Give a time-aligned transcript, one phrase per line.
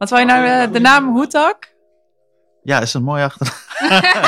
[0.00, 1.74] Wat wil je nou eh, de naam Hoetak?
[2.62, 3.46] Ja, is een mooi achter.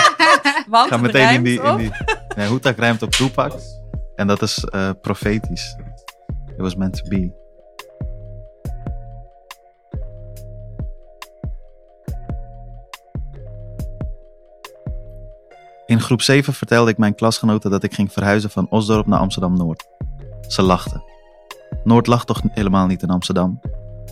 [0.68, 1.62] Want ga meteen in die.
[1.62, 1.90] In die
[2.36, 3.52] nee, Hoetak rijmt op Tupac.
[4.14, 5.76] En dat is eh, profetisch.
[6.46, 7.32] It was meant to be.
[15.86, 19.56] In groep 7 vertelde ik mijn klasgenoten dat ik ging verhuizen van Osdorp naar Amsterdam
[19.56, 19.86] Noord.
[20.48, 21.04] Ze lachten.
[21.84, 23.60] Noord lag toch helemaal niet in Amsterdam?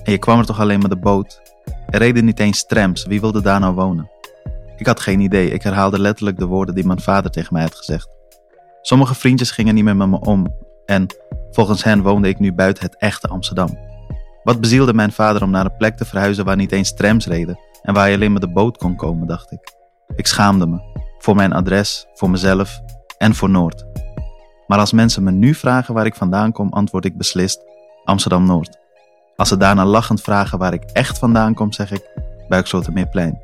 [0.03, 1.43] En je kwam er toch alleen met de boot?
[1.89, 4.11] Er reden niet eens trams, wie wilde daar nou wonen?
[4.77, 7.75] Ik had geen idee, ik herhaalde letterlijk de woorden die mijn vader tegen mij had
[7.75, 8.09] gezegd.
[8.83, 10.55] Sommige vriendjes gingen niet meer met me om
[10.87, 11.07] en
[11.51, 13.79] volgens hen woonde ik nu buiten het echte Amsterdam.
[14.43, 17.59] Wat bezielde mijn vader om naar een plek te verhuizen waar niet eens trams reden
[17.83, 19.75] en waar je alleen met de boot kon komen, dacht ik.
[20.17, 20.81] Ik schaamde me,
[21.19, 22.81] voor mijn adres, voor mezelf
[23.19, 23.85] en voor Noord.
[24.67, 27.65] Maar als mensen me nu vragen waar ik vandaan kom, antwoord ik beslist
[28.05, 28.80] Amsterdam Noord.
[29.41, 32.11] Als ze daarna lachend vragen waar ik echt vandaan kom, zeg ik
[32.49, 33.43] Buikslotermeerplein.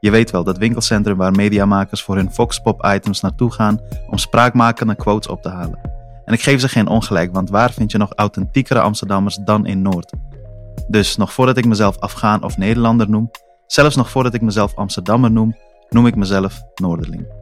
[0.00, 5.30] Je weet wel, dat winkelcentrum waar mediamakers voor hun Foxpop-items naartoe gaan om spraakmakende quotes
[5.30, 5.78] op te halen.
[6.24, 9.82] En ik geef ze geen ongelijk, want waar vind je nog authentiekere Amsterdammers dan in
[9.82, 10.12] Noord?
[10.88, 13.30] Dus nog voordat ik mezelf Afghaan of Nederlander noem,
[13.66, 15.56] zelfs nog voordat ik mezelf Amsterdammer noem,
[15.88, 17.35] noem ik mezelf Noorderling.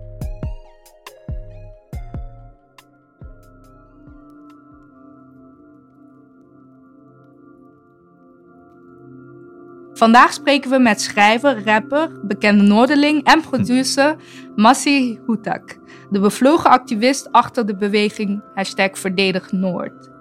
[9.95, 14.17] Vandaag spreken we met schrijver, rapper, bekende Noorderling en producer
[14.57, 15.79] Massi Hutak,
[16.11, 20.13] de bevlogen activist achter de beweging hashtag Verdedig Noord.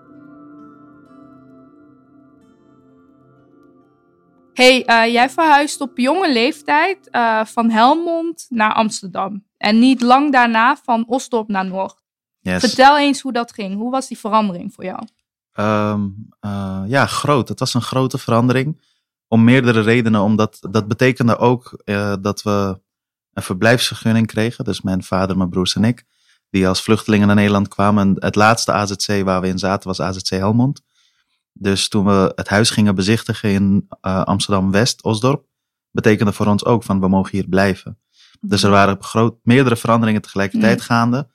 [4.53, 9.44] Hey, eh, jij verhuisde op jonge leeftijd eh, van Helmond naar Amsterdam.
[9.57, 12.01] En niet lang daarna van Osdorp naar Noord.
[12.39, 12.59] Yes.
[12.59, 13.75] Vertel eens hoe dat ging.
[13.75, 14.99] Hoe was die verandering voor jou?
[15.53, 16.07] Ehm,
[16.39, 17.49] eh, ja, groot.
[17.49, 18.81] Het was een grote verandering.
[19.34, 20.22] Om meerdere redenen.
[20.22, 22.80] Omdat dat betekende ook eh, dat we
[23.34, 24.64] een verblijfsvergunning kregen.
[24.64, 26.03] Dus mijn vader, mijn broers en ik.
[26.50, 28.07] Die als vluchtelingen naar Nederland kwamen.
[28.07, 30.81] En het laatste AZC waar we in zaten was AZC Helmond.
[31.53, 35.46] Dus toen we het huis gingen bezichtigen in eh, Amsterdam-West, Osdorp.
[35.91, 38.00] Betekende voor ons ook van we mogen hier blijven.
[38.41, 40.84] Dus er waren groot, meerdere veranderingen tegelijkertijd Mm.
[40.86, 41.30] gaande.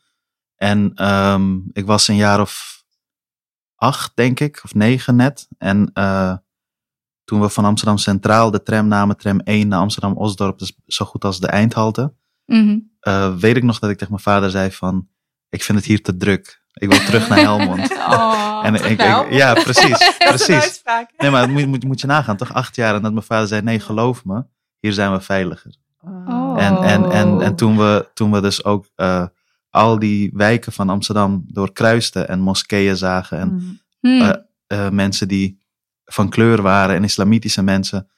[0.56, 2.84] En ehm, ik was een jaar of
[3.74, 5.48] acht, denk ik, of negen net.
[5.58, 6.36] En eh,
[7.28, 11.24] toen we van Amsterdam Centraal de tram namen, tram 1 naar Amsterdam-Osdorp, dus zo goed
[11.24, 12.12] als de eindhalte,
[13.00, 15.08] eh, weet ik nog dat ik tegen mijn vader zei van,
[15.48, 16.62] ik vind het hier te druk.
[16.72, 17.96] Ik wil terug naar Helmond.
[18.08, 19.00] Oh, en ik,
[19.30, 20.82] ja, precies, precies.
[21.18, 22.94] Nee, maar moet, moet, moet je nagaan, toch acht jaar.
[22.94, 24.44] En dat mijn vader zei, nee, geloof me,
[24.80, 25.74] hier zijn we veiliger.
[26.00, 26.54] Oh.
[26.58, 29.24] En, en, en, en toen, we, toen we dus ook eh,
[29.70, 33.48] al die wijken van Amsterdam doorkruisten en moskeeën zagen en
[34.00, 34.20] Mhm.
[34.20, 34.44] Hmm.
[34.66, 35.60] eh, mensen die
[36.10, 38.08] van kleur waren en islamitische mensen.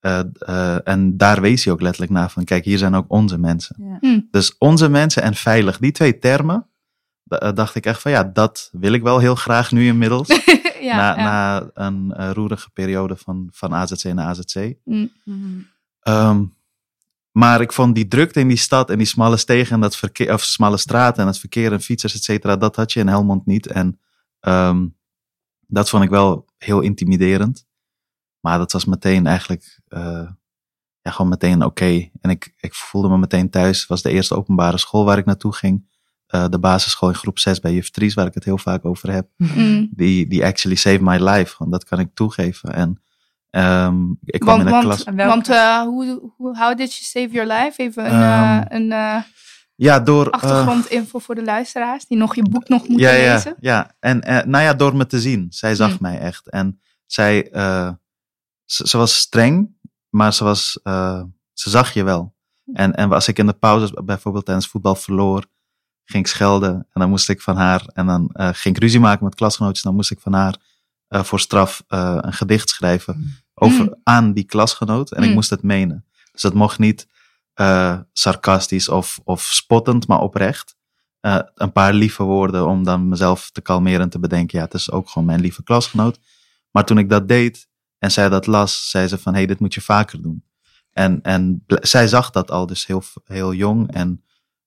[0.00, 3.38] eh, eh, en daar wees hij ook letterlijk naar van, kijk, hier zijn ook onze
[3.38, 3.76] mensen.
[3.78, 3.96] Ja.
[4.00, 4.28] Hmm.
[4.30, 6.66] Dus onze mensen en veilig, die twee termen,
[7.28, 10.28] eh, dacht ik echt van, ja, dat wil ik wel heel graag nu inmiddels.
[10.80, 11.24] ja, na, ja.
[11.24, 14.74] na een roerige periode van, van AZC naar AZC.
[14.84, 15.10] Hmm.
[15.24, 15.60] Mhm.
[16.00, 16.44] Ehm,
[17.30, 20.32] maar ik vond die drukte in die stad en die smalle stegen en dat verkeer,
[20.32, 23.46] of smalle straten en het verkeer en fietsers, et cetera, dat had je in Helmond
[23.46, 23.66] niet.
[23.66, 24.00] En
[24.40, 24.86] ehm,
[25.74, 27.66] dat vond ik wel heel intimiderend.
[28.40, 30.28] Maar dat was meteen eigenlijk, eh,
[31.00, 32.08] ja, gewoon meteen oké.
[32.20, 33.78] En ik, ik voelde me meteen thuis.
[33.78, 35.92] Het was de eerste openbare school waar ik naartoe ging.
[36.26, 39.10] Eh, de basisschool in groep 6 bij juf Tries, waar ik het heel vaak over
[39.12, 39.28] heb.
[39.36, 39.88] Hmm.
[39.90, 41.54] Die, die actually saved my life.
[41.54, 42.72] Gewoon, dat kan ik toegeven.
[42.74, 43.02] En
[43.50, 45.26] ehm, ik kwam Want, in een want, klas.
[45.26, 47.82] Want eh, hoe, hoe, how did you save your life?
[47.82, 49.22] Even een, Ehm, eh, een eh,
[49.76, 50.26] Ja, door...
[50.26, 53.54] eh, achtergrondinfo voor de luisteraars die nog je boek nog moeten ja, ja, lezen.
[53.60, 55.46] Ja, en eh, nou ja, door me te zien.
[55.50, 55.96] Zij zag Mm.
[56.00, 56.48] mij echt.
[56.50, 57.90] En zij, eh,
[58.64, 59.76] ze, ze was streng,
[60.08, 62.34] maar ze, was, eh, ze zag je wel.
[62.72, 65.46] En, en als ik in de pauzes bijvoorbeeld tijdens voetbal verloor,
[66.04, 66.74] ging ik schelden.
[66.74, 69.82] En dan moest ik van haar, en dan ging ik ruzie maken met klasgenootjes.
[69.82, 70.56] Dan moest ik van haar
[71.08, 73.94] voor straf eh, een gedicht schrijven over, Mm.
[74.02, 75.12] aan die klasgenoot.
[75.12, 75.34] En ik Mm.
[75.34, 76.04] moest het menen.
[76.32, 77.06] Dus dat mocht niet
[77.54, 80.76] eh, sarcastisch of, of spottend, maar oprecht.
[81.20, 84.74] Eh, een paar lieve woorden om dan mezelf te kalmeren en te bedenken, ja, het
[84.74, 86.18] is ook gewoon mijn lieve klasgenoot.
[86.70, 87.68] Maar toen ik dat deed
[87.98, 90.44] en zij dat las, zei ze van, hé, hey, dit moet je vaker doen.
[90.90, 94.24] En, en zij zag dat al dus heel, heel jong en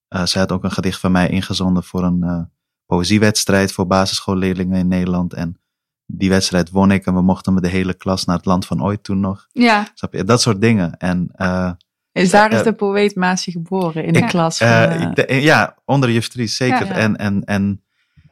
[0.07, 2.49] eh, zij had ook een gedicht van mij ingezonden voor een
[2.85, 5.33] poëziewedstrijd voor basisschoolleerlingen in Nederland.
[5.33, 5.59] En
[6.05, 8.83] die wedstrijd won ik en we mochten met de hele klas naar het land van
[8.83, 9.47] ooit toen nog.
[9.51, 9.87] Ja?
[10.25, 10.97] Dat soort dingen.
[10.97, 11.71] En eh,
[12.17, 14.57] Is daar is Eh, de poëet Maasje geboren in de klas?
[14.57, 16.85] Van, eh, eh, ik de- ja, onder juf Tries, zeker.
[16.85, 16.93] Ja.
[16.93, 17.83] En, en, en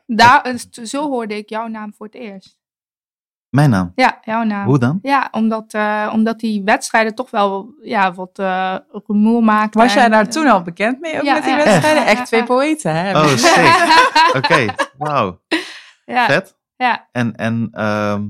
[0.06, 2.60] daar, zo hoorde ik jouw naam voor het eerst.
[3.50, 3.92] Mijn naam.
[3.96, 4.66] Ja, jouw naam.
[4.68, 5.00] Hoe dan?
[5.02, 9.82] Ja, omdat, eh, omdat die wedstrijden toch wel ja, wat eh rumoer maakten.
[9.82, 11.64] Was jij en- daar toen al bekend mee ook Ja, met die ja.
[11.64, 12.06] wedstrijden?
[12.06, 12.18] Echt?
[12.18, 13.12] Echt twee poëten, hè?
[13.20, 14.36] Oh, sick.
[14.36, 14.66] Oké,
[14.98, 15.42] wauw.
[16.06, 16.58] ja, Vet.
[16.76, 17.08] ja.
[17.12, 18.24] En, en, ehm,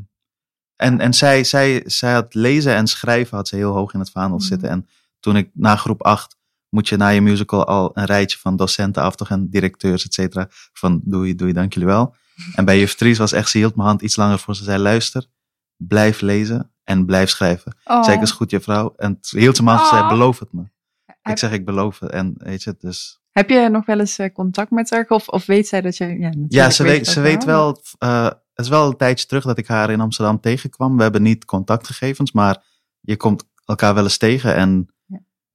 [0.76, 4.12] en, en zij, zij, zij had lezen en schrijven had ze heel hoog in het
[4.12, 4.48] vaandel Mhm.
[4.48, 4.70] zitten.
[4.70, 4.88] En
[5.26, 6.38] toen ik na groep 8
[6.70, 10.14] moet je na je musical al een rijtje van docenten af toch en directeurs, et
[10.14, 10.48] cetera.
[10.74, 12.16] Van doei, doei, dank jullie wel.
[12.56, 14.56] En bij juf Tries was echt, ze hield mijn hand iets langer voor.
[14.56, 15.26] Ze zei, luister,
[15.78, 17.78] blijf lezen en blijf schrijven.
[17.84, 18.04] Oh.
[18.04, 18.94] Zei ik, is goed juffrouw.
[18.98, 20.18] En toen hield ze mijn hand en zei, Oh.
[20.18, 20.64] beloof het me.
[21.24, 22.12] Ik zeg, ik beloof het.
[22.12, 23.20] En weet je, dus...
[23.32, 25.06] Heb je nog wel eens eh, contact met haar?
[25.08, 26.20] Of, of weet zij dat je...
[26.20, 27.82] Ja, Ja, ze weet, ze weet wel.
[27.98, 30.96] eh, het is wel een tijdje terug dat ik haar in Amsterdam tegenkwam.
[30.98, 32.64] We hebben niet contactgegevens, maar
[33.00, 34.56] je komt elkaar wel eens tegen.
[34.56, 34.90] En.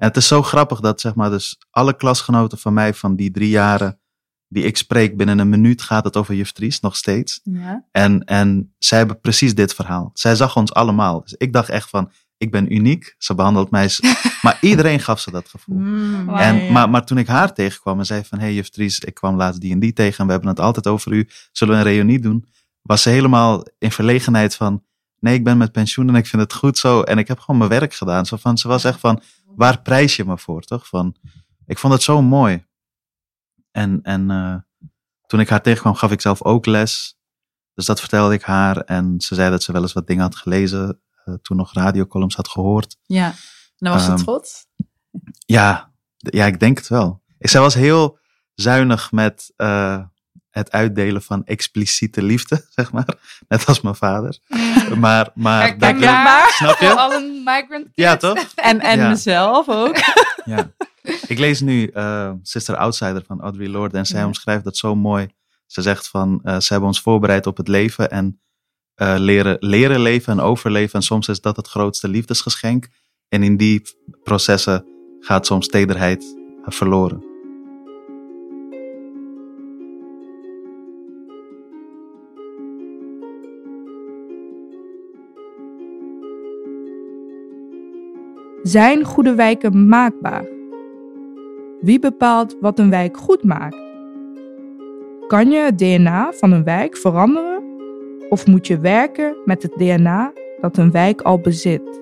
[0.01, 3.31] En het is zo grappig dat zeg maar, dus alle klasgenoten van mij van die
[3.31, 4.01] drie jaren
[4.49, 7.41] die ik spreek, binnen een minuut gaat het over juf Tries, nog steeds.
[7.43, 7.85] Ja.
[7.91, 10.11] En, en zij hebben precies dit verhaal.
[10.15, 11.21] Zij zag ons allemaal.
[11.21, 13.15] Dus ik dacht echt van, ik ben uniek.
[13.19, 13.91] Ze behandelt mij...
[14.43, 15.79] maar iedereen gaf ze dat gevoel.
[15.79, 16.29] Mm.
[16.29, 18.39] En, ja, maar, maar toen ik haar tegenkwam en zei van...
[18.39, 20.19] Hé hey, juf Tries, ik kwam laatst die en die tegen...
[20.19, 21.29] en we hebben het altijd over u.
[21.53, 22.49] Zullen we een reunie doen?
[22.83, 24.85] Was ze helemaal in verlegenheid van...
[25.19, 27.03] Nee, ik ben met pensioen en ik vind het goed zo.
[27.03, 28.27] En ik heb gewoon mijn werk gedaan.
[28.27, 29.23] Zo van, ze was echt van...
[29.57, 30.89] Waar prijs je me voor, toch?
[30.89, 31.17] Van,
[31.67, 32.67] ik vond het zo mooi.
[33.71, 34.57] En, en eh,
[35.27, 37.19] toen ik haar tegenkwam, gaf ik zelf ook les.
[37.75, 38.77] Dus dat vertelde ik haar.
[38.77, 41.01] En ze zei dat ze wel eens wat dingen had gelezen.
[41.25, 42.97] eh, toen nog radiocolumns had gehoord.
[43.07, 43.27] ja.
[43.29, 44.67] En dan was ze Ehm, trots.
[45.47, 47.23] Ja, ja, ik denk het wel.
[47.39, 48.19] Zij was heel
[48.55, 50.05] zuinig met eh,
[50.51, 53.15] het uitdelen van expliciete liefde, zeg maar.
[53.49, 54.39] Net als mijn vader.
[54.49, 54.99] Mm.
[54.99, 56.49] Maar, maar dat, Herkenbaar.
[56.51, 56.95] snap je?
[56.95, 57.93] alle migrant kids.
[57.95, 58.39] Ja, toch?
[58.55, 59.09] En, en ja.
[59.09, 59.97] mezelf ook.
[60.45, 60.73] Ja.
[61.27, 64.27] Ik lees nu eh, Sister Outsider van Audre Lorde en zij Ja.
[64.27, 65.29] omschrijft dat zo mooi.
[65.67, 68.41] Ze zegt van, eh, ze hebben ons voorbereid op het leven en
[68.95, 70.95] eh, leren, leren leven en overleven.
[70.95, 72.89] En soms is dat het grootste liefdesgeschenk.
[73.29, 73.83] En in die
[74.23, 74.85] processen
[75.21, 77.30] gaat soms tederheid verloren.
[88.63, 90.45] Zijn goede wijken maakbaar?
[91.81, 93.77] Wie bepaalt wat een wijk goed maakt?
[95.27, 97.63] Kan je het DNA van een wijk veranderen?
[98.29, 102.01] Of moet je werken met het DNA dat een wijk al bezit?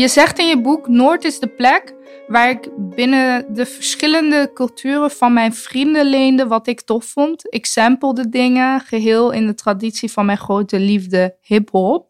[0.00, 1.94] Je zegt in je boek: Noord is de plek
[2.26, 7.54] waar ik binnen de verschillende culturen van mijn vrienden leende wat ik tof vond.
[7.54, 12.06] Ik samplede dingen, geheel in de traditie van mijn grote liefde hip-hop.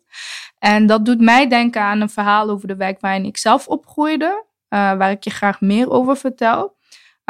[0.58, 4.44] En dat doet mij denken aan een verhaal over de wijk waarin ik zelf opgroeide,
[4.68, 6.76] eh, waar ik je graag meer over vertel.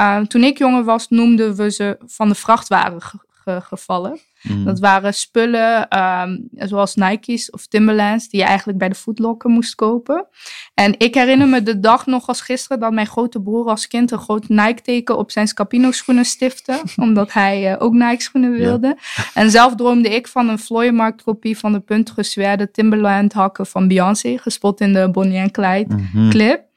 [0.01, 4.19] Uh, toen ik jonger was, noemden we ze van de vrachtwagen ge- ge- gevallen.
[4.43, 4.65] Mm.
[4.65, 9.75] Dat waren spullen ehm, zoals Nike's of Timberlands die je eigenlijk bij de Footlocker moest
[9.75, 10.27] kopen.
[10.75, 14.11] En ik herinner me de dag nog als gisteren dat mijn grote broer als kind
[14.11, 16.81] een groot Nike-teken op zijn Scapino schoenen stifte.
[16.97, 18.97] omdat hij eh, ook Nike-schoenen wilde.
[19.35, 23.89] En zelf droomde ik van een Vlooienmarkt kopie van de puntige zwerde Timberland hakken van
[23.89, 24.39] Beyoncé.
[24.39, 26.31] Gespot in de Bonnie en Clyde Mhm.
[26.31, 26.69] clip.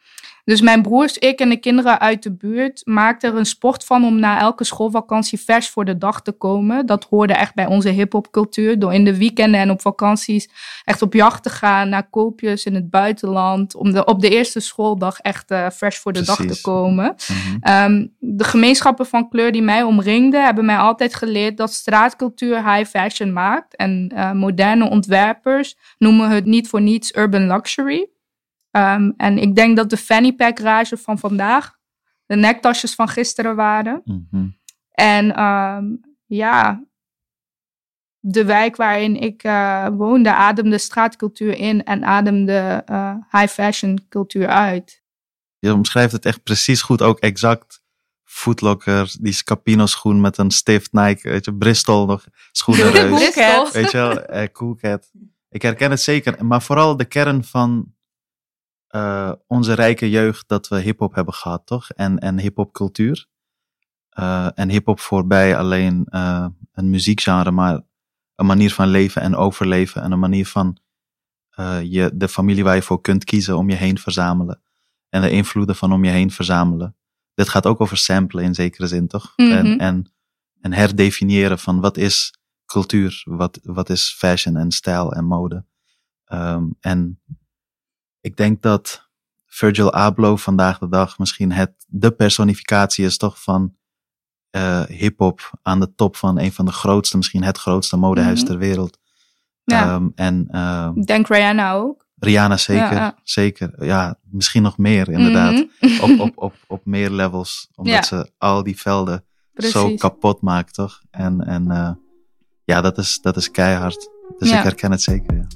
[0.46, 4.06] Dus mijn broers, ik en de kinderen uit de buurt maakten er een sport van
[4.06, 6.86] om na elke schoolvakantie vers voor de dag te komen.
[6.86, 8.80] Dat hoorde echt bij onze hip-hop-cultuur.
[8.80, 10.50] Door in de weekenden en op vakanties
[10.84, 13.76] echt op jacht te gaan naar koopjes in het buitenland.
[13.76, 17.16] Om de, op de eerste schooldag echt eh vers voor de dag te komen.
[17.28, 17.58] Mhm.
[17.60, 22.90] Ehm, de gemeenschappen van kleur die mij omringden, hebben mij altijd geleerd dat straatcultuur high
[22.90, 23.76] fashion maakt.
[23.76, 28.08] En eh, moderne ontwerpers noemen het niet voor niets urban luxury.
[28.74, 31.78] Ehm, en ik denk dat de fanny pack rage van vandaag
[32.26, 34.02] de nektasjes van gisteren waren.
[34.06, 34.48] Mhm.
[34.92, 35.86] En ehm,
[36.26, 36.84] ja,
[38.20, 44.48] de wijk waarin ik eh, woonde ademde straatcultuur in en ademde eh, high fashion cultuur
[44.48, 45.02] uit.
[45.60, 47.82] Je omschrijft het echt precies goed, ook exact.
[48.24, 53.10] Footlocker, die Scapino schoen met een stift Nike, weet je, Bristol nog, schoenenreus.
[53.20, 53.72] Bristol.
[53.72, 55.12] weet je wel, eh, Cool Cat.
[55.50, 57.93] Ik herken het zeker, maar vooral de kern van
[58.94, 61.90] eh, onze rijke jeugd dat we hip-hop hebben gehad, toch?
[61.90, 63.28] En, en hip-hop cultuur.
[64.10, 67.82] Eh, en hip-hop voorbij alleen eh, een muziekgenre, maar
[68.36, 70.02] een manier van leven en overleven.
[70.02, 70.78] En een manier van
[71.84, 74.62] je, de familie waar je voor kunt kiezen om je heen verzamelen.
[75.10, 76.96] En de invloeden van om je heen verzamelen.
[77.34, 79.34] Dit gaat ook over samplen in zekere zin, toch?
[79.36, 79.52] Mhm.
[79.52, 80.12] En, en,
[80.62, 82.34] en herdefiniëren van wat is
[82.66, 85.66] cultuur, wat, wat is fashion en stijl en mode.
[86.26, 87.22] Ehm, en
[88.24, 89.10] ik denk dat
[89.46, 93.76] Virgil Abloh vandaag de dag misschien het, de personificatie is toch van
[94.50, 98.48] eh hip-hop aan de top van een van de grootste, misschien het grootste modehuis Mhm.
[98.50, 98.98] ter wereld.
[99.64, 99.84] Ja.
[99.84, 100.48] Ehm, en
[100.96, 102.06] Ik denk Rihanna ook.
[102.16, 103.86] Rihanna zeker, Ja, zeker.
[103.86, 105.66] Ja, misschien nog meer inderdaad.
[105.80, 106.02] Mhm.
[106.02, 108.02] op, op, op, op meer levels, omdat Ja.
[108.04, 111.02] ze al die velden zo kapot maakt, toch?
[111.12, 111.92] En, en eh,
[112.64, 114.10] ja, dat is, dat is keihard.
[114.38, 115.48] Dus ik herken het zeker, ja.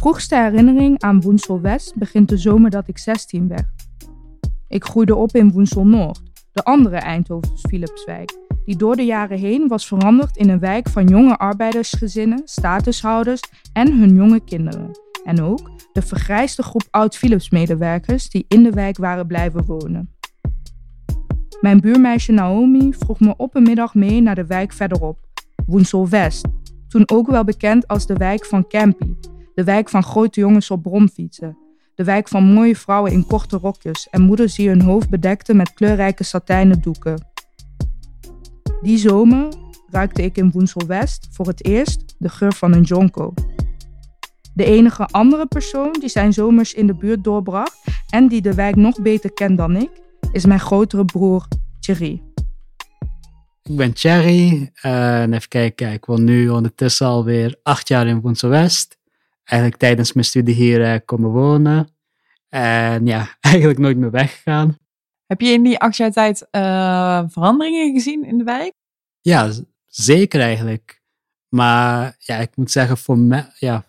[0.00, 3.66] Vroegste herinnering aan Woensel West begint de zomer dat ik 16 werd.
[4.68, 9.68] Ik groeide op in Woensel Noord, de andere Eindhovens Philipswijk, die door de jaren heen
[9.68, 13.40] was veranderd in een wijk van jonge arbeidersgezinnen, statushouders
[13.72, 14.90] en hun jonge kinderen.
[15.24, 20.14] En ook de vergrijsde groep oud-Philips-medewerkers die in de wijk waren blijven wonen.
[21.60, 25.18] Mijn buurmeisje Naomi vroeg me op een middag mee naar de wijk verderop,
[25.66, 26.46] Woensel West,
[26.88, 29.14] toen ook wel bekend als de wijk van Campy,
[29.60, 31.58] de wijk van grote jongens op bromfietsen.
[31.94, 35.72] De wijk van mooie vrouwen in korte rokjes en moeders die hun hoofd bedekten met
[35.72, 37.26] kleurrijke satijnen doeken.
[38.82, 39.48] Die zomer
[39.90, 43.34] ruikte ik in Woensel West voor het eerst de geur van een jonko.
[44.54, 48.76] De enige andere persoon die zijn zomers in de buurt doorbracht en die de wijk
[48.76, 49.90] nog beter kent dan ik,
[50.32, 51.46] is mijn grotere broer
[51.80, 52.22] Thierry.
[53.62, 58.48] Ik ben Thierry en even kijken, ik woon nu ondertussen alweer acht jaar in Woensel
[58.48, 58.98] West.
[59.50, 61.88] Eigenlijk tijdens mijn studie hier eh, komen wonen.
[62.48, 64.78] En ja, eigenlijk nooit meer weggegaan.
[65.26, 68.72] Heb je in die acht jaar tijd eh, veranderingen gezien in de wijk?
[69.20, 69.50] Ja,
[69.86, 71.02] zeker eigenlijk.
[71.48, 73.84] Maar ja, ik moet zeggen, voor mij, ja,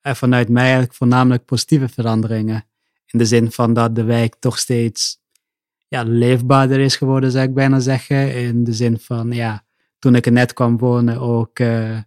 [0.00, 2.64] eh, vanuit mij eigenlijk voornamelijk positieve veranderingen.
[3.06, 5.20] In de zin van dat de wijk toch steeds
[5.88, 8.34] ja, leefbaarder is geworden, zou ik bijna zeggen.
[8.34, 9.64] In de zin van, ja,
[9.98, 11.58] toen ik er net kwam wonen ook...
[11.58, 12.04] het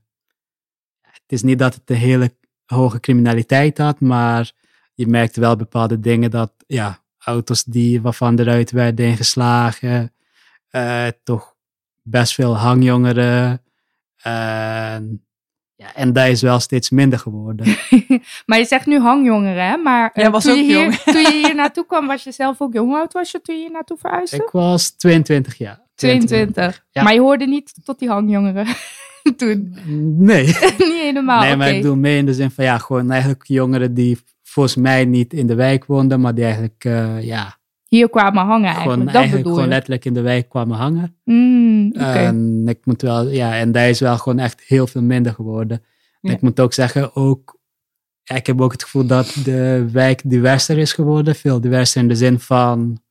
[1.27, 2.37] is niet dat het een hele
[2.75, 4.51] hoge criminaliteit had, maar
[4.93, 10.13] je merkte wel bepaalde dingen dat, ja, auto's die, waarvan eruit werden ingeslagen,
[10.69, 11.55] eh, toch
[12.03, 13.61] best veel hangjongeren.
[14.21, 15.25] En,
[15.75, 17.65] ja, en dat is wel steeds minder geworden.
[18.45, 19.77] maar je zegt nu hangjongeren, hè?
[19.77, 20.95] Maar eh, Jij was toen, ook je hier, jong.
[20.95, 22.95] toen je hier naartoe kwam, was je zelf ook jong.
[22.95, 24.35] Oud was je toen je hier naartoe verhuisde?
[24.35, 25.87] Ik was 22 jaar.
[25.95, 26.85] 22.
[26.91, 27.03] Ja.
[27.03, 28.67] Maar je hoorde niet tot die hangjongeren
[29.35, 29.75] toen.
[30.17, 30.45] Nee.
[30.77, 31.41] niet helemaal.
[31.41, 34.75] nee, maar ik doe mee in de zin van ja, gewoon eigenlijk jongeren die volgens
[34.75, 37.57] mij niet in de wijk woonden, maar die eigenlijk, eh, ja,
[37.87, 38.91] Hier kwamen hangen eigenlijk.
[38.91, 41.15] gewoon, dat eigenlijk bedoel gewoon letterlijk in de wijk kwamen hangen.
[41.23, 42.03] Mm, oké.
[42.03, 45.77] En ik moet wel, ja, en dat is wel gewoon echt heel veel minder geworden.
[46.21, 46.35] En Ja.
[46.35, 47.57] ik moet ook zeggen, ook,
[48.23, 51.35] ik heb ook het gevoel dat de wijk diverser is geworden.
[51.35, 53.01] Veel diverser in de zin van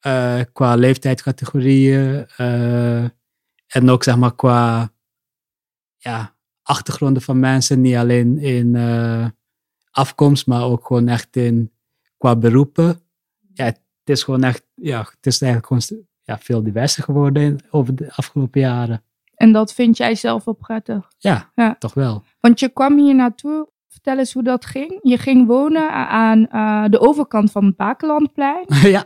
[0.00, 3.02] eh, qua leeftijdscategorieën eh,
[3.66, 4.92] en ook zeg maar qua
[6.04, 7.80] ja, achtergronden van mensen.
[7.80, 9.26] Niet alleen in eh,
[9.90, 11.72] afkomst, maar ook gewoon echt in
[12.18, 13.00] qua beroepen.
[13.52, 17.60] Ja, het is gewoon echt, ja, het is eigenlijk gewoon ja, veel diverser geworden in-
[17.70, 19.02] over de afgelopen jaren.
[19.34, 21.08] En dat vind jij zelf wel prettig.
[21.18, 21.76] Ja, Ja.
[21.78, 22.22] toch wel.
[22.40, 23.72] Want je kwam hier naartoe.
[23.88, 24.98] Vertel eens hoe dat ging.
[25.02, 28.64] Je ging wonen aan eh, de overkant van het Bakelandplein.
[28.96, 29.04] ja,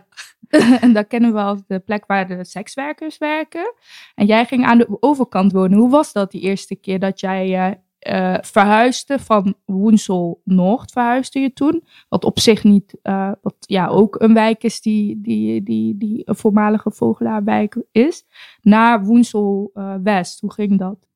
[0.80, 3.74] en dat kennen we als de plek waar de sekswerkers werken.
[4.14, 5.78] En jij ging aan de overkant wonen.
[5.78, 11.40] Hoe was dat die eerste keer dat jij eh, eh, verhuisde van Woensel Noord verhuisde
[11.40, 11.84] je toen?
[12.08, 16.22] Wat op zich niet, eh, wat ja ook een wijk is die, die, die, die
[16.24, 18.24] een voormalige vogelaarwijk is,
[18.60, 19.70] naar Woensel
[20.02, 20.40] West.
[20.40, 21.06] Hoe ging dat?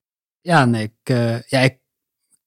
[0.40, 1.78] ja, nee, ik, ja, ik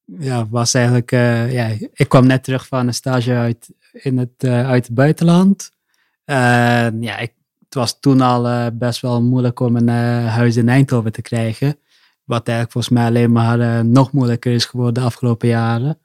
[0.05, 1.11] ja, was eigenlijk,
[1.51, 5.74] ja, ik kwam net terug van een stage uit, in het, uit het buitenland.
[6.25, 7.33] En ja, het
[7.69, 11.79] was toen al eh, best wel moeilijk om een eh, huis in Eindhoven te krijgen.
[12.23, 15.99] Wat eigenlijk volgens mij alleen maar eh, nog moeilijker is geworden de afgelopen jaren.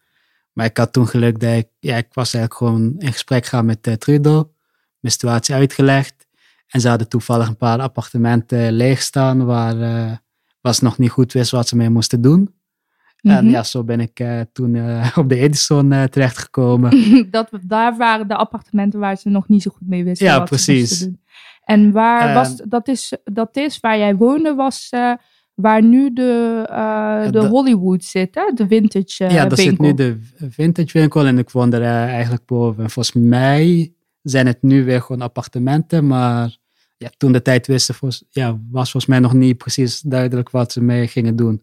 [0.52, 3.64] Maar ik had toen geluk dat ik, ja, ik was eigenlijk gewoon in gesprek gaan
[3.64, 4.46] met uh, Trudeau.
[5.00, 6.26] Mijn situatie uitgelegd.
[6.66, 9.76] En ze hadden toevallig een paar appartementen leeg staan waar,
[10.62, 12.54] uh, ze nog niet goed wisten wat ze mee moesten doen.
[13.22, 13.52] En Mhm.
[13.54, 16.90] ja, zo ben ik uh, toen uh, op de Edison uh, terechtgekomen.
[17.30, 20.26] dat, daar waren de appartementen waar ze nog niet zo goed mee wisten.
[20.26, 20.88] Ja, wat ze precies.
[20.90, 21.20] moesten doen.
[21.64, 25.12] En waar En- was dat is, dat is waar jij woonde, was, eh,
[25.54, 26.62] waar nu de,
[27.24, 28.42] de dat- Hollywood zit, hè?
[28.54, 30.18] de vintage eh ja, daar zit nu de
[30.50, 32.82] vintage winkel en ik woon er eh, eigenlijk boven.
[32.84, 36.56] En volgens mij zijn het nu weer gewoon appartementen, maar
[36.96, 40.72] ja, toen de tijd wisten, volgens, ja, was volgens mij nog niet precies duidelijk wat
[40.72, 41.62] ze mee gingen doen.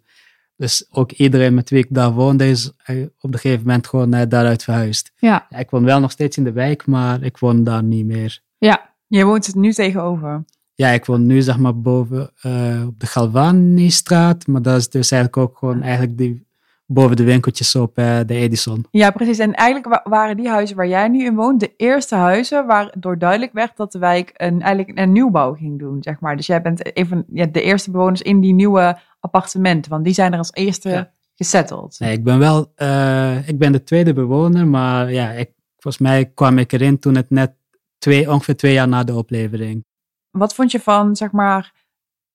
[0.58, 4.14] Dus ook iedereen met wie ik daar woonde is eh, op een gegeven moment gewoon
[4.14, 5.12] eh, daaruit verhuisd.
[5.18, 8.40] Ja, ik woon wel nog steeds in de wijk, maar ik woon daar niet meer.
[8.58, 10.44] ja, Je woont het nu tegenover.
[10.74, 15.12] Ja, ik woon nu zeg maar boven eh, op de Galvani-straat, maar dat is dus
[15.12, 16.46] eigenlijk ook gewoon eigenlijk die,
[16.86, 18.86] boven de winkeltjes op de Edison.
[18.92, 19.40] Ja, precies.
[19.40, 23.18] En eigenlijk wa- waren die huizen waar jij nu in woont de eerste huizen waardoor
[23.18, 26.36] duidelijk werd dat de wijk een, eigenlijk een nieuwbouw ging doen, zeg maar.
[26.36, 30.14] Dus jij bent een van ja, de eerste bewoners in die nieuwe appartementen, want die
[30.14, 31.12] zijn er als eerste Ja.
[31.36, 32.00] gesetteld.
[32.00, 36.26] Nee, ik ben wel, eh, ik ben de tweede bewoner, maar ja, ik, volgens mij
[36.26, 37.54] kwam ik erin toen het net
[37.98, 39.86] twee, ongeveer twee jaar na de oplevering.
[40.32, 41.74] Wat vond je van, zeg maar,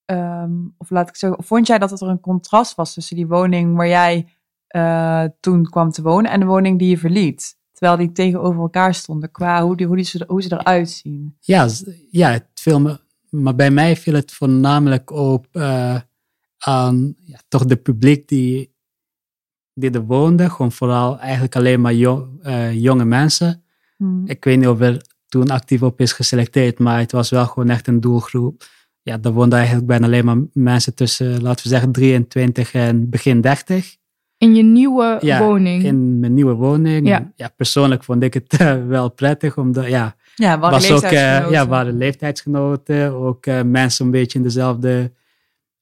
[0.05, 3.77] ehm, of laat ik zeggen, vond jij dat er een contrast was tussen die woning
[3.77, 4.29] waar jij
[4.67, 7.57] eh, toen kwam te wonen en de woning die je verliet?
[7.73, 11.37] Terwijl die tegenover elkaar stonden qua hoe, die, hoe, die, ze- hoe ze eruit zien.
[11.41, 11.69] Ja,
[12.11, 15.97] ja het viel me, maar bij mij viel het voornamelijk op eh,
[16.65, 18.75] aan ja, toch de publiek die,
[19.75, 20.51] die er woonde.
[20.51, 23.63] Gewoon vooral eigenlijk alleen maar jo- eh, jonge mensen.
[23.97, 24.23] Hmm.
[24.27, 27.71] Ik weet niet of er toen actief op is geselecteerd, maar het was wel gewoon
[27.71, 28.65] echt een doelgroep.
[29.03, 33.41] Ja, daar woonden eigenlijk bijna alleen maar mensen tussen, laten we zeggen, 23 en begin
[33.41, 33.97] 30.
[34.39, 35.85] in je nieuwe Ja, woning.
[35.85, 37.09] In mijn nieuwe woning.
[37.09, 37.33] Ja.
[37.37, 37.49] Ja.
[37.57, 41.67] persoonlijk vond ik het eh, wel prettig, omdat ja, Ja, waren was ook, eh, ja,
[41.67, 45.13] waren leeftijdsgenoten, ook mensen een beetje in dezelfde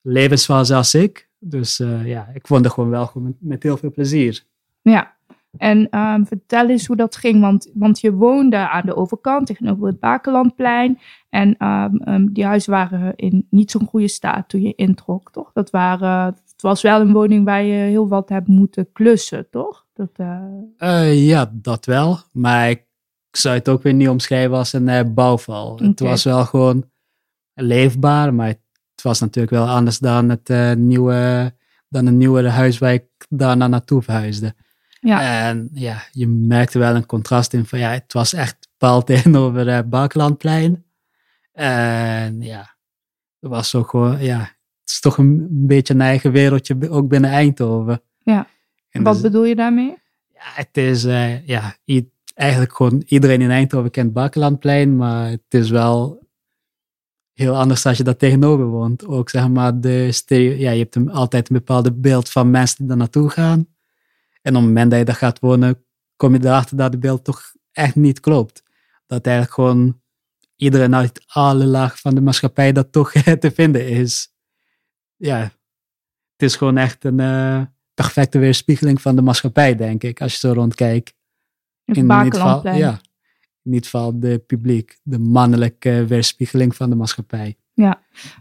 [0.01, 1.29] levensfase als ik.
[1.39, 4.43] Dus eh, ja, ik vond het gewoon wel gewoon met, heel veel plezier.
[4.81, 5.19] Ja.
[5.57, 9.87] En ehm, vertel eens hoe dat ging, want, want je woonde aan de overkant tegenover
[9.87, 10.99] het Bakelandplein.
[11.29, 15.51] En ehm, ehm, die huizen waren in niet zo'n goede staat toen je introk, toch?
[15.53, 19.85] Dat waren, het was wel een woning waar je heel wat hebt moeten klussen, toch?
[19.93, 20.43] Dat, eh,
[20.77, 22.17] Eh, ja, dat wel.
[22.31, 22.85] Maar ik
[23.31, 25.77] zou het ook weer niet omschrijven als een bouwval.
[25.77, 26.89] Het was wel gewoon
[27.53, 28.59] leefbaar, maar het
[29.01, 31.53] was natuurlijk wel anders dan het eh, nieuwe,
[31.89, 34.55] dan een nieuwere huis waar ik daarna naartoe verhuisde.
[34.99, 35.47] ja.
[35.47, 39.67] En ja, je merkte wel een contrast in van ja, het was echt pal tegenover
[39.67, 40.85] uh, Bakelandplein.
[41.51, 42.75] En ja,
[43.39, 47.07] het was ook gewoon, ja, het is toch een, een beetje een eigen wereldje, ook
[47.07, 48.01] binnen Eindhoven.
[48.23, 48.47] Ja.
[48.89, 49.97] En Wat dus- bedoel je daarmee?
[50.33, 51.75] ja, het is eh, ja,
[52.33, 56.20] eigenlijk gewoon iedereen in Eindhoven kent Bakelandplein, maar het is wel
[57.41, 59.05] heel anders als je daar tegenover woont.
[59.05, 62.77] Ook zeg maar, de stereo, ja, je hebt een, altijd een bepaalde beeld van mensen
[62.77, 63.67] die daar naartoe gaan.
[64.41, 67.23] En op het moment dat je daar gaat wonen, kom je erachter dat het beeld
[67.23, 68.63] toch echt niet klopt.
[69.07, 70.01] Dat eigenlijk gewoon
[70.55, 74.33] iedereen uit alle lagen van de maatschappij dat toch te vinden is.
[75.15, 75.39] Ja,
[76.31, 77.61] het is gewoon echt een eh,
[77.93, 81.13] perfecte weerspiegeling van de maatschappij, denk ik, als je zo rondkijkt.
[81.85, 83.01] In ieder geval, ja,
[83.63, 87.55] ieder geval de publiek, de mannelijke weerspiegeling van de maatschappij.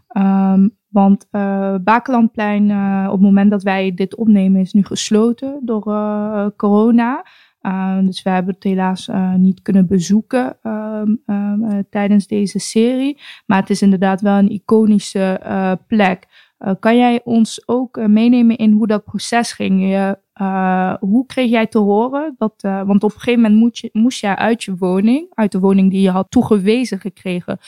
[0.08, 5.60] Ehm, want eh Bakelandplein, eh, op het moment dat wij dit opnemen, is nu gesloten
[5.62, 7.24] door eh, corona.
[7.60, 13.20] Ehm, dus we hebben het helaas niet kunnen bezoeken ehm, ehm, eh, tijdens deze serie.
[13.46, 15.40] Maar het is inderdaad wel een iconische
[15.86, 16.48] plek.
[16.80, 19.80] Kan jij ons ook meenemen in hoe dat proces ging?
[19.80, 23.78] Je, eh, hoe kreeg jij te horen dat, eh, want op een gegeven moment moet
[23.78, 27.58] je, moest jij uit je woning, uit de woning die je had toegewezen gekregen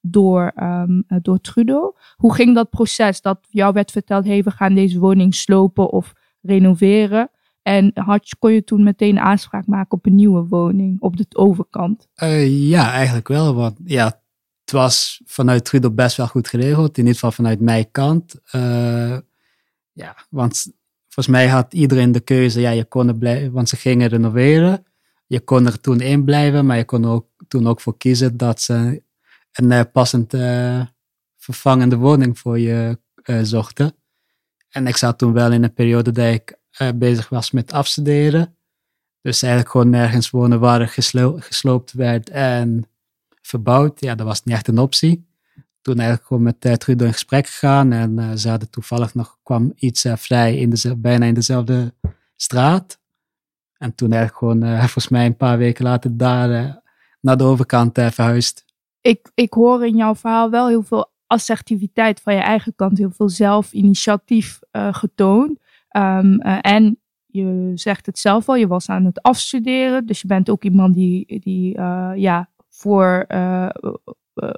[0.00, 0.82] door, eh,
[1.22, 1.94] door Trudeau.
[2.16, 6.12] Hoe ging dat proces dat jou werd verteld, hey, we gaan deze woning slopen of
[6.42, 7.30] renoveren?
[7.62, 12.08] En had, kon je toen meteen aanspraak maken op een nieuwe woning op de overkant?
[12.46, 13.54] Ja, eigenlijk wel.
[13.54, 14.04] Want ja,
[14.60, 16.98] het was vanuit Trudeau best wel goed geregeld.
[16.98, 18.34] In ieder geval vanuit mijn kant.
[19.92, 20.72] Ja, want
[21.12, 22.60] volgens mij had iedereen de keuze.
[22.60, 24.86] Ja, je kon er blijven, want ze gingen renoveren.
[25.26, 28.60] Je kon er toen in blijven, maar je kon ook, toen ook voor kiezen dat
[28.60, 29.02] ze
[29.52, 30.86] een eh, passend eh,
[31.36, 33.94] vervangende woning voor je eh, zochten.
[34.68, 36.60] En ik zat toen wel in een periode dat ik
[36.94, 38.56] bezig was met afstuderen.
[39.20, 42.84] Dus eigenlijk gewoon nergens wonen waar geslo- gesloopt werd en
[43.42, 44.00] verbouwd.
[44.00, 45.26] Ja, dat was niet echt een optie.
[45.82, 47.92] Toen eigenlijk gewoon met uh, Trudeau in gesprek gegaan.
[47.92, 51.94] En uh, ze hadden toevallig nog, kwam iets uh, vrij in de, bijna in dezelfde
[52.36, 53.00] straat.
[53.76, 56.80] En toen eigenlijk gewoon, uh, volgens mij een paar weken later, daar
[57.20, 58.64] naar de overkant verhuisd.
[59.00, 62.98] Ik, ik hoor in jouw verhaal wel heel veel assertiviteit van je eigen kant.
[62.98, 65.58] Heel veel zelfinitiatief getoond.
[65.96, 70.06] Um, en je zegt het zelf al, je was aan het afstuderen.
[70.06, 71.80] Dus je bent ook iemand die, die
[72.14, 73.26] ja, voor,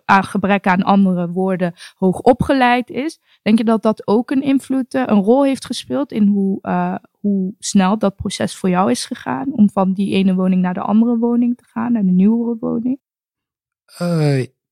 [0.05, 3.19] aan gebrek aan andere woorden hoog opgeleid is.
[3.43, 6.61] Denk je dat dat ook een invloed, een rol heeft gespeeld in hoe,
[7.21, 9.53] hoe snel dat proces voor jou is gegaan?
[9.53, 12.99] Om van die ene woning naar de andere woning te gaan, naar de nieuwere woning?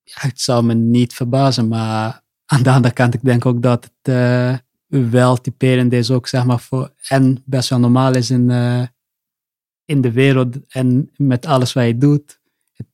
[0.04, 4.62] het zou me niet verbazen, maar aan de andere kant, ik denk ook dat het
[4.86, 8.50] wel typerend is ook, zeg maar, voor, en best wel normaal is in,
[9.84, 12.40] in de wereld en met alles wat je doet,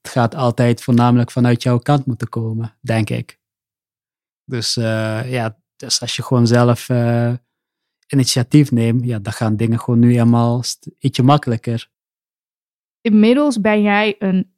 [0.02, 3.38] het gaat altijd voornamelijk vanuit jouw kant moeten komen, denk ik.
[4.44, 7.32] Dus uh, ja, dus als je gewoon zelf uh,
[8.08, 10.62] initiatief neemt, ja, dan gaan dingen gewoon nu helemaal
[10.98, 11.90] ietsje makkelijker.
[13.00, 14.52] Inmiddels ben jij een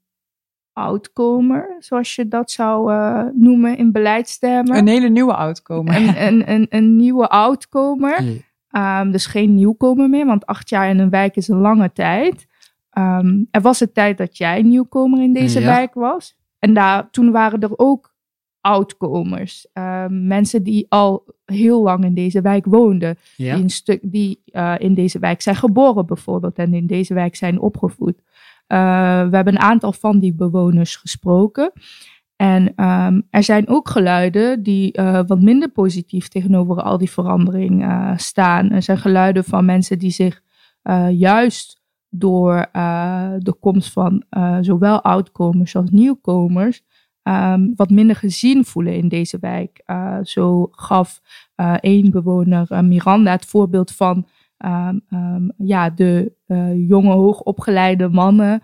[0.72, 4.76] outcomer, zoals je dat zou uh, noemen in beleidstermen.
[4.76, 5.96] Een hele nieuwe outcomer.
[5.96, 8.22] Een, een, een, een nieuwe outcomer.
[8.22, 8.48] Nee.
[8.70, 12.46] Um, dus geen nieuwkomer meer, want acht jaar in een wijk is een lange tijd.
[12.98, 16.36] Um, er was een tijd dat jij nieuwkomer in deze wijk was.
[16.58, 18.14] En daar, toen waren er ook
[18.60, 19.66] oudkomers.
[19.72, 23.18] Um, mensen die al heel lang in deze wijk woonden.
[23.36, 27.36] Die, een stuk, die uh, in deze wijk zijn geboren bijvoorbeeld en in deze wijk
[27.36, 28.18] zijn opgevoed.
[28.18, 31.72] Uh, we hebben een aantal van die bewoners gesproken.
[32.36, 37.84] En um, er zijn ook geluiden die uh, wat minder positief tegenover al die verandering
[38.16, 38.70] staan.
[38.70, 40.42] Er zijn geluiden van mensen die zich
[41.10, 41.79] juist
[42.10, 42.68] door
[43.38, 44.24] de komst van
[44.60, 46.82] zowel oudkomers als nieuwkomers
[47.22, 49.82] um, wat minder gezien voelen in deze wijk.
[50.22, 51.20] zo gaf
[51.80, 54.26] één bewoner, Miranda, het voorbeeld van
[54.58, 56.32] um, ja, de
[56.86, 58.62] jonge, hoogopgeleide mannen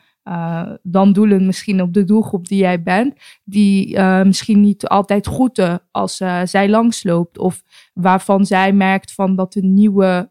[0.83, 6.17] dan doelen misschien op de doelgroep die jij bent, die misschien niet altijd groeten als
[6.45, 7.39] zij langsloopt.
[7.39, 7.63] Of
[7.95, 10.31] waarvan zij merkt van dat de nieuwe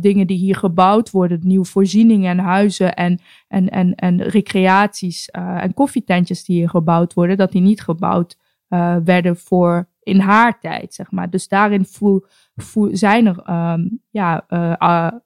[0.00, 5.74] dingen die hier gebouwd worden, nieuwe voorzieningen en huizen en, en, en, en recreaties en
[5.74, 8.36] koffietentjes die hier gebouwd worden, dat die niet gebouwd
[9.04, 11.30] werden voor in haar tijd, zeg maar.
[11.30, 12.24] Dus daarin voel,
[12.56, 14.46] voel, zijn er um, ja,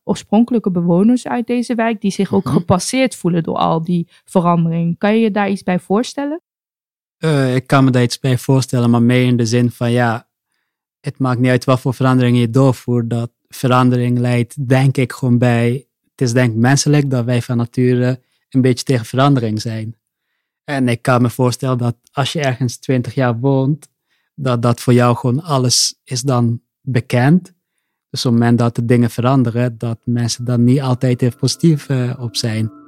[0.04, 2.54] oorspronkelijke bewoners uit deze wijk die zich ook mhm.
[2.54, 4.98] gepasseerd voelen door al die verandering.
[4.98, 6.42] Kan je je daar iets bij voorstellen?
[7.54, 10.28] Ik kan me daar iets bij voorstellen, maar meer in de zin van ja,
[11.00, 13.11] het maakt niet uit wat voor verandering je doorvoert.
[13.11, 15.87] Dat verandering leidt, denk ik, gewoon bij.
[16.11, 19.97] Het is denk ik menselijk dat wij van nature een beetje tegen verandering zijn.
[20.65, 23.88] En ik kan me voorstellen dat als je ergens twintig jaar woont,
[24.35, 27.53] dat dat voor jou gewoon alles is dan bekend.
[28.11, 31.88] Dus op het moment dat de dingen veranderen, dat mensen dan niet altijd even positief
[31.88, 32.82] uh, op zijn.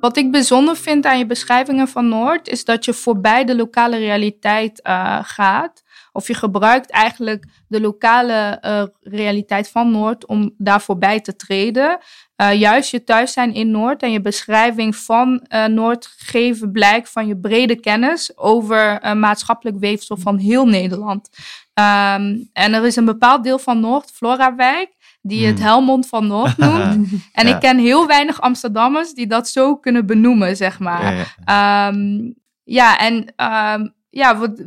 [0.00, 3.96] Wat ik bijzonder vind aan je beschrijvingen van Noord, is dat je voorbij de lokale
[3.96, 5.82] realiteit uh, gaat.
[6.12, 11.98] Of je gebruikt eigenlijk de lokale uh, realiteit van Noord om daar voorbij te treden.
[12.36, 17.26] Uh, juist je thuis zijn in Noord en je beschrijving van Noord geven blijk van
[17.26, 21.28] je brede kennis over maatschappelijk weefsel van heel Nederland.
[21.74, 25.66] Um, en er is een bepaald deel van Noord, Florawijk, die het hmm.
[25.66, 27.08] Helmond van Noord noemt.
[27.32, 31.28] en ik ken heel weinig Amsterdammers die dat zo kunnen benoemen, zeg maar.
[31.44, 34.62] Ja, um, ja en um, ja, wat,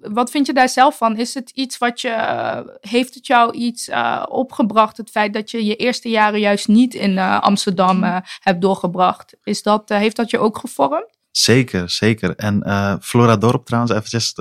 [0.00, 1.16] wat vind je daar zelf van?
[1.16, 5.64] Is het iets wat je, heeft het jou iets uh, opgebracht, het feit dat je
[5.64, 9.36] je eerste jaren juist niet in uh, Amsterdam uh, hebt doorgebracht?
[9.42, 11.18] Is dat, heeft dat je ook gevormd?
[11.30, 12.36] Zeker, zeker.
[12.36, 12.62] En
[13.02, 14.32] Flora Dorp trouwens, eventjes,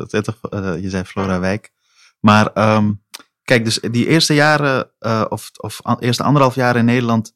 [0.81, 1.71] je zei Flora Wijk.
[2.19, 3.03] Maar um,
[3.49, 7.35] Kijk, dus die eerste jaren, uh, of, of eerste anderhalf jaar in Nederland,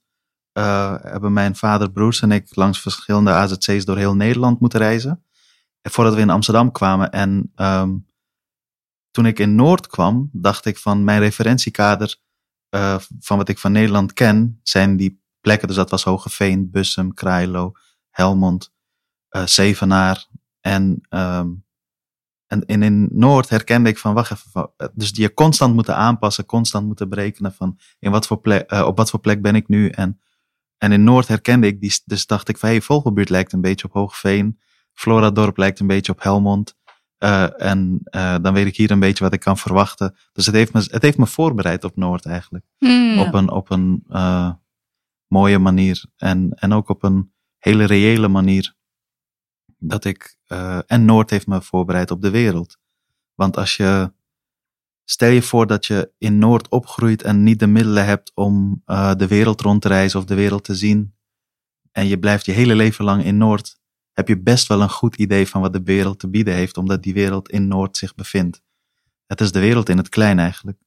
[0.57, 5.23] uh, hebben mijn vader, broers en ik langs verschillende AZC's door heel Nederland moeten reizen.
[5.81, 7.11] Voordat we in Amsterdam kwamen.
[7.11, 8.05] En um,
[9.11, 12.15] toen ik in Noord kwam, dacht ik van mijn referentiekader
[13.19, 15.67] van wat ik van Nederland ken, zijn die plekken.
[15.67, 17.71] Dus dat was Hogeveen, Bussum, Krailo,
[18.09, 18.73] Helmond,
[19.45, 20.27] Zevenaar
[20.61, 21.62] en um,
[22.61, 26.85] en, in Noord herkende ik van, wacht even, dus die je constant moeten aanpassen, constant
[26.85, 29.89] moeten berekenen van in wat voor plek, uh, op wat voor plek ben ik nu.
[29.89, 30.19] En,
[30.77, 33.87] en in Noord herkende ik die, dus dacht ik van, hey, Vogelbuurt lijkt een beetje
[33.87, 34.59] op Hoogveen,
[34.93, 36.75] Floradorp lijkt een beetje op Helmond.
[37.19, 40.15] Uh, en uh, dan weet ik hier een beetje wat ik kan verwachten.
[40.33, 42.65] Dus het heeft me, het heeft me voorbereid op Noord eigenlijk.
[42.77, 44.03] Hmm, op een, op een
[45.27, 48.75] mooie manier en, en ook op een hele reële manier
[49.87, 52.77] dat ik, uh, en Noord heeft me voorbereid op de wereld.
[53.35, 54.13] Want als je,
[55.03, 59.15] stel je voor dat je in Noord opgroeit en niet de middelen hebt om uh,
[59.15, 61.15] de wereld rond te reizen of de wereld te zien.
[61.91, 63.81] En je blijft je hele leven lang in Noord.
[64.11, 67.03] Heb je best wel een goed idee van wat de wereld te bieden heeft, omdat
[67.03, 68.61] die wereld in Noord zich bevindt.
[69.25, 70.77] Het is de wereld in het klein eigenlijk.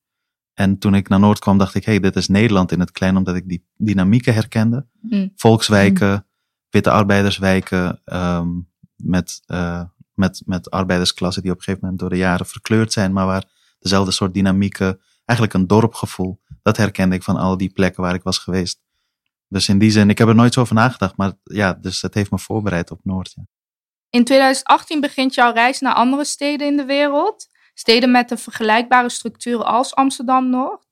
[0.55, 2.91] En toen ik naar Noord kwam, dacht ik, hé, hey, dit is Nederland in het
[2.91, 4.87] klein, omdat ik die dynamieken herkende.
[5.01, 5.33] Mm.
[5.35, 6.27] Volkswijken,
[6.71, 9.83] witte arbeiderswijken, um, met, uh,
[10.15, 13.45] met, met arbeidersklassen die op een gegeven moment door de jaren verkleurd zijn, maar waar
[13.79, 18.23] dezelfde soort dynamieken, eigenlijk een dorpgevoel, dat herkende ik van al die plekken waar ik
[18.23, 18.81] was geweest.
[19.49, 22.15] Dus in die zin, ik heb er nooit zo over nagedacht, maar ja, dus het
[22.15, 23.33] heeft me voorbereid op Noord.
[23.37, 23.43] Ja.
[24.11, 27.49] In 2018 begint jouw reis naar andere steden in de wereld.
[27.75, 30.86] Steden met een vergelijkbare structuur als Amsterdam-Noord.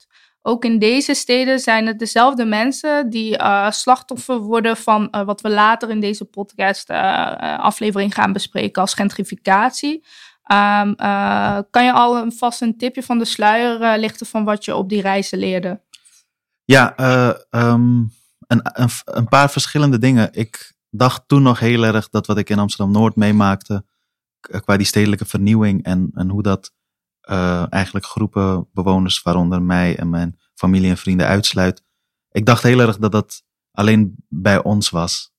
[0.46, 5.40] Ook in deze steden zijn het dezelfde mensen die uh, slachtoffer worden van uh, wat
[5.40, 10.04] we later in deze podcast uh, aflevering gaan bespreken als gentrificatie.
[10.52, 10.96] Um,
[11.70, 14.88] kan je al een, vast een tipje van de sluier lichten van wat je op
[14.88, 15.80] die reizen leerde?
[16.64, 16.94] Ja,
[17.50, 18.12] um,
[18.46, 20.32] een, een, een, paar verschillende dingen.
[20.32, 23.84] Ik dacht toen nog heel erg dat wat ik in Amsterdam-Noord meemaakte,
[24.40, 26.72] qua die stedelijke vernieuwing en, en hoe dat
[27.30, 31.82] uh, eigenlijk groepen bewoners, waaronder mij en mijn familie en vrienden, uitsluit.
[32.30, 35.32] Ik dacht heel erg dat dat alleen bij ons was.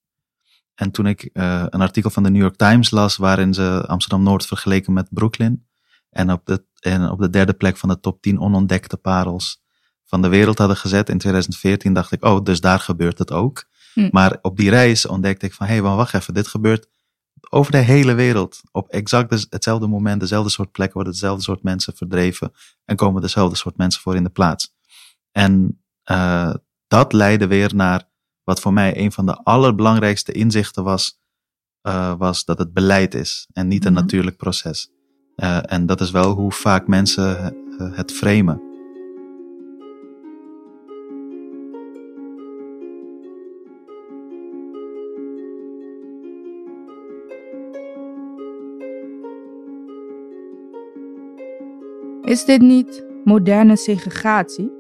[0.76, 4.46] En toen ik uh, een artikel van de New York Times las, waarin ze Amsterdam-Noord
[4.46, 5.68] vergeleken met Brooklyn.
[6.10, 9.64] En op, de, en op de derde plek van de top 10 onontdekte parels
[10.06, 13.66] van de wereld hadden gezet in 2014, dacht ik, oh, dus daar gebeurt het ook.
[13.94, 14.08] Hm.
[14.12, 16.88] Maar op die reis ontdekte ik van, hé, hey, wacht even, dit gebeurt
[17.50, 18.62] over de hele wereld.
[18.72, 22.54] Op exact hetzelfde moment, dezelfde soort plekken worden dezelfde soort mensen verdreven
[22.86, 24.76] en komen dezelfde soort mensen voor in de plaats.
[25.32, 25.82] En
[26.12, 26.54] uh,
[26.88, 28.10] dat leidde weer naar
[28.44, 31.20] wat voor mij een van de allerbelangrijkste inzichten was,
[31.88, 34.02] uh, was dat het beleid is en niet een Mhm.
[34.02, 34.90] natuurlijk proces.
[35.36, 37.56] Uh, en dat is wel hoe vaak mensen
[37.94, 38.75] het framen.
[52.36, 54.72] Is dit niet moderne segregatie?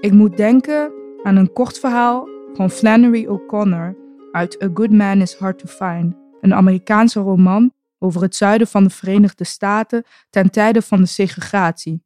[0.00, 3.96] Ik moet denken aan een kort verhaal van Flannery O'Connor
[4.32, 8.84] uit A Good Man is Hard to Find, een Amerikaanse roman over het zuiden van
[8.84, 12.04] de Verenigde Staten ten tijde van de segregatie.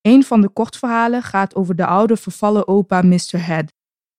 [0.00, 3.46] Een van de kortverhalen gaat over de oude vervallen opa Mr.
[3.46, 3.72] Head,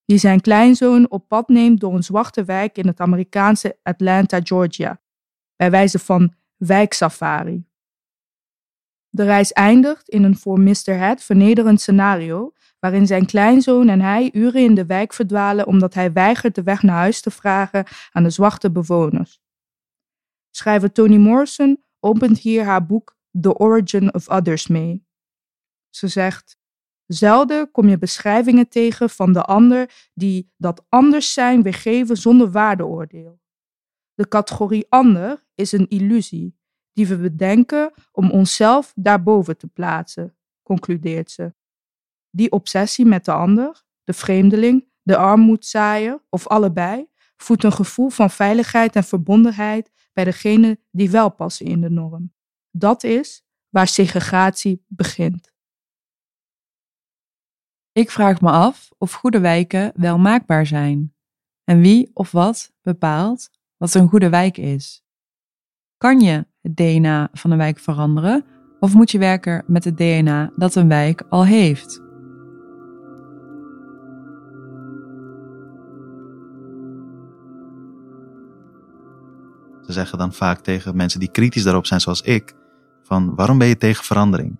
[0.05, 5.01] die zijn kleinzoon op pad neemt door een zwarte wijk in het Amerikaanse Atlanta, Georgia,
[5.55, 7.67] bij wijze van wijksafari.
[9.09, 10.97] De reis eindigt in een voor Mr.
[10.97, 16.13] Head vernederend scenario, waarin zijn kleinzoon en hij uren in de wijk verdwalen omdat hij
[16.13, 19.41] weigert de weg naar huis te vragen aan de zwarte bewoners.
[20.49, 25.07] Schrijver Toni Morrison opent hier haar boek The Origin of Others mee.
[25.89, 26.57] Ze zegt:
[27.05, 33.39] Zelden kom je beschrijvingen tegen van de ander die dat anders zijn weergeven zonder waardeoordeel.
[34.13, 36.58] De categorie ander is een illusie
[36.99, 41.53] die we bedenken om onszelf daarboven te plaatsen, concludeert ze.
[42.29, 47.07] Die obsessie met de ander, de vreemdeling, de armoedzaaier of allebei
[47.37, 52.33] voedt een gevoel van veiligheid en verbondenheid bij degenen die wel passen in de norm.
[52.71, 55.53] Dat is waar segregatie begint.
[57.91, 61.15] Ik vraag me af of goede wijken wel maakbaar zijn.
[61.63, 65.03] En wie of wat bepaalt wat een goede wijk is.
[65.97, 68.45] Kan je het DNA van een wijk veranderen
[68.79, 72.01] of moet je werken met het DNA dat een wijk al heeft?
[79.85, 82.53] Ze zeggen dan vaak tegen mensen die kritisch daarop zijn, zoals ik,
[83.03, 84.59] van waarom ben je tegen verandering?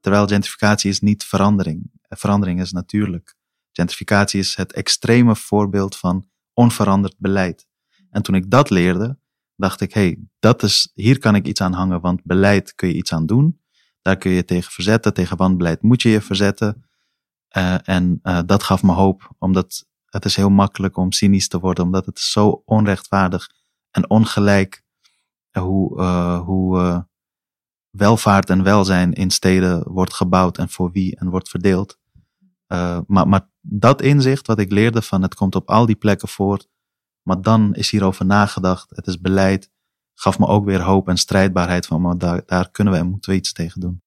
[0.00, 1.90] Terwijl gentrificatie is niet verandering.
[2.08, 3.34] Verandering is natuurlijk.
[3.72, 7.66] Gentrificatie is het extreme voorbeeld van onveranderd beleid.
[8.10, 9.18] En toen ik dat leerde,
[9.56, 12.94] dacht ik, hey, dat is, hier kan ik iets aan hangen, want beleid kun je
[12.94, 13.60] iets aan doen.
[14.02, 16.84] Daar kun je tegen verzetten, tegen wanbeleid moet je je verzetten.
[17.56, 21.60] Uh, en uh, dat gaf me hoop, omdat het is heel makkelijk om cynisch te
[21.60, 23.50] worden, omdat het zo onrechtvaardig
[23.90, 24.84] en ongelijk
[25.58, 27.06] hoe, uh, hoe
[27.90, 31.98] welvaart en welzijn in steden wordt gebouwd en voor wie en wordt verdeeld.
[33.06, 36.64] maar, maar dat inzicht wat ik leerde van het komt op al die plekken voor,
[37.24, 39.70] maar dan is hierover nagedacht, het is beleid,
[40.14, 43.30] gaf me ook weer hoop en strijdbaarheid van, maar daar, daar kunnen we en moeten
[43.30, 44.02] we iets tegen doen.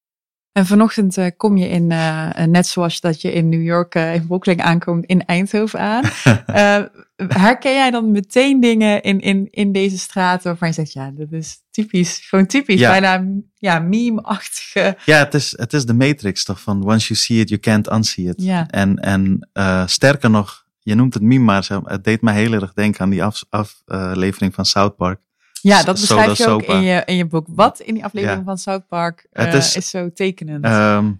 [0.51, 4.15] En vanochtend eh, kom je in, eh, net zoals dat je in New York, uh,
[4.15, 6.03] in Brooklyn aankomt, in Eindhoven aan.
[7.27, 11.31] herken jij dan meteen dingen in, in, in deze straten waarvan je zegt, ja, dat
[11.31, 12.89] is typisch, gewoon typisch, Ja.
[12.89, 13.25] bijna
[13.55, 14.97] ja, meme-achtige.
[15.05, 17.91] Ja, het is, het is de matrix toch van once you see it, you can't
[17.91, 18.41] unsee it.
[18.41, 18.67] Ja.
[18.67, 22.53] En, en eh, sterker nog, je noemt het meme, maar zeg- het deed mij heel
[22.53, 25.21] erg denken aan die aflevering aflevering van South Park.
[25.61, 26.73] Ja, dat Soda beschrijf je ook Sopa.
[26.73, 27.47] in je, in je boek.
[27.49, 28.45] Wat in die aflevering Ja.
[28.45, 30.63] van South Park eh, is- is, zo tekenend.
[30.65, 31.13] Ehm,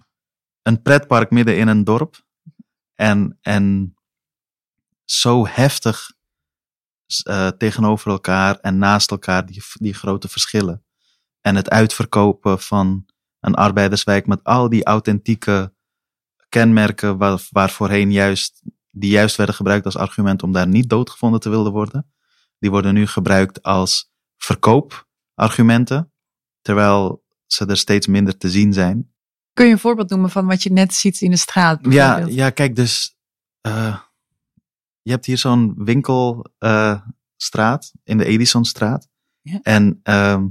[0.62, 2.26] een pretpark midden in een dorp.
[2.94, 3.94] En, en
[5.04, 6.12] zo heftig
[7.22, 10.84] eh, tegenover elkaar en naast elkaar die, die grote verschillen.
[11.40, 13.06] En het uitverkopen van
[13.40, 15.74] een arbeiderswijk met al die authentieke
[16.48, 18.62] kenmerken waar, waar voorheen juist,
[18.98, 22.12] die juist werden gebruikt als argument om daar niet doodgevonden te willen worden.
[22.58, 26.12] Die worden nu gebruikt als verkoopargumenten,
[26.60, 29.12] terwijl ze er steeds minder te zien zijn.
[29.52, 31.80] Kun je een voorbeeld noemen van wat je net ziet in de straat?
[31.90, 33.16] Ja, ja kijk, dus
[33.60, 33.98] eh,
[35.02, 39.08] je hebt hier zo'n winkelstraat in de Edisonstraat.
[39.40, 39.58] Ja.
[39.62, 40.46] En ehm,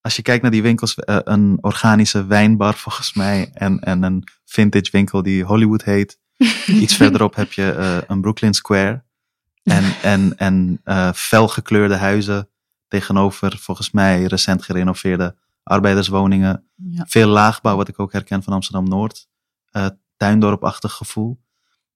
[0.00, 4.24] als je kijkt naar die winkels, eh, een organische wijnbar volgens mij en, en een
[4.44, 6.18] vintage winkel die Hollywood heet.
[6.82, 9.02] Iets verderop heb je eh, een Brooklyn Square
[9.62, 12.48] en, en, en eh, felgekleurde huizen
[12.88, 17.04] tegenover volgens mij recent gerenoveerde arbeiderswoningen Ja.
[17.08, 19.26] veel laagbouw, wat ik ook herken van Amsterdam-Noord.
[19.70, 21.40] eh tuindorpachtig gevoel.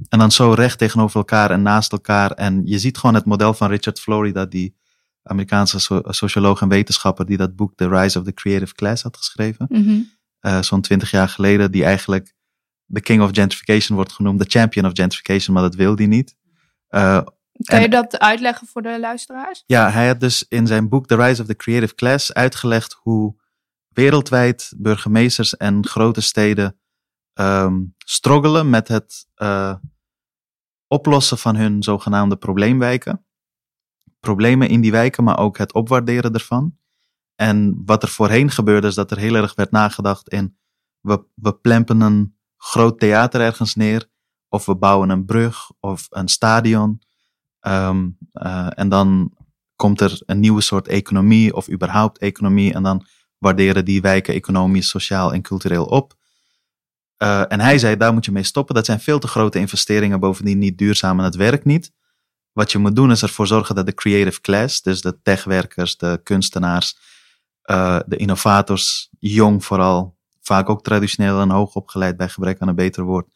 [0.08, 2.30] En dan zo recht tegenover elkaar en naast elkaar.
[2.30, 4.76] En je ziet gewoon het model van Richard Florida, die
[5.22, 9.16] Amerikaanse so- socioloog en wetenschapper, die dat boek The Rise of the Creative Class had
[9.16, 9.66] geschreven.
[9.68, 10.00] Mhm.
[10.62, 12.34] Zo'n twintig jaar geleden, die eigenlijk
[12.92, 16.36] de king of gentrification wordt genoemd, de champion of gentrification, maar dat wil die niet.
[16.88, 17.20] Eh,
[17.62, 19.62] Kan En- je dat uitleggen voor de luisteraars?
[19.66, 23.40] ja, hij had dus in zijn boek The Rise of the Creative Class uitgelegd hoe
[23.88, 26.76] wereldwijd burgemeesters en grote steden
[27.32, 29.74] ehm struggelen met het eh,
[30.86, 33.24] oplossen van hun zogenaamde probleemwijken.
[34.20, 36.76] Problemen in die wijken, maar ook het opwaarderen ervan.
[37.34, 40.56] En wat er voorheen gebeurde is dat er heel erg werd nagedacht in
[41.00, 44.08] we, we plempen een groot theater ergens neer,
[44.48, 47.02] of we bouwen een brug of een stadion.
[47.60, 49.32] Ehm, eh, en dan
[49.76, 52.72] komt er een nieuwe soort economie of überhaupt economie.
[52.72, 53.06] En dan
[53.38, 56.14] waarderen die wijken economisch, sociaal en cultureel op.
[57.16, 58.74] Eh, en hij zei, daar moet je mee stoppen.
[58.74, 61.92] Dat zijn veel te grote investeringen, bovendien niet duurzaam en het werkt niet.
[62.52, 66.20] Wat je moet doen is ervoor zorgen dat de creative class, dus de techwerkers, de
[66.22, 66.98] kunstenaars,
[67.62, 72.74] eh, de innovators, jong vooral, vaak ook traditioneel en hoog opgeleid bij gebrek aan een
[72.74, 73.28] beter woord,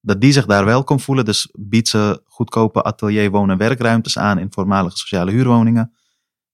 [0.00, 1.24] dat die zich daar welkom voelen.
[1.24, 5.92] Dus biedt ze goedkope atelier, woon- en werkruimtes aan in voormalige sociale huurwoningen.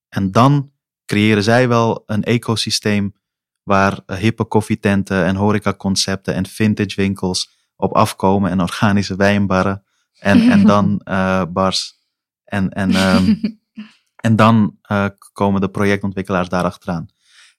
[0.08, 0.72] En dan
[1.06, 3.14] creëren zij wel een ecosysteem
[3.62, 9.84] waar hippe koffietenten en horecaconcepten en vintage winkels op afkomen en organische wijnbarren
[10.18, 12.02] en, en dan eh, bars.
[12.44, 13.34] En, en, ehm,
[14.26, 17.08] en dan eh, komen de projectontwikkelaars daar achteraan.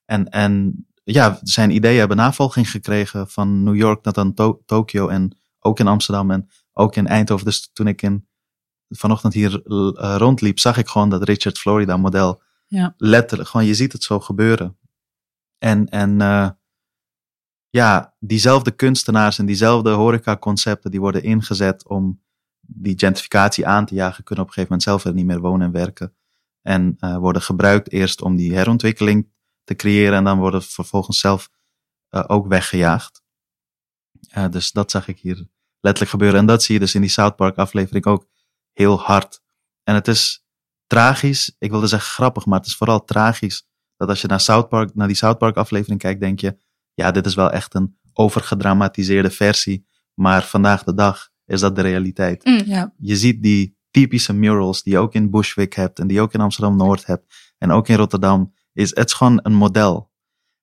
[0.05, 5.07] En, en ja, zijn ideeën hebben navolging gekregen van New York naar dan To- Tokio
[5.07, 7.45] en ook in Amsterdam en ook in Eindhoven.
[7.45, 8.27] Dus toen ik in,
[8.89, 12.93] vanochtend hier eh, rondliep, zag ik gewoon dat Richard Florida model Ja.
[12.97, 14.77] letterlijk, gewoon je ziet het zo gebeuren.
[15.57, 16.49] En, en eh,
[17.69, 22.23] ja, diezelfde kunstenaars en diezelfde horecaconcepten die worden ingezet om
[22.59, 25.65] die gentrificatie aan te jagen, kunnen op een gegeven moment zelf er niet meer wonen
[25.67, 26.15] en werken.
[26.61, 29.33] En eh, worden gebruikt eerst om die herontwikkeling
[29.65, 31.49] te creëren en dan worden vervolgens zelf
[32.09, 33.23] eh, ook weggejaagd.
[34.29, 35.47] Eh, dus dat zag ik hier
[35.79, 36.39] letterlijk gebeuren.
[36.39, 38.27] En dat zie je dus in die South Park aflevering ook
[38.73, 39.41] heel hard.
[39.83, 40.45] En het is
[40.87, 44.69] tragisch, ik wilde zeggen grappig, maar het is vooral tragisch dat als je naar, South
[44.69, 46.57] Park, naar die South Park aflevering kijkt, denk je,
[46.93, 51.81] ja, dit is wel echt een overgedramatiseerde versie, maar vandaag de dag is dat de
[51.81, 52.63] realiteit.
[52.65, 52.93] Ja.
[52.97, 56.33] Je ziet die typische murals die je ook in Bushwick hebt en die je ook
[56.33, 60.11] in Amsterdam-Noord hebt en ook in Rotterdam, is, het is gewoon een model.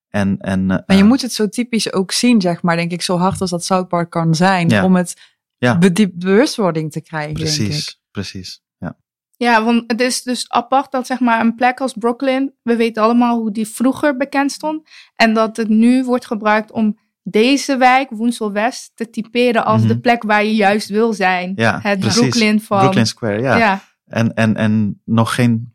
[0.09, 3.03] En, en, eh, Maar je moet het zo typisch ook zien, zeg maar, denk ik,
[3.03, 4.85] zo hard als dat South Park kan zijn, Ja.
[4.85, 5.21] om het
[5.59, 5.79] Ja.
[5.79, 7.55] be- die bewustwording te krijgen, denk ik.
[7.57, 8.63] precies, precies.
[8.79, 8.97] Ja.
[9.37, 13.03] Ja, want het is dus apart dat zeg maar een plek als Brooklyn, we weten
[13.03, 14.89] allemaal hoe die vroeger bekend stond.
[15.17, 19.89] En dat het nu wordt gebruikt om deze wijk, Woensel West, te typeren als Mhm.
[19.89, 21.53] de plek waar je juist wil zijn.
[21.55, 22.19] Ja, het precies.
[22.21, 22.79] Brooklyn van...
[22.79, 23.57] Brooklyn Square, ja.
[23.57, 23.83] ja.
[24.05, 25.72] En, en, en nog geen,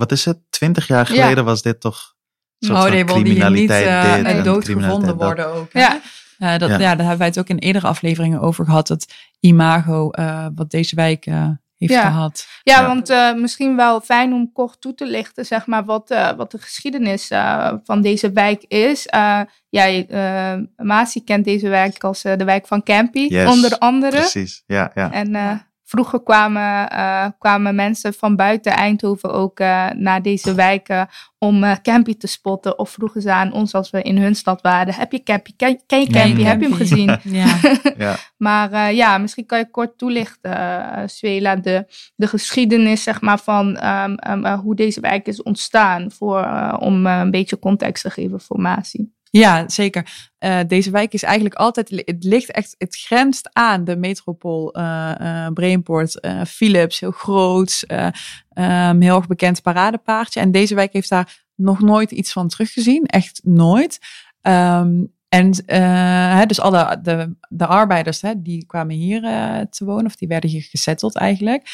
[0.00, 1.22] wat is het, twintig jaar Ja.
[1.22, 2.14] geleden was dit toch
[2.58, 5.16] soort Oh van die niet criminaliteit eh, dit met en dood gevonden dat.
[5.26, 5.72] worden ook.
[5.72, 5.80] hè?
[5.80, 6.00] Ja.
[6.38, 6.78] Eh, dat, Ja.
[6.78, 6.78] ja.
[6.78, 8.88] daar hebben wij het ook in eerdere afleveringen over gehad.
[8.88, 12.00] Het imago eh, wat deze wijk eh, heeft Ja.
[12.10, 12.46] gehad.
[12.62, 12.86] Ja, Ja.
[12.86, 16.50] want eh, misschien wel fijn om kort toe te lichten, zeg maar, wat, eh, wat
[16.50, 19.06] de geschiedenis eh, van deze wijk is.
[19.06, 20.06] Eh jij,
[20.76, 24.16] Masi kent deze wijk als de wijk van Campy, Yes, onder andere.
[24.16, 25.12] Precies, ja, ja.
[25.12, 25.50] En eh,
[25.90, 31.76] vroeger kwamen, eh, kwamen mensen van buiten Eindhoven ook eh, naar deze wijken om eh
[31.82, 32.78] Campy te spotten.
[32.78, 34.94] Of vroegen ze aan ons als we in hun stad waren.
[34.94, 35.52] Heb je Campy?
[35.56, 36.42] Ken, ken je Nee, Campy?
[36.42, 37.08] Heb je hem gezien?
[37.22, 37.58] Ja.
[38.06, 38.16] ja.
[38.36, 41.86] Maar eh, ja, misschien kan je kort toelichten, Swela, de,
[42.16, 46.10] de geschiedenis zeg maar, van ehm, ehm, eh, hoe deze wijk is ontstaan.
[46.10, 49.10] Voor, om eh, een beetje context te geven voor Masi.
[49.30, 50.28] Ja, zeker.
[50.38, 55.46] Eh, deze wijk is eigenlijk altijd, het ligt echt, het grenst aan de metropool eh
[55.54, 58.08] Brainport, Philips, heel groot, eh,
[58.48, 60.40] ehm, heel erg bekend paradepaardje.
[60.40, 63.98] En deze wijk heeft daar nog nooit iets van teruggezien, echt nooit.
[64.40, 65.64] Ehm, en
[66.36, 69.20] hè, dus alle de, de arbeiders, hè, die kwamen hier
[69.70, 71.68] te wonen, of die werden hier gesetteld eigenlijk.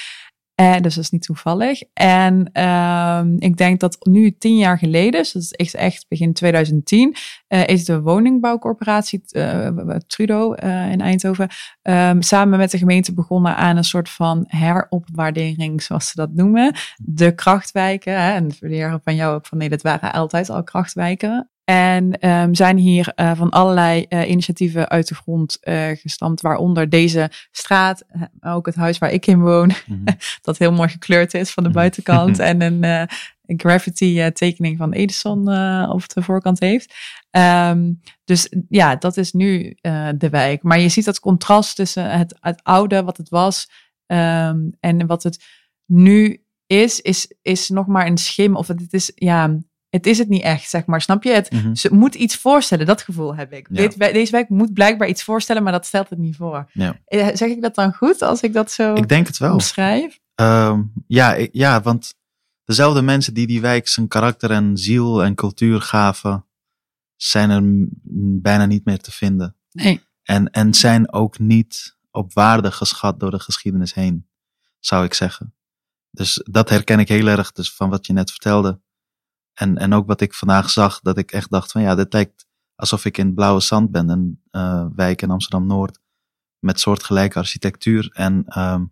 [0.57, 1.83] En dus dat is niet toevallig.
[1.93, 7.17] En ehm, ik denk dat nu tien jaar geleden, dus dat is echt, begin 2010,
[7.47, 9.69] eh, is de woningbouwcorporatie eh,
[10.07, 11.49] Trudeau eh, in Eindhoven
[11.83, 16.75] ehm, samen met de gemeente begonnen aan een soort van heropwaardering, zoals ze dat noemen.
[16.97, 21.51] De krachtwijken, hè, en de van jou ook van nee, dat waren altijd al krachtwijken.
[21.71, 26.89] En ehm, zijn hier eh, van allerlei eh, initiatieven uit de grond eh, gestampt, waaronder
[26.89, 28.05] deze straat,
[28.41, 30.05] ook het huis waar ik in woon, Mhm.
[30.43, 31.79] dat heel mooi gekleurd is van de Mhm.
[31.79, 33.09] buitenkant en een,
[33.47, 35.39] graffiti tekening van Edison
[35.91, 36.95] op de voorkant heeft.
[37.31, 37.93] Ehm,
[38.25, 39.77] dus ja, dat is nu
[40.17, 40.63] de wijk.
[40.63, 43.71] Maar je ziet dat contrast tussen het, het oude, wat het was,
[44.07, 45.45] ehm, en wat het
[45.87, 48.57] nu is, is, is nog maar een schim.
[48.57, 49.59] Of het is, ja,
[49.97, 51.01] het is het niet echt, zeg maar.
[51.01, 51.31] Snap je?
[51.33, 51.75] Het, Mhm.
[51.75, 53.67] ze moet iets voorstellen, dat gevoel heb ik.
[53.71, 53.77] Ja.
[53.77, 56.71] Dit, deze wijk moet blijkbaar iets voorstellen, maar dat stelt het niet voor.
[56.73, 56.97] Ja.
[57.05, 59.53] Eh, Zeg ik dat dan goed als ik dat zo Ik denk het wel.
[59.53, 60.19] omschrijf?
[60.35, 62.15] Ehm, ja, ik- ja, want
[62.65, 66.45] dezelfde mensen die die wijk zijn karakter en ziel en cultuur gaven,
[67.17, 67.61] zijn er
[68.43, 69.57] bijna niet meer te vinden.
[69.71, 70.01] Nee.
[70.23, 74.27] En, en zijn ook niet op waarde geschat door de geschiedenis heen,
[74.81, 75.55] zou ik zeggen.
[76.11, 78.81] Dus dat herken ik heel erg dus van wat je net vertelde.
[79.57, 82.47] En, en ook wat ik vandaag zag, dat ik echt dacht van ja, dit lijkt
[82.75, 85.99] alsof ik in Blauwe Zand ben, een eh, wijk in Amsterdam-Noord,
[86.59, 88.85] met soortgelijke architectuur en ehm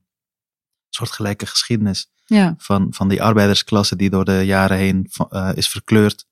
[0.89, 2.55] soortgelijke geschiedenis Ja.
[2.59, 6.27] van, van die arbeidersklasse die door de jaren heen eh, is verkleurd,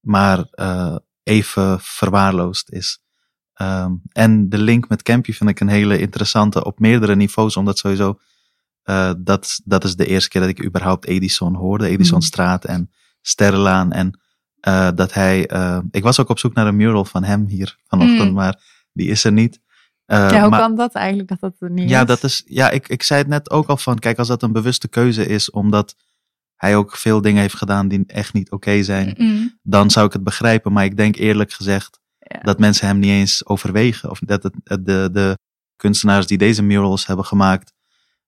[0.00, 3.02] maar eh, even verwaarloosd is.
[3.52, 7.78] Ehm, en de link met Campy vind ik een hele interessante op meerdere niveaus, omdat
[7.78, 8.18] sowieso
[9.18, 12.90] dat, dat is de eerste keer dat ik überhaupt Edison hoorde, Edisonstraat en
[13.22, 13.92] Sterrenlaan.
[13.92, 14.20] En
[14.60, 17.76] eh, dat hij, eh, ik was ook op zoek naar een mural van hem hier
[17.86, 18.34] vanochtend, Mm.
[18.34, 18.60] maar
[18.92, 19.60] die is er niet.
[20.04, 22.06] Eh, ja, hoe maar- kan dat eigenlijk dat dat er niet ja, is?
[22.06, 24.52] dat is, ja ik, ik zei het net ook al van, kijk, als dat een
[24.52, 25.94] bewuste keuze is, omdat
[26.56, 29.58] hij ook veel dingen heeft gedaan die echt niet oké zijn, Mm.
[29.62, 30.72] dan zou ik het begrijpen.
[30.72, 32.38] Maar ik denk eerlijk gezegd Ja.
[32.40, 34.10] dat mensen hem niet eens overwegen.
[34.10, 35.38] Of dat het, de, de
[35.76, 37.72] kunstenaars die deze murals hebben gemaakt,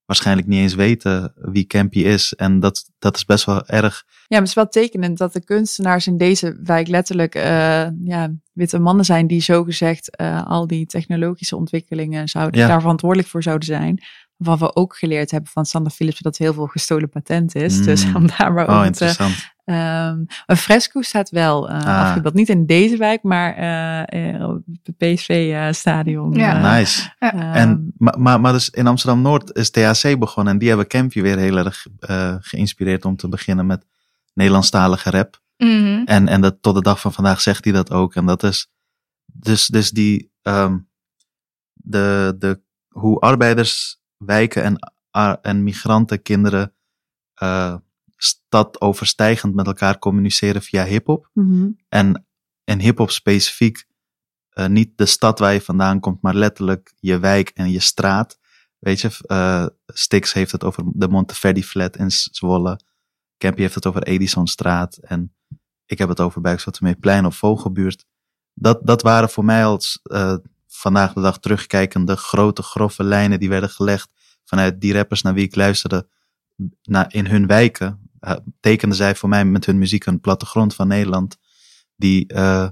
[0.07, 2.35] waarschijnlijk niet eens weten wie Campy is.
[2.35, 4.05] En dat, dat is best wel erg.
[4.07, 8.33] Ja, maar het is wel tekenend dat de kunstenaars in deze wijk letterlijk eh, ja,
[8.53, 12.67] witte mannen zijn die zogezegd eh al die technologische ontwikkelingen zouden, Ja.
[12.67, 14.03] daar verantwoordelijk voor zouden zijn.
[14.37, 17.79] Waarvan we ook geleerd hebben van Sander Philips dat heel veel gestolen patent is.
[17.79, 17.85] Mm.
[17.85, 19.15] Dus om daar maar Oh, over te...
[19.65, 22.01] ehm, een fresco staat wel eh Ah.
[22.01, 22.35] afgebeeld.
[22.35, 26.33] Niet in deze wijk, maar eh, eh, op het PSV-stadion.
[26.33, 26.77] Ja.
[26.77, 27.11] nice.
[27.19, 30.53] Ehm, En, maar, maar, maar dus in Amsterdam-Noord is THC begonnen.
[30.53, 33.87] En die hebben Campy weer heel erg eh, geïnspireerd om te beginnen met
[34.35, 35.43] Nederlandstalige rap.
[35.57, 36.03] Mhm.
[36.05, 38.15] En, en dat, tot de dag van vandaag zegt hij dat ook.
[38.15, 38.69] En dat is
[39.33, 40.79] dus, dus die, ehm,
[41.73, 44.93] de, de, hoe arbeiders, wijken en,
[45.43, 46.73] en migrantenkinderen
[47.35, 47.84] eh stad
[48.79, 51.31] overstijgend met elkaar communiceren via hip-hop.
[51.33, 51.71] mhm.
[51.89, 52.27] En
[52.65, 53.87] in hip-hop specifiek
[54.49, 58.39] eh, niet de stad waar je vandaan komt, maar letterlijk je wijk en je straat.
[58.79, 62.81] Weet je, eh Stix heeft het over de Monteverdi Flat in Zwolle.
[63.39, 64.97] Campy heeft het over Edisonstraat.
[64.97, 65.35] En
[65.87, 68.05] ik heb het over Buikslotermeerplein of Vogelbuurt.
[68.55, 70.37] Dat, dat waren voor mij als eh,
[70.67, 74.11] vandaag de dag terugkijkende grote, grove lijnen die werden gelegd
[74.45, 76.09] vanuit die rappers naar wie ik luisterde
[76.83, 78.04] naar, in hun wijken.
[78.25, 81.37] Eh, tekenden zij voor mij met hun muziek een plattegrond van Nederland
[81.97, 82.69] die eh,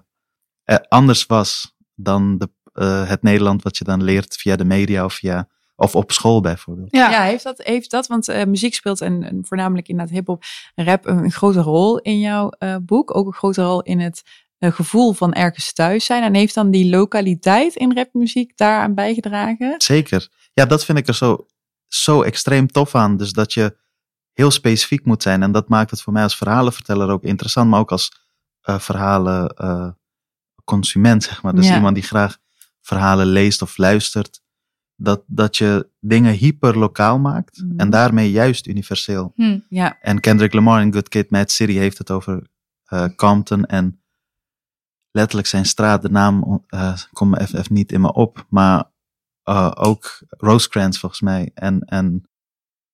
[0.88, 5.14] anders was dan de, eh, het Nederland wat je dan leert via de media of,
[5.14, 6.88] via, of op school bijvoorbeeld.
[6.90, 7.10] Ja.
[7.10, 10.44] Ja, heeft dat, heeft dat want eh, muziek speelt en, en voornamelijk in dat hip-hop
[10.74, 13.16] en rap een, een grote rol in jouw eh, boek.
[13.16, 14.22] Ook een grote rol in het
[14.58, 16.22] eh, gevoel van ergens thuis zijn.
[16.22, 19.74] En heeft dan die lokaliteit in rapmuziek daaraan bijgedragen?
[19.76, 20.28] Zeker.
[20.52, 21.46] Ja, dat vind ik er zo
[21.88, 23.16] zo extreem tof aan.
[23.16, 23.76] Dus dat je
[24.32, 25.42] heel specifiek moet zijn.
[25.42, 28.12] En dat maakt het voor mij als verhalenverteller ook interessant, maar ook als
[28.68, 29.88] uh, verhalen uh,
[30.64, 31.54] consument, zeg maar.
[31.54, 31.74] Dus Ja.
[31.74, 32.38] iemand die graag
[32.80, 34.40] verhalen leest of luistert.
[34.96, 39.32] Dat, dat je dingen hyperlokaal maakt en daarmee juist universeel.
[39.34, 39.58] Hm.
[39.68, 42.46] Ja, En Kendrick Lamar in Good Kid, Mad City heeft het over
[42.84, 44.02] eh, Compton en
[45.10, 48.90] letterlijk zijn straat, de naam eh komt me even, even niet in me op, maar
[49.42, 51.50] eh, ook Rosecrans volgens mij.
[51.54, 52.26] En, en,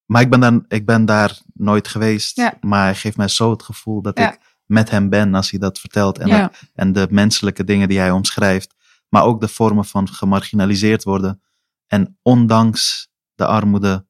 [0.09, 2.54] maar ik ben, daar, ik ben daar nooit geweest, Ja.
[2.61, 4.32] maar hij geeft mij zo het gevoel dat Ja.
[4.32, 6.18] ik met hem ben als hij dat vertelt.
[6.18, 6.50] En, ja.
[6.74, 8.74] en de menselijke dingen die hij omschrijft,
[9.09, 11.42] maar ook de vormen van gemarginaliseerd worden
[11.86, 14.06] en ondanks de armoede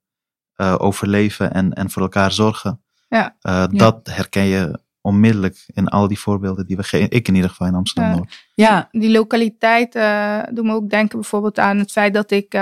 [0.55, 2.82] eh, overleven en, en voor elkaar zorgen.
[3.09, 3.36] Ja.
[3.40, 7.11] Eh, Dat herken je onmiddellijk in al die voorbeelden die we geven.
[7.11, 8.88] Ik in ieder geval in Amsterdam Ja.
[8.90, 12.55] Die lokaliteit eh doet me ook denken bijvoorbeeld aan het feit dat ik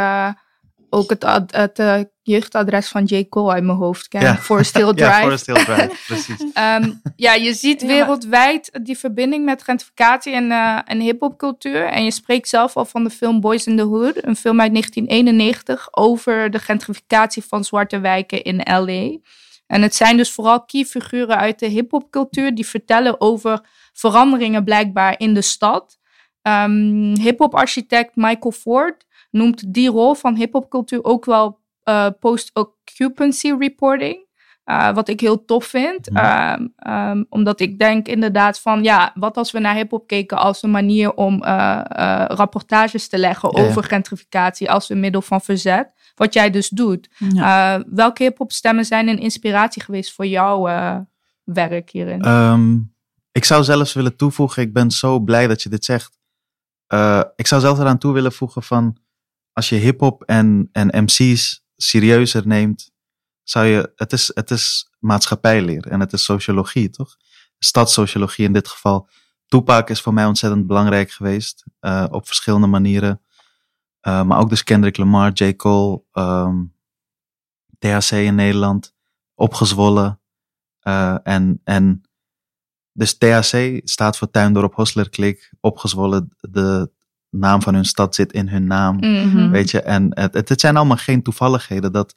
[0.90, 3.28] ook het, ad- het eh, jeugdadres van J.
[3.28, 4.20] Cole uit mijn hoofd ken.
[4.20, 4.36] Ja.
[4.36, 5.10] Forest Hill Drive.
[5.10, 6.44] Ja, Forest Hill Drive, precies.
[6.52, 11.84] Ehm, ja, je ziet wereldwijd die verbinding met gentrificatie en, eh en hip-hopcultuur.
[11.86, 14.70] En je spreekt zelf al van de film Boys in the Hood, een film uit
[14.72, 19.18] 1991 over de gentrificatie van zwarte wijken in LA.
[19.66, 23.60] En het zijn dus vooral key figuren uit de hip-hopcultuur die vertellen over
[23.92, 25.98] veranderingen blijkbaar in de stad.
[26.42, 29.05] Ehm hip-hop-architect Michael Ford
[29.36, 34.24] noemt die rol van hip-hopcultuur ook wel eh, post-occupancy reporting.
[34.64, 36.10] Uh, wat ik heel tof vind.
[36.10, 36.60] Mhm.
[36.60, 40.62] Um, um, omdat ik denk inderdaad van, ja, wat als we naar hip-hop keken als
[40.62, 43.68] een manier om uh, uh, rapportages te leggen Ja, ja.
[43.68, 45.90] over gentrificatie als een middel van verzet.
[46.14, 47.08] Wat jij dus doet.
[47.20, 50.96] Uh, welke hip-hop stemmen zijn een inspiratie geweest voor jouw uh,
[51.44, 52.22] werk hierin?
[52.22, 52.78] Ehm,
[53.32, 56.16] ik zou zelfs willen toevoegen, ik ben zo blij dat je dit zegt.
[56.86, 58.96] Eh, ik zou zelfs eraan toe willen voegen van,
[59.56, 62.90] als je hip-hop en, en MC's serieuzer neemt,
[63.42, 67.16] zou je, het is, het is maatschappijleer en het is sociologie, toch?
[67.58, 69.08] Stadssociologie in dit geval.
[69.46, 73.20] Tupac is voor mij ontzettend belangrijk geweest, eh, op verschillende manieren.
[74.02, 75.54] Uh, maar ook dus Kendrick Lamar, J.
[75.56, 76.74] Cole, um,
[77.78, 78.94] THC in Nederland,
[79.34, 80.20] opgezwollen.
[80.82, 82.02] Uh, en, en
[82.92, 86.36] dus THC staat voor Tuindorp Hostler Klik, opgezwollen.
[86.40, 86.94] De
[87.30, 88.96] naam van hun stad zit in hun naam.
[88.96, 89.50] Mhm.
[89.50, 92.14] Weet je, en het, het, het zijn allemaal geen toevalligheden dat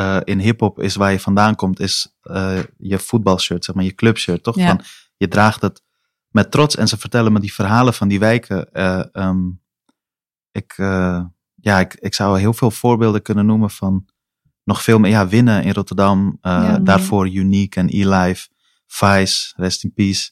[0.00, 3.94] uh, in hip-hop is waar je vandaan komt, is uh, je voetbalshirt, zeg maar, je
[3.94, 4.56] clubshirt, toch?
[4.56, 4.66] Ja.
[4.66, 4.80] Van,
[5.16, 5.82] je draagt het
[6.28, 8.68] met trots en ze vertellen me die verhalen van die wijken.
[8.72, 9.62] Uh, um,
[10.50, 10.74] ik,
[11.54, 14.08] ja, ik, ik zou heel veel voorbeelden kunnen noemen van
[14.64, 15.10] nog veel meer.
[15.10, 18.48] Ja, winnen in Rotterdam, ja, daarvoor Unique en E-Life,
[18.86, 20.30] Vice, Rest in Peace.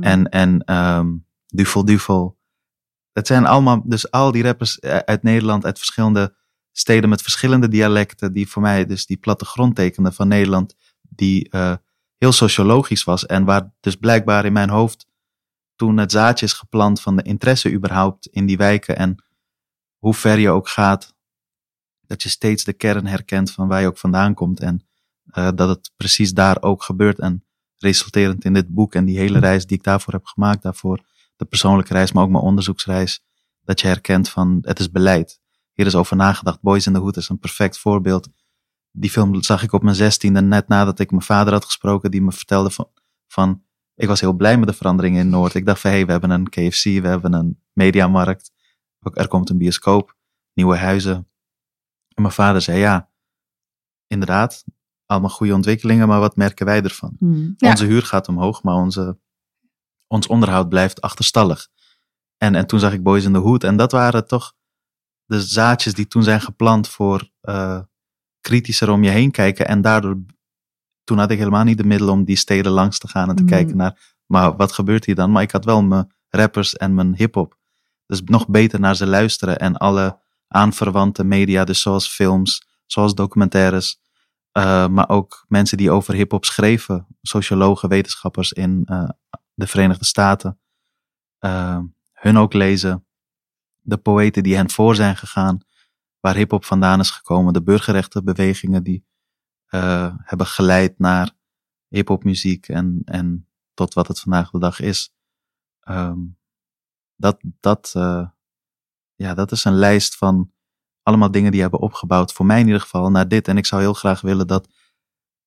[0.00, 2.38] En, en um, Duvel Duvel.
[3.14, 6.36] Het zijn allemaal, dus al die rappers uit Nederland, uit verschillende
[6.72, 11.74] steden met verschillende dialecten, die voor mij dus die plattegrond tekenden van Nederland, die uh,
[12.18, 15.06] heel sociologisch was en waar dus blijkbaar in mijn hoofd
[15.76, 19.24] toen het zaadje is geplant van de interesse überhaupt in die wijken en
[19.98, 21.14] hoe ver je ook gaat,
[22.06, 24.86] dat je steeds de kern herkent van waar je ook vandaan komt en
[25.26, 27.44] uh, dat het precies daar ook gebeurt en
[27.76, 31.04] resulterend in dit boek en die hele reis die ik daarvoor heb gemaakt, daarvoor
[31.36, 33.24] de persoonlijke reis, maar ook mijn onderzoeksreis,
[33.64, 35.40] dat je herkent van het is beleid.
[35.72, 36.60] Hier is over nagedacht.
[36.60, 38.28] Boys in the Hood is een perfect voorbeeld.
[38.90, 42.22] Die film zag ik op mijn zestiende, net nadat ik mijn vader had gesproken, die
[42.22, 42.88] me vertelde van,
[43.26, 43.62] van
[43.94, 45.54] ik was heel blij met de veranderingen in Noord.
[45.54, 48.52] Ik dacht van, hé, hey, we hebben een KFC, we hebben een mediamarkt,
[49.12, 50.16] er komt een bioscoop,
[50.52, 51.14] nieuwe huizen.
[52.08, 53.10] En mijn vader zei, ja,
[54.06, 54.64] inderdaad,
[55.06, 57.16] allemaal goede ontwikkelingen, maar wat merken wij ervan?
[57.18, 57.54] Mm.
[57.56, 57.70] Ja.
[57.70, 59.18] Onze huur gaat omhoog, maar onze,
[60.06, 61.68] ons onderhoud blijft achterstallig.
[62.36, 64.52] En, en toen zag ik Boys in the Hood en dat waren toch
[65.24, 67.80] de zaadjes die toen zijn geplant voor uh,
[68.40, 69.66] kritischer om je heen kijken.
[69.68, 70.24] En daardoor,
[71.04, 73.42] toen had ik helemaal niet de middelen om die steden langs te gaan en te
[73.42, 73.48] Mm.
[73.48, 75.30] kijken naar, maar wat gebeurt hier dan?
[75.32, 77.58] Maar ik had wel mijn rappers en mijn hip-hop.
[78.06, 84.00] Dus nog beter naar ze luisteren en alle aanverwante media, dus zoals films, zoals documentaires,
[84.58, 89.08] uh, maar ook mensen die over hip-hop schreven, sociologen, wetenschappers in uh,
[89.54, 90.60] de Verenigde Staten,
[91.40, 91.80] uh,
[92.12, 93.06] hun ook lezen
[93.80, 95.58] de poëten die hen voor zijn gegaan,
[96.20, 99.06] waar hip-hop vandaan is gekomen, de burgerrechtenbewegingen die
[99.70, 101.30] uh, hebben geleid naar
[101.88, 105.14] hip-hop muziek en, en tot wat het vandaag de dag is.
[105.88, 106.38] Um,
[107.16, 108.28] dat, dat, uh,
[109.14, 110.52] ja, dat is een lijst van
[111.02, 113.48] allemaal dingen die hebben opgebouwd, voor mij in ieder geval, naar dit.
[113.48, 114.68] En ik zou heel graag willen dat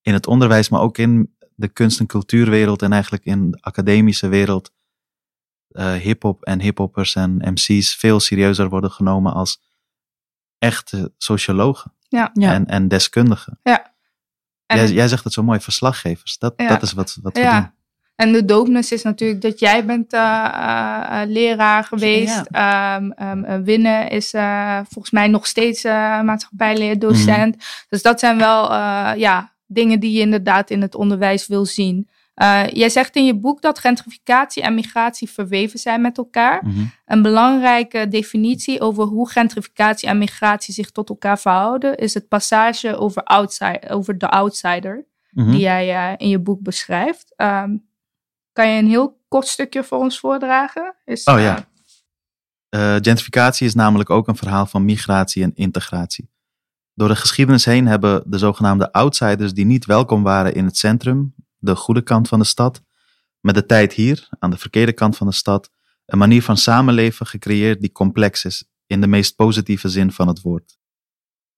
[0.02, 4.28] in het onderwijs, maar ook in de kunst- en cultuurwereld en eigenlijk in de academische
[4.28, 4.72] wereld,
[5.72, 9.62] uh, hip-hop en hiphoppers en MC's veel serieuzer worden genomen als
[10.58, 11.94] echte sociologen.
[12.10, 12.30] Ja.
[12.34, 12.54] Ja.
[12.54, 13.60] En, en deskundigen.
[13.64, 13.96] Ja.
[14.66, 16.38] En, Jij, jij zegt het zo mooi, verslaggevers.
[16.38, 16.68] Dat, Ja.
[16.68, 17.60] dat is wat, wat we ja.
[17.60, 17.72] doen.
[18.16, 22.42] En de doopnis is natuurlijk dat jij bent eh, eh, leraar geweest.
[22.52, 27.56] Ehm, ehm, eh, Winnen is eh, volgens mij nog steeds uh, maatschappijleerdocent.
[27.56, 27.66] Mhm.
[27.90, 32.10] Dus dat zijn wel uh, ja, dingen die je inderdaad in het onderwijs wil zien.
[32.42, 36.66] Uh, jij zegt in je boek dat gentrificatie en migratie verweven zijn met elkaar.
[36.66, 36.86] Mhm.
[37.06, 42.98] Een belangrijke definitie over hoe gentrificatie en migratie zich tot elkaar verhouden is het passage
[42.98, 45.06] over, outside, over de outsider,
[45.38, 45.52] Mhm.
[45.52, 47.34] die jij uh, in je boek beschrijft.
[47.38, 47.88] Um,
[48.54, 50.96] kan je een heel kort stukje voor ons voordragen?
[51.06, 51.68] Is, oh ja.
[52.76, 56.30] Uh, gentrificatie is namelijk ook een verhaal van migratie en integratie.
[56.98, 61.36] Door de geschiedenis heen hebben de zogenaamde outsiders die niet welkom waren in het centrum,
[61.58, 62.84] de goede kant van de stad,
[63.40, 65.72] met de tijd hier, aan de verkeerde kant van de stad,
[66.06, 70.42] een manier van samenleven gecreëerd die complex is, in de meest positieve zin van het
[70.42, 70.78] woord.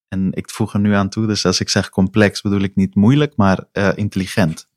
[0.07, 2.95] En ik voeg er nu aan toe, dus als ik zeg complex bedoel ik niet
[2.95, 4.69] moeilijk, maar uh, intelligent,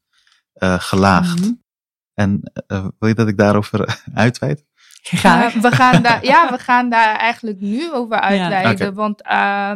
[0.54, 1.38] uh, gelaagd.
[1.38, 1.62] Mm -hmm.
[2.14, 4.64] En uh, wil je dat ik daarover uitweid?
[5.02, 5.54] Graag.
[5.54, 8.70] Uh, we gaan daar, ja, we gaan daar eigenlijk nu over uitweiden.
[8.70, 8.70] Ja.
[8.70, 8.92] Okay.
[8.92, 9.72] Want, uh,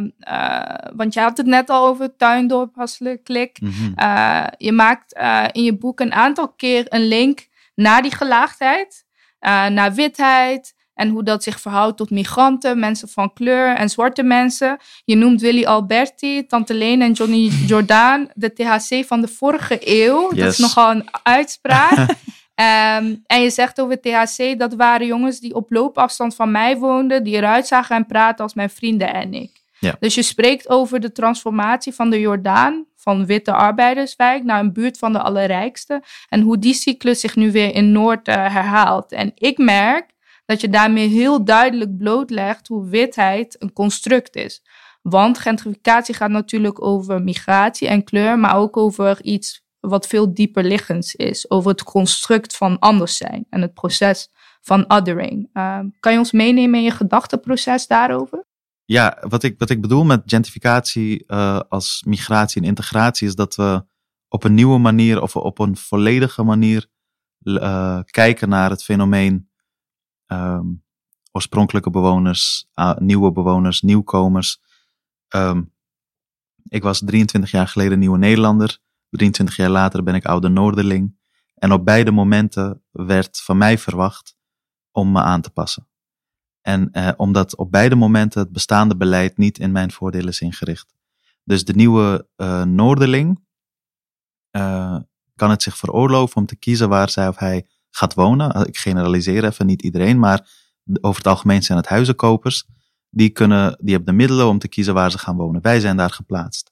[0.95, 3.61] want je had het net al over tuindorp, Hasselen, klik.
[3.61, 3.93] Mm -hmm.
[4.57, 5.19] je maakt
[5.51, 9.05] in je boek een aantal keer een link naar die gelaagdheid,
[9.69, 10.75] naar witheid.
[10.93, 14.77] En hoe dat zich verhoudt tot migranten, mensen van kleur en zwarte mensen.
[15.05, 20.29] Je noemt Willy Alberti, Tante Leen en Johnny Jordaan de THC van de vorige eeuw.
[20.33, 20.39] Yes.
[20.39, 22.07] Dat is nogal een uitspraak.
[22.59, 27.23] Um, en je zegt over THC, dat waren jongens die op loopafstand van mij woonden,
[27.23, 29.51] die eruit zagen en praten als mijn vrienden en ik.
[29.79, 29.95] Ja.
[29.99, 34.97] Dus je spreekt over de transformatie van de Jordaan, van witte arbeiderswijk naar een buurt
[34.97, 36.03] van de allerrijkste.
[36.29, 39.11] En hoe die cyclus zich nu weer in Noord uh, herhaalt.
[39.11, 40.11] En ik merk
[40.45, 44.61] dat je daarmee heel duidelijk blootlegt hoe witheid een construct is.
[45.01, 50.63] Want gentrificatie gaat natuurlijk over migratie en kleur, maar ook over iets wat veel dieper
[50.63, 51.49] liggends is.
[51.49, 54.29] Over het construct van anders zijn en het proces
[54.61, 55.49] van othering.
[55.53, 58.45] Uh, kan je ons meenemen in je gedachteproces daarover?
[58.85, 63.55] Ja, wat ik, wat ik bedoel met gentrificatie uh, als migratie en integratie is dat
[63.55, 63.85] we
[64.27, 66.87] op een nieuwe manier of op een volledige manier
[67.43, 69.49] uh, kijken naar het fenomeen
[70.27, 70.83] um,
[71.31, 72.67] oorspronkelijke bewoners,
[72.97, 74.61] nieuwe bewoners, nieuwkomers.
[75.35, 75.73] Um,
[76.69, 78.79] ik was 23 jaar geleden nieuwe Nederlander.
[79.09, 81.15] 23 jaar later ben ik oude Noorderling.
[81.55, 84.35] En op beide momenten werd van mij verwacht
[84.91, 85.87] om me aan te passen.
[86.61, 90.95] En eh, omdat op beide momenten het bestaande beleid niet in mijn voordeel is ingericht.
[91.43, 93.45] Dus de nieuwe uh, Noorderling
[94.51, 94.97] uh,
[95.35, 98.65] kan het zich veroorloven om te kiezen waar zij of hij gaat wonen.
[98.65, 100.49] Ik generaliseer even, niet iedereen, maar
[101.01, 102.65] over het algemeen zijn het huizenkopers.
[103.09, 105.61] Die, kunnen, die hebben de middelen om te kiezen waar ze gaan wonen.
[105.61, 106.71] Wij zijn daar geplaatst.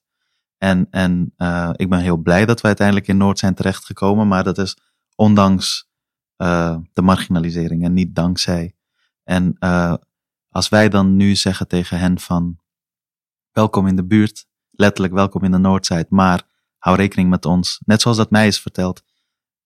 [0.57, 4.43] En, en uh, ik ben heel blij dat we uiteindelijk in Noord zijn terechtgekomen, maar
[4.43, 4.77] dat is
[5.15, 5.89] ondanks
[6.37, 8.75] uh, de marginalisering en niet dankzij.
[9.23, 9.93] En uh,
[10.49, 12.59] als wij dan nu zeggen tegen hen van
[13.51, 16.43] welkom in de buurt, letterlijk welkom in de Noordzijde, maar
[16.77, 17.81] hou rekening met ons.
[17.85, 19.03] Net zoals dat mij is verteld.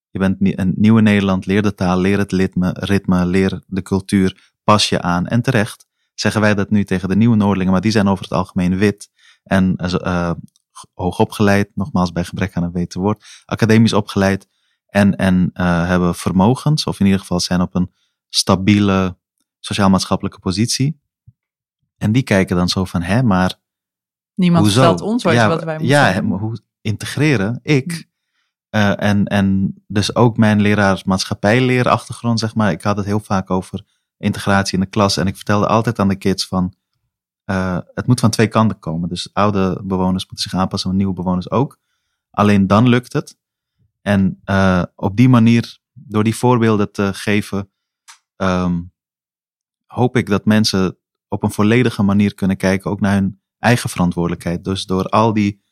[0.09, 4.53] Je bent een nieuwe Nederland, leer de taal, leer het ritme, ritme, leer de cultuur,
[4.63, 5.27] pas je aan.
[5.27, 8.33] En terecht zeggen wij dat nu tegen de nieuwe Noordelingen, maar die zijn over het
[8.33, 9.09] algemeen wit
[9.43, 9.75] en
[10.93, 14.47] hoogopgeleid, nogmaals bij gebrek aan een weten woord, academisch opgeleid
[14.85, 17.93] en, en uh, hebben vermogens, of in ieder geval zijn op een
[18.29, 19.17] stabiele
[19.59, 21.01] sociaal-maatschappelijke positie.
[21.97, 23.59] En die kijken dan zo van, hè, maar
[24.33, 24.79] Niemand hoezo?
[24.81, 26.31] vertelt ons wat, ja, wat wij moeten Ja, doen.
[26.31, 27.59] hoe integreren?
[27.61, 28.07] Ik.
[28.75, 32.71] Uh, en, en dus ook mijn leraar maatschappijleerachtergrond, zeg maar.
[32.71, 33.83] Ik had het heel vaak over
[34.17, 35.17] integratie in de klas.
[35.17, 36.73] En ik vertelde altijd aan de kids van,
[37.49, 39.09] uh, het moet van twee kanten komen.
[39.09, 41.79] Dus oude bewoners moeten zich aanpassen, maar nieuwe bewoners ook.
[42.29, 43.37] Alleen dan lukt het.
[44.01, 47.71] En uh, op die manier, door die voorbeelden te geven,
[48.35, 48.93] um,
[49.85, 50.97] hoop ik dat mensen
[51.27, 54.63] op een volledige manier kunnen kijken, ook naar hun eigen verantwoordelijkheid.
[54.63, 55.63] Dus door al die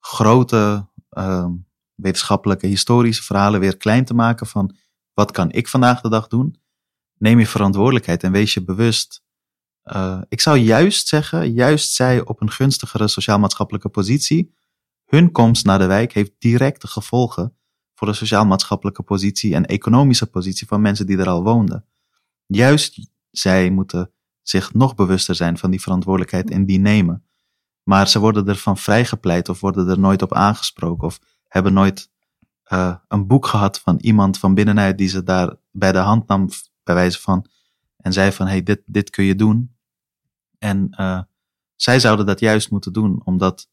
[0.00, 4.76] grote um, wetenschappelijke, historische verhalen weer klein te maken van
[5.14, 6.60] wat kan ik vandaag de dag doen,
[7.18, 9.21] neem je verantwoordelijkheid en wees je bewust.
[9.84, 14.54] Uh, ik zou juist zeggen, juist zij op een gunstigere sociaal-maatschappelijke positie,
[15.04, 17.56] hun komst naar de wijk heeft directe gevolgen
[17.94, 21.84] voor de sociaal-maatschappelijke positie en economische positie van mensen die er al woonden.
[22.46, 24.12] Juist zij moeten
[24.42, 27.24] zich nog bewuster zijn van die verantwoordelijkheid en die nemen.
[27.82, 32.10] Maar ze worden ervan vrijgepleit of worden er nooit op aangesproken of hebben nooit
[32.72, 36.48] uh, een boek gehad van iemand van binnenuit die ze daar bij de hand nam,
[36.82, 37.46] bij wijze van,
[38.02, 39.76] en zei van, hey, dit, dit kun je doen.
[40.58, 41.22] En uh,
[41.76, 43.68] zij zouden dat juist moeten doen, omdat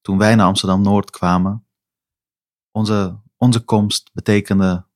[0.00, 1.66] toen wij naar Amsterdam Noord kwamen,
[2.70, 4.86] onze, onze komst betekende,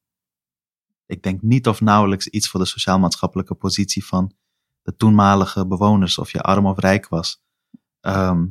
[1.07, 4.33] ik denk niet of nauwelijks iets voor de sociaal-maatschappelijke positie van
[4.83, 7.43] de toenmalige bewoners, of je arm of rijk was.
[8.01, 8.47] Ehm,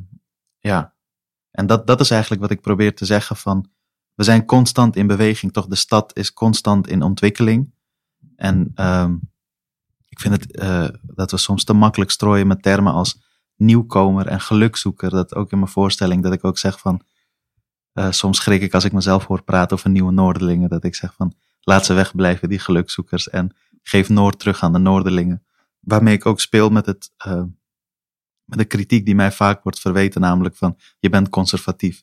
[0.58, 0.94] ja,
[1.50, 3.70] en dat, dat is eigenlijk wat ik probeer te zeggen van,
[4.14, 7.72] we zijn constant in beweging, toch de stad is constant in ontwikkeling.
[8.36, 9.16] En ehm,
[10.18, 13.20] ik vind het uh, dat we soms te makkelijk strooien met termen als
[13.56, 15.10] nieuwkomer en gelukzoeker.
[15.10, 17.02] Dat ook in mijn voorstelling, dat ik ook zeg van,
[17.94, 21.14] uh, soms schrik ik als ik mezelf hoor praten over nieuwe Noorderlingen, dat ik zeg
[21.14, 25.44] van, laat ze wegblijven, die gelukzoekers, en geef Noord terug aan de Noorderlingen.
[25.80, 27.42] Waarmee ik ook speel met het, uh,
[28.44, 32.02] met de kritiek die mij vaak wordt verweten, namelijk van, je bent conservatief.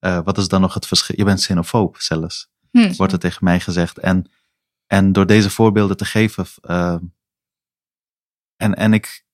[0.00, 1.16] Uh, wat is dan nog het verschil?
[1.18, 2.92] Je bent xenofoob zelfs, hm.
[2.96, 3.98] wordt er tegen mij gezegd.
[3.98, 4.30] En,
[4.86, 6.46] en door deze voorbeelden te geven,
[8.56, 9.24] en, en ik,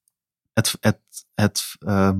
[0.53, 1.01] het, het,
[1.35, 2.11] het, uh,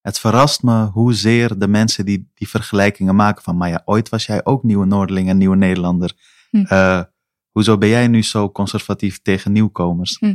[0.00, 4.26] het verrast me hoezeer de mensen die die vergelijkingen maken van, maar ja, ooit was
[4.26, 6.14] jij ook nieuwe Noorderling en nieuwe Nederlander.
[6.50, 7.04] Hm.
[7.50, 10.18] hoezo ben jij nu zo conservatief tegen nieuwkomers?
[10.18, 10.34] Hm.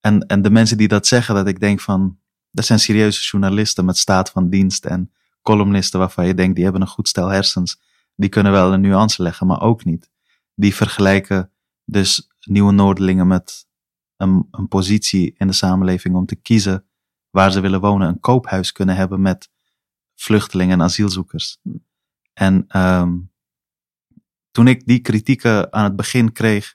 [0.00, 2.18] En, en de mensen die dat zeggen, dat ik denk van,
[2.50, 5.12] dat zijn serieuze journalisten met staat van dienst en
[5.42, 7.80] columnisten waarvan je denkt, die hebben een goed stel hersens.
[8.16, 10.10] Die kunnen wel een nuance leggen, maar ook niet.
[10.54, 11.50] Die vergelijken
[11.84, 13.66] dus nieuwe Noorderlingen met
[14.22, 16.86] een, een positie in de samenleving om te kiezen
[17.30, 18.08] waar ze willen wonen.
[18.08, 19.50] Een koophuis kunnen hebben met
[20.14, 21.58] vluchtelingen en asielzoekers.
[22.32, 23.32] En um,
[24.50, 26.74] toen ik die kritieken aan het begin kreeg,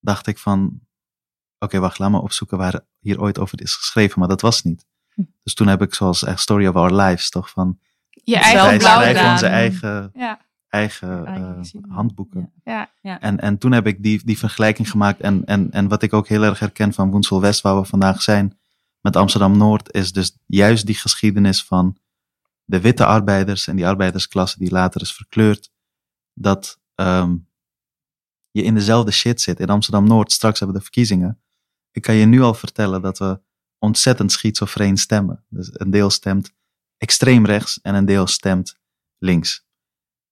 [0.00, 4.18] dacht ik van, oké, okay, wacht, laat me opzoeken waar hier ooit over is geschreven,
[4.18, 4.86] maar dat was niet.
[5.42, 7.78] Dus toen heb ik zoals echt Story of Our Lives, toch van...
[8.10, 10.45] Je eigen wij schrijven onze eigen, ja.
[10.68, 12.52] Eigen uh, handboeken.
[12.64, 12.90] Ja.
[13.02, 13.20] Ja.
[13.20, 15.20] En, en toen heb ik die, die vergelijking gemaakt.
[15.20, 18.22] En, en, en wat ik ook heel erg herken van Woensel West, waar we vandaag
[18.22, 18.58] zijn,
[19.00, 21.96] met Amsterdam Noord, is dus juist die geschiedenis van
[22.64, 25.70] de witte arbeiders en die arbeidersklasse die later is verkleurd.
[26.32, 27.48] Dat um,
[28.50, 29.60] je in dezelfde shit zit.
[29.60, 31.40] In Amsterdam Noord, straks hebben we de verkiezingen.
[31.90, 33.40] Ik kan je nu al vertellen dat we
[33.78, 35.44] ontzettend schizofreen stemmen.
[35.48, 36.54] Dus een deel stemt
[36.96, 38.78] extreem rechts en een deel stemt
[39.18, 39.65] links.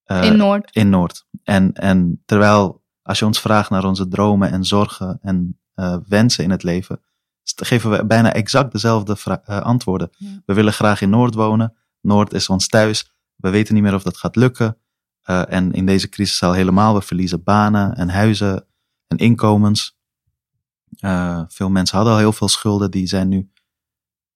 [0.07, 0.75] Uh, in Noord.
[0.75, 1.27] In Noord.
[1.43, 6.45] En, en terwijl als je ons vraagt naar onze dromen en zorgen en uh, wensen
[6.45, 7.01] in het leven,
[7.43, 10.11] geven we bijna exact dezelfde uh, antwoorden.
[10.17, 10.43] Ja.
[10.47, 11.77] We willen graag in Noord wonen.
[12.01, 13.13] Noord is ons thuis.
[13.37, 14.79] We weten niet meer of dat gaat lukken.
[15.25, 16.95] en in deze crisis al helemaal.
[16.95, 18.67] We verliezen banen en huizen
[19.07, 19.99] en inkomens.
[21.49, 22.91] Veel mensen hadden al heel veel schulden.
[22.91, 23.51] Die zijn nu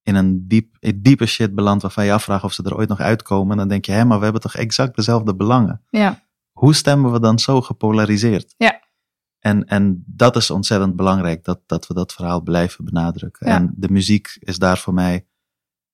[0.09, 3.01] in een diep, in diepe shit beland waarvan je afvraagt of ze er ooit nog
[3.01, 3.51] uitkomen.
[3.51, 5.83] En dan denk je, hé, maar we hebben toch exact dezelfde belangen.
[5.91, 6.23] Ja.
[6.53, 8.55] Hoe stemmen we dan zo gepolariseerd?
[8.57, 8.81] Ja.
[9.39, 13.49] En, en dat is ontzettend belangrijk, dat, dat we dat verhaal blijven benadrukken.
[13.49, 13.55] Ja.
[13.55, 15.27] En de muziek is daar voor mij,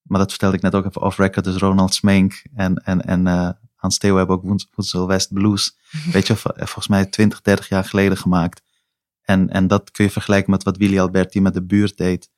[0.03, 3.49] maar dat vertelde ik net ook even off-record, dus Ronald Smink en, en, en uh,
[3.75, 5.79] Hans Theo hebben ook Woensel West Blues,
[6.13, 8.63] weet je, volgens mij 20, 30 jaar geleden gemaakt.
[9.23, 12.33] En, en dat kun je vergelijken met wat Willy Alberti met de buurt deed.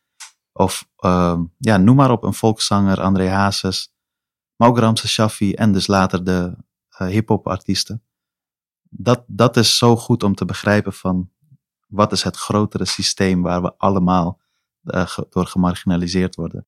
[0.59, 3.95] Of uh, ja, noem maar op, een volkszanger, André Hazes.
[4.57, 6.57] Maar ook Shaffi en dus later de
[6.99, 8.03] uh, hip-hop artiesten.
[8.89, 11.31] Dat, dat is zo goed om te begrijpen van
[11.87, 14.41] wat is het grotere systeem waar we allemaal
[14.85, 16.67] uh, door gemarginaliseerd worden.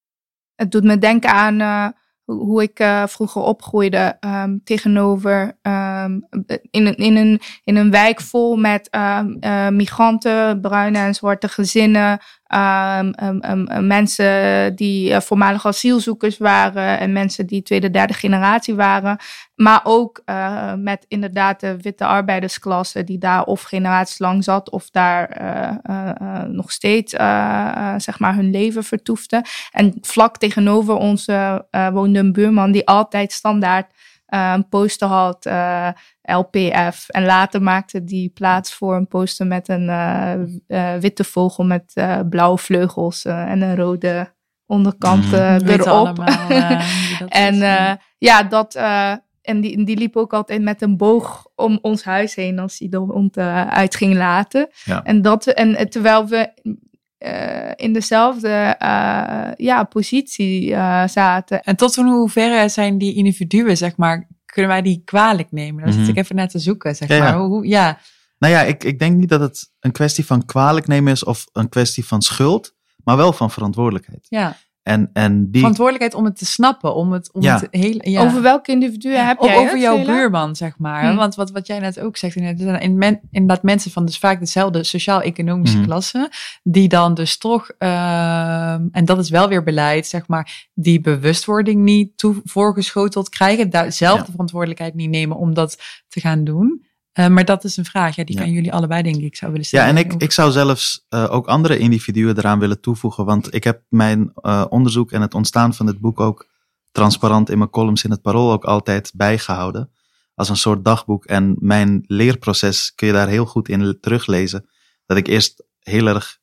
[0.54, 6.26] Het doet me denken aan hoe ik vroeger opgroeide um, tegenover um,
[6.70, 8.88] in, een, in, een, in een wijk vol met
[9.70, 12.20] migranten, bruine en zwarte gezinnen,
[13.80, 19.18] mensen die uh, voormalig asielzoekers waren en mensen die tweede, derde generatie waren.
[19.54, 20.22] Maar ook
[20.76, 25.40] met inderdaad de witte arbeidersklasse die daar of generaties lang zat of daar
[26.48, 27.12] nog steeds
[27.96, 29.44] zeg maar hun leven vertoefde.
[29.70, 31.26] En vlak tegenover ons
[31.92, 33.92] woonde een buurman die altijd standaard
[34.28, 35.88] een poster had, uh,
[36.22, 37.08] LPF.
[37.08, 39.88] En later maakte die plaats voor een poster met een
[40.68, 41.92] uh, witte vogel met
[42.30, 44.32] blauwe vleugels en een rode
[44.66, 45.68] onderkant mm.
[45.68, 45.86] erop.
[45.86, 46.48] Allemaal,
[47.28, 47.54] en
[48.18, 48.74] ja, dat.
[49.42, 52.88] en die, die liep ook altijd met een boog om ons huis heen als hij
[52.88, 54.68] de hond uit ging laten.
[54.84, 55.02] Ja.
[55.02, 56.52] En, dat, en terwijl we
[57.18, 61.62] uh, in dezelfde uh, ja, positie uh, zaten.
[61.62, 65.82] En tot in hoeverre zijn die individuen, zeg maar, kunnen wij die kwalijk nemen?
[65.82, 66.04] Daar mm -hmm.
[66.04, 67.28] zit ik even naar te zoeken, zeg ja, maar.
[67.28, 67.46] Ja.
[67.46, 67.98] Hoe, ja.
[68.38, 71.46] Nou ja, ik, ik denk niet dat het een kwestie van kwalijk nemen is of
[71.52, 74.26] een kwestie van schuld, maar wel van verantwoordelijkheid.
[74.28, 74.56] Ja.
[74.88, 77.54] En, en die, Verantwoordelijkheid om het te snappen, om het, om Ja.
[77.60, 78.10] het hele...
[78.10, 78.22] Ja.
[78.22, 80.12] Over welke individuen heb jij over jouw Vela?
[80.12, 81.10] buurman, zeg maar.
[81.10, 81.16] Hm.
[81.16, 84.18] Want wat, wat jij net ook zegt, inderdaad, er in men, inderdaad mensen van dus
[84.18, 85.86] vaak dezelfde sociaal-economische Mhm.
[85.86, 86.30] klasse,
[86.62, 91.82] die dan dus toch, ehm, en dat is wel weer beleid, zeg maar, die bewustwording
[91.82, 94.24] niet toe, voorgeschoteld krijgen, daar zelf Ja.
[94.24, 96.86] de verantwoordelijkheid niet nemen om dat te gaan doen.
[97.18, 98.42] Eh, maar dat is een vraag, ja, die Ja.
[98.42, 99.96] kan jullie allebei denk ik zou willen Ja, stellen.
[99.96, 103.24] en ik, ik zou zelfs eh, ook andere individuen eraan willen toevoegen.
[103.24, 106.48] Want ik heb mijn eh, onderzoek en het ontstaan van het boek ook
[106.92, 109.90] transparant in mijn columns in het Parool ook altijd bijgehouden.
[110.34, 111.24] Als een soort dagboek.
[111.24, 114.68] En mijn leerproces kun je daar heel goed in teruglezen.
[115.06, 116.38] Dat ik eerst heel erg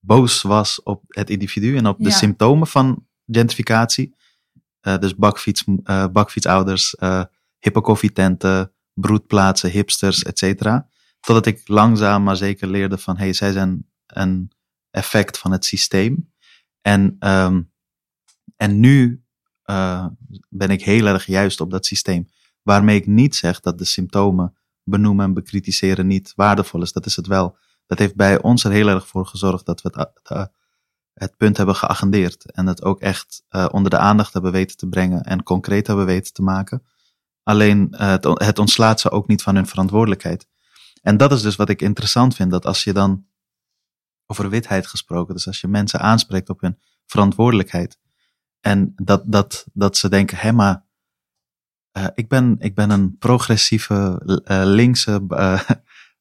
[0.00, 2.16] boos was op het individu en op de Ja.
[2.16, 4.14] symptomen van gentrificatie.
[4.80, 5.64] Dus bakfiets,
[6.12, 6.94] bakfietsouders,
[7.82, 10.88] koffietenten, broedplaatsen, hipsters, et cetera.
[11.20, 14.50] Totdat ik langzaam maar zeker leerde van, hey, zij zijn een
[14.90, 16.32] effect van het systeem.
[16.80, 17.62] En, ehm,
[18.56, 19.22] en nu
[19.62, 20.06] eh,
[20.48, 22.28] ben ik heel erg juist op dat systeem.
[22.62, 26.92] Waarmee ik niet zeg dat de symptomen benoemen en bekritiseren niet waardevol is.
[26.92, 27.56] Dat is het wel.
[27.86, 30.44] Dat heeft bij ons er heel erg voor gezorgd dat we het, eh,
[31.14, 32.50] het punt hebben geagendeerd.
[32.50, 36.06] En het ook echt eh, onder de aandacht hebben weten te brengen en concreet hebben
[36.06, 36.82] weten te maken.
[37.48, 40.48] Alleen eh, het, ontslaat ze ook niet van hun verantwoordelijkheid.
[41.02, 43.26] En dat is dus wat ik interessant vind, dat als je dan
[44.26, 47.98] over witheid gesproken, dus als je mensen aanspreekt op hun verantwoordelijkheid
[48.60, 50.84] en dat, dat, dat ze denken, hé maar,
[51.90, 55.26] eh, ik, ben, ik ben een progressieve eh, linkse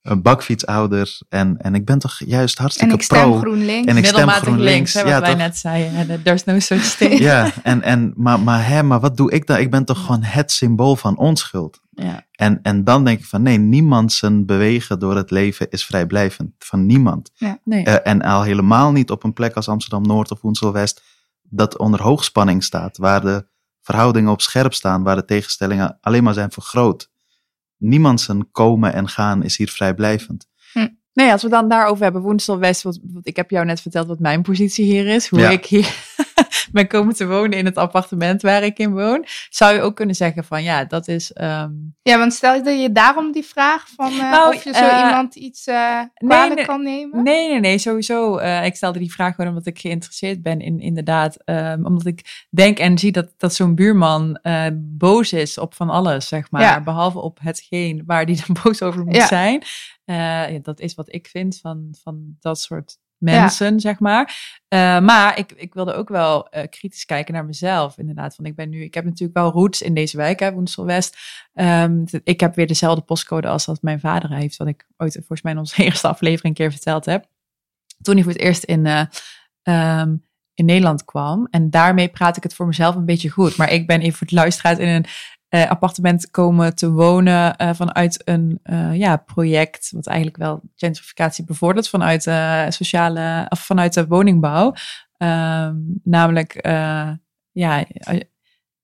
[0.07, 3.37] een bakfietsouder en, en ik ben toch juist En hartstikke ik stem pro.
[3.39, 3.87] GroenLinks.
[3.87, 4.73] En ik stem Middelmatig GroenLinks.
[4.73, 5.37] links, hè, wat Ja, wij toch?
[5.37, 6.23] net zeiden.
[6.23, 7.19] There's no such thing.
[7.19, 9.57] Ja, en, en, maar, maar, hè, maar wat doe ik dan?
[9.57, 11.79] Ik ben toch gewoon het symbool van onschuld.
[11.89, 12.25] Ja.
[12.31, 16.51] En, en dan denk ik van nee, niemand zijn bewegen door het leven is vrijblijvend.
[16.59, 17.31] Van niemand.
[17.63, 17.83] Nee.
[17.83, 21.03] Eh, en al helemaal niet op een plek als Amsterdam Noord of Woensel West,
[21.41, 23.47] dat onder hoogspanning staat, waar de
[23.81, 27.09] verhoudingen op scherp staan, waar de tegenstellingen alleen maar zijn vergroot.
[27.77, 30.49] Niemand zijn komen en gaan is hier vrijblijvend.
[31.17, 34.07] Nee, als we dan daarover hebben, Woensel West, wat, wat- ik heb jou net verteld
[34.07, 35.49] wat mijn positie hier is, hoe Ja.
[35.49, 35.95] ik hier
[36.71, 40.15] ben komen te wonen in het appartement waar ik in woon, zou je ook kunnen
[40.15, 41.33] zeggen van ja, dat is.
[41.33, 44.79] ehm, Ja, want stel dat je daarom die vraag van eh, Nou, of je zo
[44.85, 46.65] eh, iemand iets eh kwalijk nee.
[46.65, 47.23] kan nemen.
[47.23, 48.37] Nee, nee, nee, sowieso.
[48.37, 51.37] Eh, ik stelde die vraag gewoon omdat ik geïnteresseerd ben in inderdaad.
[51.45, 55.89] ehm, omdat ik denk en zie dat, dat zo'n buurman eh, boos is op van
[55.89, 56.61] alles, zeg maar.
[56.61, 56.81] Ja.
[56.81, 59.27] Behalve op hetgeen waar die dan boos over moet Ja.
[59.27, 59.63] zijn.
[60.07, 60.15] Eh,
[60.51, 64.57] ja, dat is wat ik vind van, van dat soort mensen, zeg maar.
[64.67, 68.35] Eh, maar ik, ik wilde ook wel eh, kritisch kijken naar mezelf, inderdaad.
[68.35, 71.17] Want ik ben nu, ik heb natuurlijk wel roots in deze wijk, hè, Woensel West.
[71.53, 75.41] Ehm, ik heb weer dezelfde postcode als dat mijn vader heeft, wat ik ooit volgens
[75.41, 77.25] mij in onze eerste aflevering een keer verteld heb.
[78.01, 79.05] Toen hij voor het eerst in, eh,
[79.61, 80.15] ehm,
[80.53, 81.47] in Nederland kwam.
[81.51, 83.57] En daarmee praat ik het voor mezelf een beetje goed.
[83.57, 85.05] Maar ik ben even voor het luisteraars in een
[85.49, 91.45] eh, appartement komen te wonen eh, vanuit een eh, ja, project, wat eigenlijk wel gentrificatie
[91.45, 94.73] bevordert vanuit eh, sociale of vanuit de woningbouw.
[95.17, 97.11] Ehm, namelijk eh,
[97.51, 98.19] ja, eh,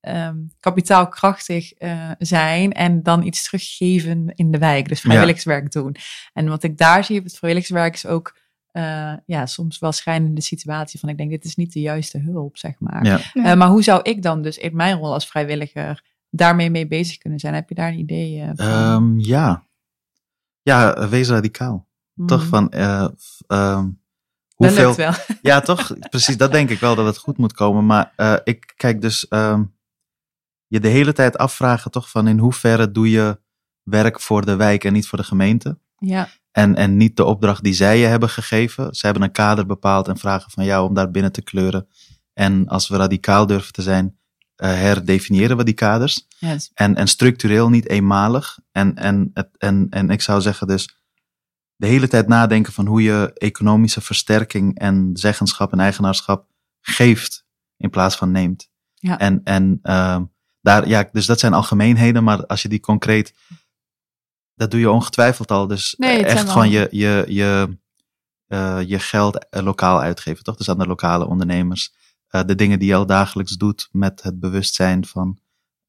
[0.00, 4.88] ehm, kapitaalkrachtig eh, zijn en dan iets teruggeven in de wijk.
[4.88, 5.96] Dus vrijwilligerswerk doen.
[6.32, 8.42] En wat ik daar zie op het vrijwilligerswerk is ook
[8.74, 12.56] eh, ja, soms wel schijnende situatie van ik denk dit is niet de juiste hulp,
[12.56, 13.04] zeg maar.
[13.04, 13.20] Ja.
[13.32, 13.44] Ja.
[13.44, 16.02] Eh, maar hoe zou ik dan dus in mijn rol als vrijwilliger
[16.36, 17.54] daarmee mee bezig kunnen zijn?
[17.54, 18.66] Heb je daar een idee eh, van?
[18.66, 19.66] Ehm, ja.
[20.62, 21.88] Ja, wees radicaal.
[22.14, 22.26] Hmm.
[22.26, 23.08] Toch van ehm,
[23.46, 23.84] Dat
[24.54, 24.84] hoeveel.
[24.86, 25.12] lukt wel.
[25.42, 25.92] Ja, toch?
[26.10, 27.86] Precies, dat denk ik wel dat het goed moet komen.
[27.86, 29.64] Maar eh, ik kijk dus ehm,
[30.66, 33.40] je de hele tijd afvragen toch van in hoeverre doe je
[33.82, 35.78] werk voor de wijk en niet voor de gemeente.
[35.98, 38.94] Ja, En, en niet de opdracht die zij je hebben gegeven.
[38.94, 41.88] Ze hebben een kader bepaald en vragen van jou om daar binnen te kleuren.
[42.32, 44.18] En als we radicaal durven te zijn,
[44.56, 46.26] herdefiniëren we die kaders.
[46.38, 46.70] yes.
[46.74, 48.58] En, en structureel niet eenmalig.
[48.72, 50.98] En, en, en, en ik zou zeggen dus
[51.76, 56.46] de hele tijd nadenken van hoe je economische versterking en zeggenschap en eigenaarschap
[56.80, 57.44] geeft
[57.76, 58.70] in plaats van neemt.
[58.94, 59.18] Ja.
[59.18, 60.24] En, en ehm,
[60.60, 63.34] daar, ja, dus dat zijn algemeenheden, maar als je die concreet,
[64.54, 65.66] dat doe je ongetwijfeld al.
[65.66, 67.78] Dus Nee, echt gewoon je, je, je,
[68.46, 70.56] eh, je geld eh, lokaal uitgeven, toch?
[70.56, 71.94] Dus aan de lokale ondernemers.
[72.34, 75.38] Eh, de dingen die je al dagelijks doet met het bewustzijn van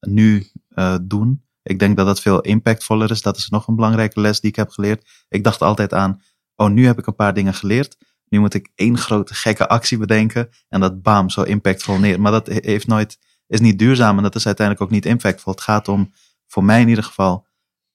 [0.00, 1.44] nu eh, doen.
[1.62, 3.22] Ik denk dat dat veel impactvoller is.
[3.22, 5.24] Dat is nog een belangrijke les die ik heb geleerd.
[5.28, 6.22] Ik dacht altijd aan,
[6.56, 7.96] oh, nu heb ik een paar dingen geleerd.
[8.28, 12.20] Nu moet ik één grote gekke actie bedenken en dat bam, zo impactvol neer.
[12.20, 15.52] Maar dat he- heeft nooit, is niet duurzaam en dat is uiteindelijk ook niet impactvol.
[15.52, 16.12] Het gaat om,
[16.46, 17.46] voor mij in ieder geval,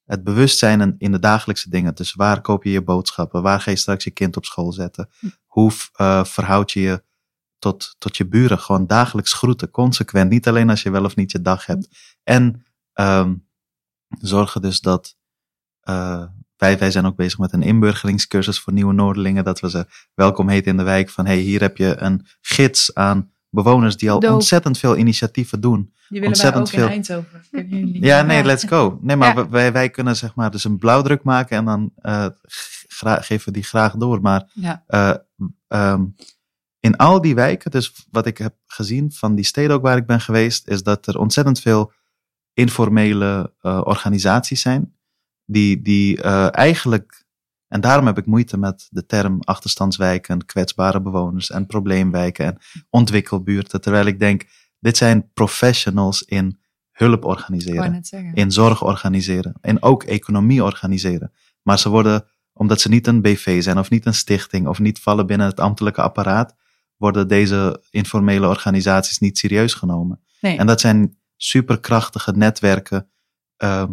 [0.04, 1.94] het bewustzijn in- in de dagelijkse dingen.
[1.94, 3.42] Dus waar koop je je boodschappen?
[3.42, 5.08] Waar ga je straks je kind op school zetten?
[5.46, 7.02] Hoe eh, verhoud je je
[7.62, 8.58] tot, tot je buren.
[8.58, 10.30] Gewoon dagelijks groeten, consequent.
[10.30, 11.88] Niet alleen als je wel of niet je dag hebt.
[12.22, 13.34] En ehm,
[14.08, 15.16] zorgen dus dat.
[15.80, 16.24] eh,
[16.56, 19.44] wij, wij zijn ook bezig met een inburgeringscursus voor nieuwe Noorderlingen.
[19.44, 21.10] Dat we ze welkom heten in de wijk.
[21.10, 25.92] Van hey, hier heb je een gids aan bewoners die al ontzettend veel initiatieven doen.
[26.08, 26.84] Die Ontzettend ook veel.
[26.84, 27.40] in Eindhoven.
[28.08, 28.98] Ja, nee, let's go.
[29.02, 29.48] Nee, maar Ja.
[29.48, 32.26] wij, wij kunnen zeg maar dus een blauwdruk maken en dan eh,
[33.20, 34.20] geven we die graag door.
[34.20, 34.84] Maar Ja.
[34.86, 35.14] eh,
[35.68, 36.04] ehm,
[36.82, 40.06] in al die wijken, dus wat ik heb gezien van die steden ook waar ik
[40.06, 41.92] ben geweest, is dat er ontzettend veel
[42.52, 44.96] informele eh, organisaties zijn.
[45.44, 47.24] Die, die eh, eigenlijk,
[47.68, 52.58] en daarom heb ik moeite met de term achterstandswijken, kwetsbare bewoners en probleemwijken en
[52.90, 53.80] ontwikkelbuurten.
[53.80, 54.46] Terwijl ik denk,
[54.78, 56.60] dit zijn professionals in
[56.92, 58.02] hulp organiseren
[58.34, 61.32] in zorg organiseren en ook economie organiseren.
[61.62, 64.98] Maar ze worden, omdat ze niet een BV zijn of niet een stichting of niet
[64.98, 66.54] vallen binnen het ambtelijke apparaat,
[67.02, 70.20] worden deze informele organisaties niet serieus genomen.
[70.40, 70.58] Nee.
[70.58, 73.10] En dat zijn superkrachtige netwerken.
[73.56, 73.90] Ehm,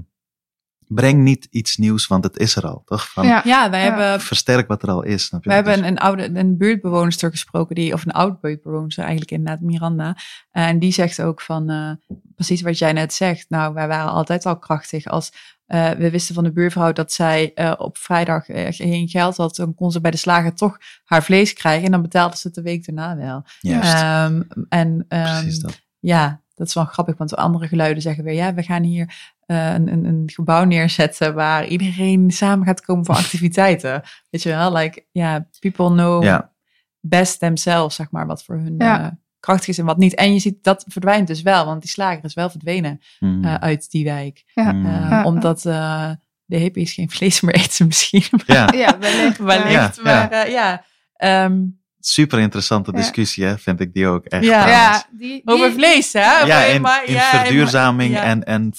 [0.94, 3.10] breng niet iets nieuws, want het is er al, toch?
[3.12, 3.42] Van, Ja.
[3.46, 3.86] ja, wij Ja.
[3.86, 5.26] hebben Versterk wat er al is.
[5.26, 5.50] Snap je?
[5.50, 9.32] We hebben Dus- een, een oude een buurtbewoonster gesproken, die, of een oud buurtbewoonster eigenlijk
[9.32, 10.16] inderdaad, Miranda.
[10.52, 11.92] En die zegt ook van, eh,
[12.36, 13.46] precies wat jij net zegt.
[13.50, 15.06] Nou, wij waren altijd al krachtig.
[15.06, 15.32] Als
[15.66, 19.56] eh, we wisten van de buurvrouw dat zij eh, op vrijdag eh, geen geld had,
[19.56, 21.86] dan kon ze bij de slager toch haar vlees krijgen.
[21.86, 23.44] En dan betaalde ze het de week daarna wel.
[23.60, 25.82] Juist, Ehm, en ehm, precies dat.
[26.00, 29.39] ja, dat is wel grappig, want andere geluiden zeggen weer, ja, we gaan hier eh,
[29.56, 34.02] een, een, een gebouw neerzetten waar iedereen samen gaat komen voor activiteiten.
[34.30, 36.52] Weet je wel, like, ja, people know Ja,
[37.00, 39.02] best themselves, zeg maar, wat voor hun Ja.
[39.02, 39.08] eh,
[39.40, 40.16] krachtig is en wat niet.
[40.16, 43.44] En je ziet, dat verdwijnt dus wel, want die slager is wel verdwenen Mm.
[43.46, 44.44] eh, uit die wijk.
[44.54, 44.72] Ja.
[44.72, 44.86] Mm.
[44.86, 45.24] Eh, Ja.
[45.24, 46.10] Omdat eh,
[46.46, 48.24] de hippies geen vlees meer eten misschien.
[48.46, 48.72] ja.
[48.76, 49.38] Ja, wellicht.
[49.50, 50.02] Wellicht, Ja, ja.
[50.04, 50.84] maar eh, ja.
[51.14, 51.62] Ehm,
[52.00, 52.98] super interessante Ja.
[52.98, 54.44] discussie, hè, vind ik die ook echt.
[54.46, 55.04] Ja.
[55.12, 56.20] die, die, over vlees, hè?
[56.46, 58.24] ja, in, maar- in ja, in- verduurzaming ja.
[58.24, 58.74] en, en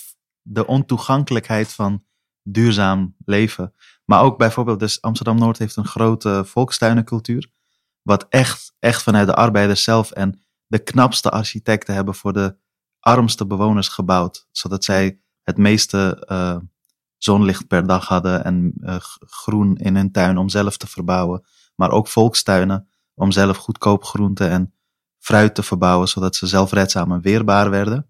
[0.53, 2.05] de ontoegankelijkheid van
[2.43, 3.75] duurzaam leven.
[4.05, 7.51] Maar ook bijvoorbeeld, dus Amsterdam-Noord heeft een grote volkstuinencultuur.
[8.03, 12.57] Wat echt, echt vanuit de arbeiders zelf en de knapste architecten hebben voor de
[13.01, 14.49] armste bewoners gebouwd.
[14.51, 16.57] Zodat zij het meeste eh,
[17.17, 21.47] zonlicht per dag hadden en eh, groen in hun tuin om zelf te verbouwen.
[21.75, 24.75] Maar ook volkstuinen om zelf goedkoop groente en
[25.19, 28.10] fruit te verbouwen, zodat ze zelfredzaam en weerbaar werden.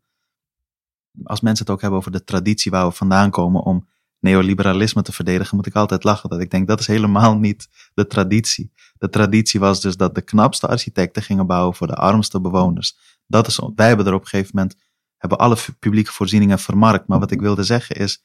[1.24, 3.88] Als mensen het ook hebben over de traditie waar we vandaan komen om
[4.18, 6.30] neoliberalisme te verdedigen, moet ik altijd lachen.
[6.30, 8.72] Dat ik denk, dat is helemaal niet de traditie.
[8.98, 12.96] De traditie was dus dat de knapste architecten gingen bouwen voor de armste bewoners.
[13.26, 14.76] Dat is, wij hebben er op een gegeven moment,
[15.16, 17.06] hebben alle publieke voorzieningen vermarkt.
[17.08, 18.24] Maar wat ik wilde zeggen is,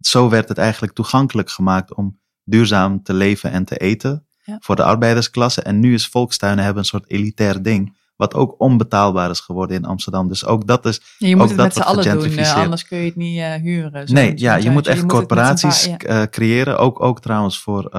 [0.00, 4.56] zo werd het eigenlijk toegankelijk gemaakt om duurzaam te leven en te eten Ja.
[4.60, 5.62] voor de arbeidersklasse.
[5.62, 9.84] En nu is volkstuinen hebben een soort elitair ding, wat ook onbetaalbaar is geworden in
[9.84, 10.28] Amsterdam.
[10.28, 12.54] Dus ook dat is Ja, je moet Ook het dat met z'n allen doen, eh,
[12.54, 14.12] anders kun je het niet eh, huren.
[14.12, 15.96] Nee, ja, je moet echt corporaties ja.
[15.96, 16.78] eh, creëren.
[16.78, 17.90] Ook, ook trouwens voor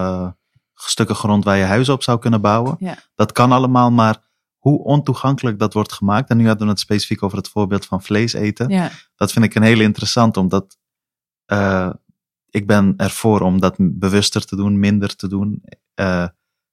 [0.74, 2.76] stukken grond waar je huizen op zou kunnen bouwen.
[2.80, 2.98] Ja.
[3.16, 4.18] Dat kan allemaal, maar
[4.58, 6.30] hoe ontoegankelijk dat wordt gemaakt.
[6.30, 8.70] En nu hadden we het specifiek over het voorbeeld van vlees eten.
[8.70, 10.78] Ja, Dat vind ik een hele interessant, omdat
[12.50, 15.64] ik ben ervoor om dat bewuster te doen, minder te doen.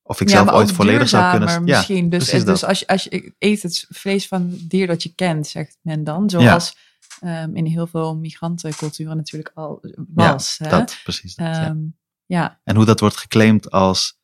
[0.07, 1.49] Of ik ja, zelf ooit volledig zou kunnen.
[1.49, 2.09] duurzamer Ja, misschien.
[2.09, 5.47] dus precies dus als je, als je eet het vlees van dier dat je kent,
[5.47, 6.31] zegt men dan.
[6.31, 6.77] Zoals
[7.21, 10.59] ehm, in heel veel migrantenculturen natuurlijk al was.
[10.59, 10.69] hè?
[10.69, 11.35] dat, precies.
[11.35, 11.67] Dat, ja.
[11.67, 11.79] Ehm,
[12.27, 12.61] ja.
[12.65, 14.19] En hoe dat wordt geclaimd als.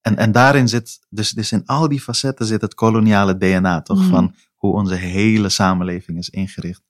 [0.00, 3.98] En, en daarin zit, dus, dus in al die facetten zit het koloniale DNA, toch?
[3.98, 4.10] Mhm.
[4.10, 6.82] Van hoe onze hele samenleving is ingericht.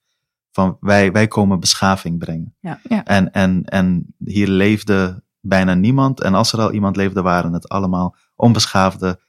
[0.51, 2.55] Van wij, wij komen beschaving brengen.
[2.61, 2.81] Ja.
[2.89, 3.05] Ja.
[3.05, 6.21] En, en, en hier leefde bijna niemand.
[6.21, 9.21] En als er al iemand leefde, waren het allemaal onbeschaafde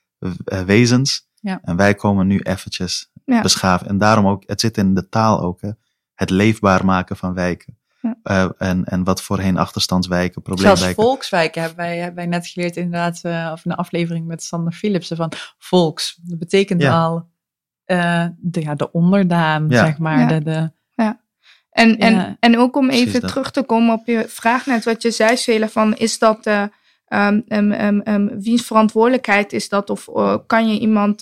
[0.45, 1.27] eh, wezens.
[1.39, 1.59] Ja.
[1.63, 3.41] En wij komen nu eventjes Ja.
[3.41, 3.85] beschaafd.
[3.85, 5.69] En daarom ook, het zit in de taal ook, hè?
[6.13, 7.77] het leefbaar maken van wijken.
[8.01, 8.17] Ja.
[8.23, 11.03] Eh, en, en wat voorheen achterstandswijken, Zelfs probleemwijken.
[11.03, 15.17] volkswijken hebben wij, hebben wij net geleerd inderdaad, eh, of een aflevering met Sander Philipsen
[15.17, 16.19] van volks.
[16.23, 17.01] Dat betekent Ja.
[17.03, 17.31] al
[17.85, 19.85] eh, de, ja, de onderdaan, Ja.
[19.85, 20.19] zeg maar.
[20.19, 20.27] Ja.
[20.27, 20.71] De, de,
[21.69, 22.37] En, en, Ja.
[22.39, 23.29] en ook om Precies even dat.
[23.29, 26.45] terug te komen op je vraag net, wat je zei, Svela, van is dat,
[27.47, 29.89] ehm, ehm, wiens verantwoordelijkheid is dat?
[29.89, 31.21] Of eh, kan je iemand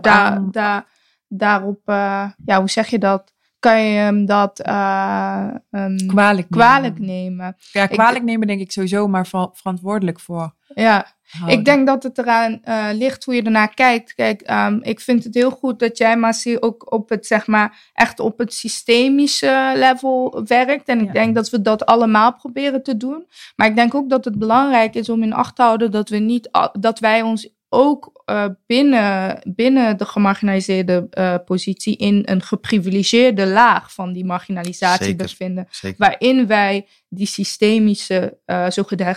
[0.00, 0.86] daar, aan- daar,
[1.28, 3.32] daarop, eh, ja, hoe zeg je dat?
[3.58, 7.14] Kan je hem dat eh, ehm, kwalijk, kwalijk nemen.
[7.14, 7.56] nemen?
[7.72, 10.54] Ja, kwalijk nemen denk ik sowieso, maar ver- verantwoordelijk voor.
[10.74, 11.58] Ja, houden.
[11.58, 14.14] Ik denk dat het eraan eh, ligt hoe je ernaar kijkt.
[14.14, 17.90] Kijk, ehm, ik vind het heel goed dat jij, Marcie, ook op het, zeg maar,
[17.92, 20.88] echt op het systemische level werkt.
[20.88, 21.12] En ik Ja.
[21.12, 23.26] denk dat we dat allemaal proberen te doen.
[23.56, 26.16] Maar ik denk ook dat het belangrijk is om in acht te houden dat we
[26.18, 26.48] niet,
[26.80, 33.92] dat wij ons ook uh, binnen, binnen de gemarginaliseerde uh, positie in een geprivilegeerde laag
[33.92, 35.66] van die marginalisatie Zeker, bevinden.
[35.70, 35.96] Zeker.
[35.98, 38.66] Waarin wij die systemische, uh,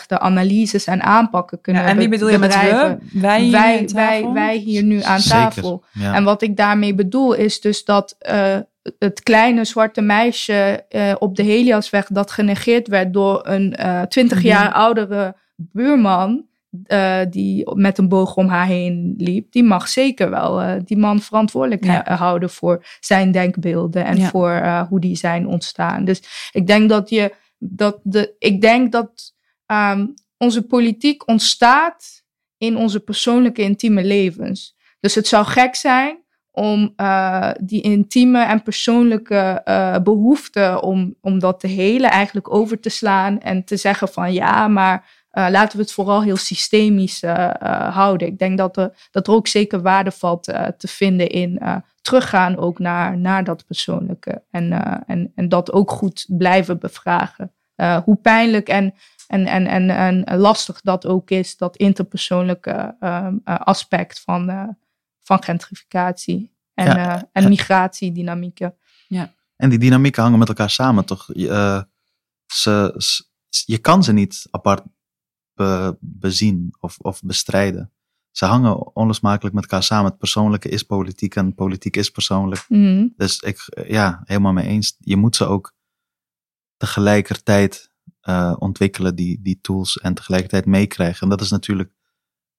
[0.07, 2.97] analyses en aanpakken kunnen Ja, en wie bedoel je met we?
[3.13, 5.83] Wij hier wij, wij, wij hier nu aan Zeker, tafel.
[5.91, 6.13] Ja.
[6.13, 8.57] En wat ik daarmee bedoel is dus dat uh,
[8.99, 14.37] het kleine zwarte meisje uh, op de Heliasweg dat genegeerd werd door een uh, twintig
[14.37, 14.47] Mhm.
[14.47, 16.49] jaar oudere buurman.
[16.87, 20.97] Uh, die met een boog om haar heen liep, die mag zeker wel uh, die
[20.97, 22.15] man verantwoordelijk Ja.
[22.15, 24.29] houden voor zijn denkbeelden en Ja.
[24.29, 26.05] voor uh, hoe die zijn ontstaan.
[26.05, 29.33] Dus ik denk dat je dat de, ik denk dat
[29.67, 32.23] um, onze politiek ontstaat
[32.57, 34.75] in onze persoonlijke intieme levens.
[34.99, 36.19] Dus het zou gek zijn
[36.51, 42.79] om uh, die intieme en persoonlijke uh, behoefte om, om dat te helen eigenlijk over
[42.79, 47.23] te slaan en te zeggen van ja, maar uh, laten we het vooral heel systemisch
[47.23, 47.49] uh,
[47.93, 48.27] houden.
[48.27, 51.75] Ik denk dat er, dat er ook zeker waarde valt uh, te vinden in uh,
[52.01, 57.51] teruggaan ook naar, naar dat persoonlijke en, uh, en, en dat ook goed blijven bevragen.
[57.75, 58.93] Uh, hoe pijnlijk en,
[59.27, 64.67] en, en, en, en lastig dat ook is, dat interpersoonlijke uh, aspect van, uh,
[65.23, 67.15] van gentrificatie en, Ja.
[67.15, 68.75] uh, en migratiedynamieken.
[69.55, 71.29] En die dynamieken hangen met elkaar samen, toch?
[71.33, 71.81] Je, uh,
[72.45, 73.23] ze, ze-
[73.65, 74.83] je kan ze niet apart
[75.53, 77.91] be- bezien of, of bestrijden.
[78.31, 80.09] Ze hangen onlosmakelijk met elkaar samen.
[80.09, 82.65] Het persoonlijke is politiek en politiek is persoonlijk.
[82.67, 83.13] Mm.
[83.15, 84.95] Dus ik, ja, helemaal mee eens.
[84.99, 85.73] Je moet ze ook
[86.77, 87.91] tegelijkertijd
[88.23, 91.21] uh, ontwikkelen, die, die tools, en tegelijkertijd meekrijgen.
[91.21, 91.93] En dat is natuurlijk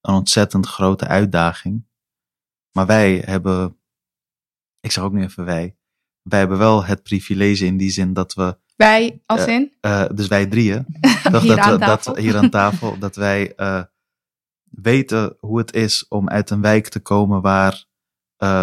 [0.00, 1.86] een ontzettend grote uitdaging.
[2.72, 3.76] Maar wij hebben,
[4.80, 5.76] ik zeg ook nu even wij,
[6.22, 9.72] wij hebben wel het privilege in die zin dat we, Wij als Eh, in?
[9.80, 10.86] uh, dus wij drieën,
[11.40, 13.82] Hier dat, aan dat hier aan tafel, dat wij uh,
[14.64, 17.84] weten hoe het is om uit een wijk te komen waar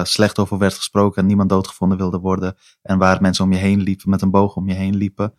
[0.03, 2.57] slecht over werd gesproken en niemand doodgevonden wilde worden.
[2.81, 5.33] En waar mensen om je heen liepen, met een boog om je heen liepen.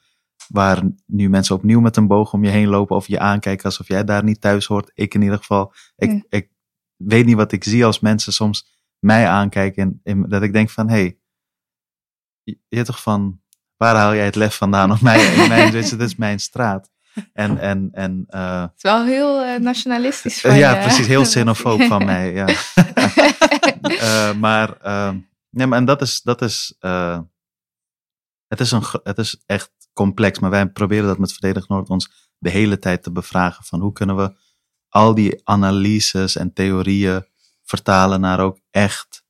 [0.48, 3.88] Waar nu mensen opnieuw met een boog om je heen lopen of je aankijken alsof
[3.88, 4.90] jij daar niet thuis hoort.
[4.94, 5.72] Ik in ieder geval.
[5.96, 6.22] Ik, Ja.
[6.28, 6.50] ik
[6.96, 8.66] weet niet wat ik zie als mensen soms
[8.98, 9.82] mij aankijken.
[9.82, 11.18] En, en dat ik denk van, hé, hey,
[12.42, 13.39] je, je toch van,
[13.80, 15.48] waar haal jij het lef vandaan op mij?
[15.48, 16.90] Mijn, dit, is, mijn straat.
[17.32, 21.06] En, en, en uh, Het is wel heel uh, nationalistisch van Uh, ja, je, precies.
[21.06, 22.32] Heel xenofoob van mij.
[22.32, 22.48] Ja.
[23.82, 24.76] uh, maar,
[25.50, 26.76] nee, maar en dat is, dat is,
[28.46, 30.38] het is, een, het is echt complex.
[30.38, 33.64] Maar wij proberen dat met Verdedig Noord ons de hele tijd te bevragen.
[33.64, 34.36] Van hoe kunnen we
[34.88, 37.26] al die analyses en theorieën
[37.62, 39.24] vertalen naar ook echt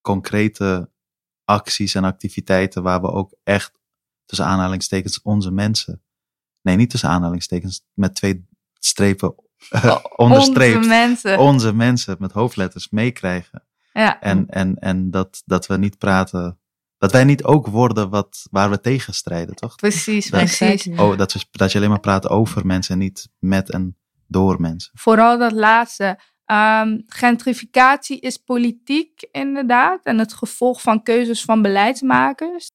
[0.00, 0.90] concrete
[1.50, 3.72] acties en activiteiten waar we ook echt
[4.24, 6.02] tussen aanhalingstekens onze mensen.
[6.62, 8.48] Nee, niet tussen aanhalingstekens, met twee
[8.78, 9.34] strepen
[9.70, 9.96] uh,
[10.26, 10.76] onderstreept.
[10.76, 11.38] Onze mensen.
[11.38, 13.64] Onze mensen met hoofdletters meekrijgen.
[13.92, 14.20] Ja.
[14.20, 16.58] En, en, en dat, dat we niet praten.
[16.98, 19.74] Dat wij niet ook worden wat, waar we tegen strijden, toch?
[19.76, 20.98] Precies, Dat- precies.
[20.98, 23.96] Oh, dat, we, dat je alleen maar praat over mensen en niet met en
[24.26, 24.90] door mensen.
[24.94, 26.18] Vooral dat laatste.
[26.50, 30.04] Um, gentrificatie is politiek, inderdaad.
[30.04, 32.70] En het gevolg van keuzes van beleidsmakers.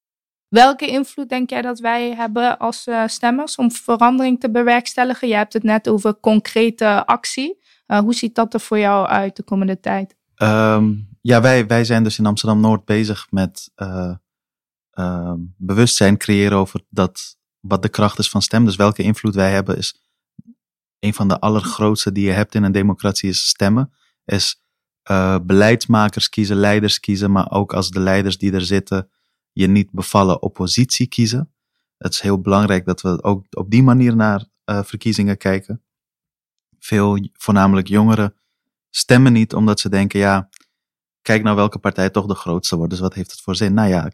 [0.48, 5.28] Welke invloed denk jij dat wij hebben als uh, stemmers om verandering te bewerkstelligen?
[5.28, 7.64] Je hebt het net over concrete actie.
[7.88, 10.16] Uh, hoe ziet dat er voor jou uit de komende tijd?
[10.38, 16.82] Um, ja, wij, wij zijn dus in Amsterdam Noord bezig met uh, bewustzijn creëren over
[16.90, 18.66] dat, wat de kracht is van stem.
[18.66, 20.05] Dus welke invloed wij hebben is
[21.06, 23.94] een van de allergrootste die je hebt in een democratie is stemmen.
[24.26, 24.64] Is
[25.12, 29.10] uh, beleidsmakers kiezen, leiders kiezen, maar ook als de leiders die er zitten
[29.52, 31.54] je niet bevallen oppositie kiezen.
[31.98, 35.84] Het is heel belangrijk dat we ook op die manier naar uh, verkiezingen kijken.
[36.80, 38.36] Veel, voornamelijk jongeren,
[38.90, 40.50] stemmen niet omdat ze denken, ja,
[41.22, 42.92] kijk nou welke partij toch de grootste wordt.
[42.92, 43.74] Dus wat heeft het voor zin?
[43.74, 44.12] Nou ja,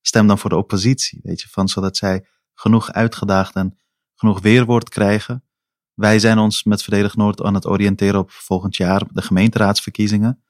[0.00, 3.78] stem dan voor de oppositie, weet je, van zodat zij genoeg uitgedaagd en
[4.14, 5.44] genoeg weerwoord krijgen.
[5.94, 10.42] Wij zijn ons met Verdedig Noord aan het oriënteren op volgend jaar de gemeenteraadsverkiezingen.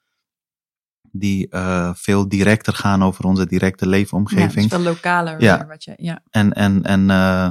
[1.11, 4.51] Die uh, veel directer gaan over onze directe leefomgeving.
[4.53, 5.41] Ja, dus veel lokaler.
[5.41, 5.67] Ja.
[5.67, 6.23] Wat je, ja.
[6.31, 7.51] En, en, en, uh,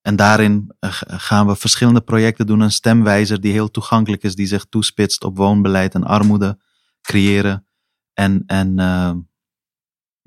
[0.00, 2.60] en daarin uh, gaan we verschillende projecten doen.
[2.60, 6.60] Een stemwijzer die heel toegankelijk is, die zich toespitst op woonbeleid en armoede
[7.00, 7.66] creëren.
[8.12, 9.14] En, en uh,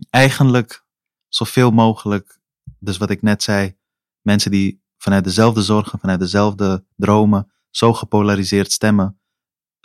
[0.10, 0.86] eigenlijk
[1.28, 2.40] zoveel mogelijk,
[2.80, 3.78] dus wat ik net zei,
[4.22, 9.20] mensen die vanuit dezelfde zorgen, vanuit dezelfde dromen, zo gepolariseerd stemmen,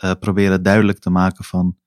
[0.03, 1.77] uh, proberen duidelijk te maken van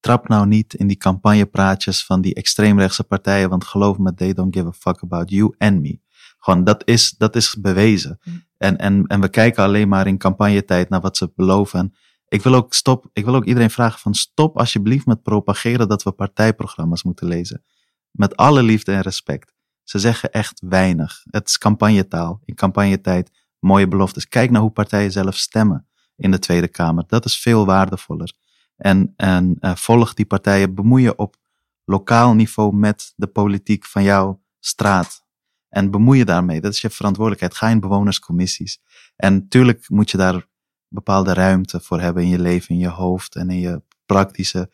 [0.00, 4.56] trap nou niet in die campagnepraatjes van die extreemrechtse partijen, want geloof me, they don't
[4.56, 6.00] give a fuck about you and me.
[6.38, 8.18] Gewoon, dat is, dat is bewezen.
[8.56, 11.78] En, en, en we kijken alleen maar in campagnetijd naar wat ze beloven.
[11.78, 11.94] En
[12.28, 13.08] Ik wil ook stop.
[13.12, 17.64] Ik wil ook iedereen vragen van stop alsjeblieft met propageren dat we partijprogramma's moeten lezen.
[18.10, 19.53] Met alle liefde en respect.
[19.84, 21.22] Ze zeggen echt weinig.
[21.30, 22.40] Het is campagnetaal.
[22.44, 24.28] In campagnetijd mooie beloftes.
[24.28, 25.86] Kijk naar hoe partijen zelf stemmen
[26.16, 27.04] in de Tweede Kamer.
[27.06, 28.32] Dat is veel waardevoller.
[28.76, 31.36] En, en uh, volg die partijen, bemoeien op
[31.84, 35.24] lokaal niveau met de politiek van jouw straat.
[35.68, 36.60] En bemoei je daarmee.
[36.60, 37.54] Dat is je verantwoordelijkheid.
[37.54, 38.80] Ga in bewonerscommissies.
[39.16, 40.46] En tuurlijk moet je daar
[40.88, 44.70] bepaalde ruimte voor hebben in je leven, in je hoofd en in je praktische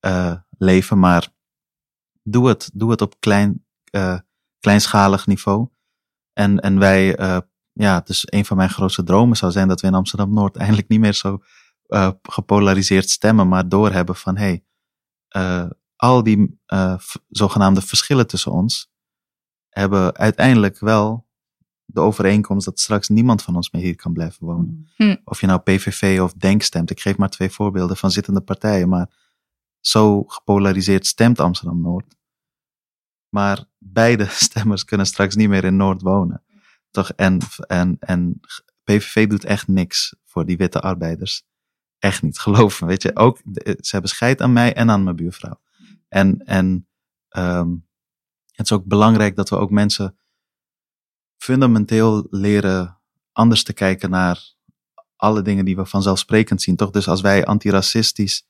[0.00, 0.98] uh, leven.
[0.98, 1.28] Maar
[2.22, 2.70] doe het.
[2.74, 4.18] Doe het op klein, uh,
[4.60, 5.68] kleinschalig niveau.
[6.32, 7.38] En, en wij, uh,
[7.72, 10.88] ja, dus een van mijn grootste dromen zou zijn dat we in Amsterdam Noord eindelijk
[10.88, 11.38] niet meer zo
[12.22, 14.62] gepolariseerd stemmen, maar doorhebben van hé,
[15.28, 16.60] hey, al die
[17.28, 18.90] zogenaamde verschillen tussen ons
[19.70, 21.28] hebben uiteindelijk wel
[21.84, 24.90] de overeenkomst dat straks niemand van ons meer hier kan blijven wonen.
[24.96, 25.16] Hm.
[25.24, 26.90] Of je nou PVV of Denk stemt.
[26.90, 29.10] Ik geef maar twee voorbeelden van zittende partijen, maar
[29.80, 32.16] zo gepolariseerd stemt Amsterdam Noord.
[33.30, 36.44] Maar beide stemmers kunnen straks niet meer in Noord wonen.
[36.90, 37.10] Toch?
[37.10, 38.40] En, en, en
[38.84, 41.44] PVV doet echt niks voor die witte arbeiders.
[41.98, 42.86] Echt niet, geloof me.
[42.86, 45.60] Weet je, ook, ze hebben scheid aan mij en aan mijn buurvrouw.
[46.08, 46.88] En, en
[47.36, 47.88] um,
[48.52, 50.18] het is ook belangrijk dat we ook mensen
[51.36, 53.00] fundamenteel leren
[53.32, 54.54] anders te kijken naar
[55.16, 56.90] alle dingen die we vanzelfsprekend zien, toch?
[56.90, 58.46] Dus als wij antiracistisch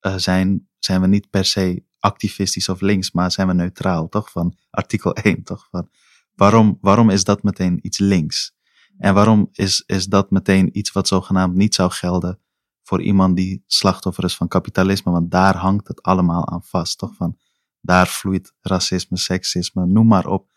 [0.00, 4.30] uh, zijn, zijn we niet per se activistisch of links, maar zijn we neutraal, toch?
[4.30, 5.68] Van artikel 1, toch?
[5.70, 5.88] Van
[6.34, 8.54] waarom, waarom is dat meteen iets links?
[8.98, 12.38] En waarom is, is dat meteen iets wat zogenaamd niet zou gelden
[12.82, 15.12] voor iemand die slachtoffer is van kapitalisme?
[15.12, 17.14] Want daar hangt het allemaal aan vast, toch?
[17.14, 17.38] Van
[17.80, 20.50] daar vloeit racisme, seksisme, noem maar op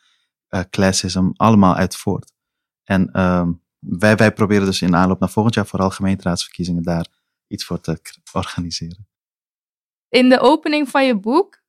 [0.50, 2.34] uh, classism allemaal uit voort.
[2.84, 3.48] En uh,
[3.80, 7.08] wij, wij proberen dus in aanloop naar volgend jaar vooral gemeenteraadsverkiezingen daar
[7.48, 8.02] iets voor te
[8.34, 9.08] organiseren.
[10.16, 11.62] In de opening van je boek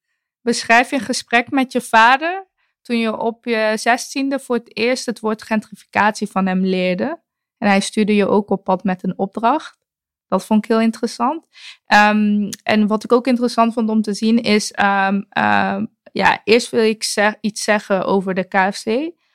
[0.43, 2.47] beschrijf je een gesprek met je vader
[2.83, 7.21] toen je op je zestiende voor het eerst het woord gentrificatie van hem leerde.
[7.59, 9.87] En hij stuurde je ook op pad met een opdracht.
[10.29, 11.47] Dat vond ik heel interessant.
[11.87, 16.71] Um, en wat ik ook interessant vond om te zien is um, um, ja, eerst
[16.71, 18.85] wil ik iets zeggen over de KFC.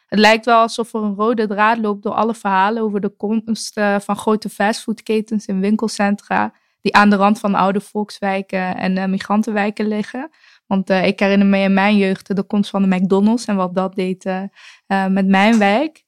[0.06, 3.78] Het lijkt wel alsof er een rode draad loopt door alle verhalen over de komst
[3.78, 6.54] uh, van grote fastfoodketens in winkelcentra.
[6.82, 10.30] Die aan de rand van oude volkswijken en uh, migrantenwijken liggen.
[10.68, 13.76] Want uh, ik herinner me in mijn jeugd de komst van de McDonald's en wat
[13.76, 14.24] dat deed
[15.10, 16.04] met mijn wijk.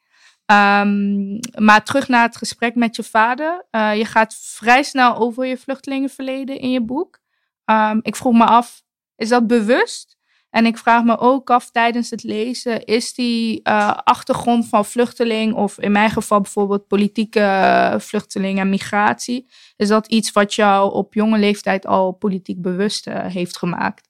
[0.46, 3.66] Um, maar terug naar het gesprek met je vader.
[3.72, 7.20] je gaat vrij snel over je vluchtelingenverleden in je boek.
[7.66, 8.84] Um, ik vroeg me af,
[9.16, 10.18] is dat bewust?
[10.54, 15.54] En ik vraag me ook af tijdens het lezen, is die uh, achtergrond van vluchteling,
[15.54, 20.94] of in mijn geval bijvoorbeeld politieke uh, vluchteling en migratie, is dat iets wat jou
[20.94, 24.10] op jonge leeftijd al politiek bewust uh, heeft gemaakt?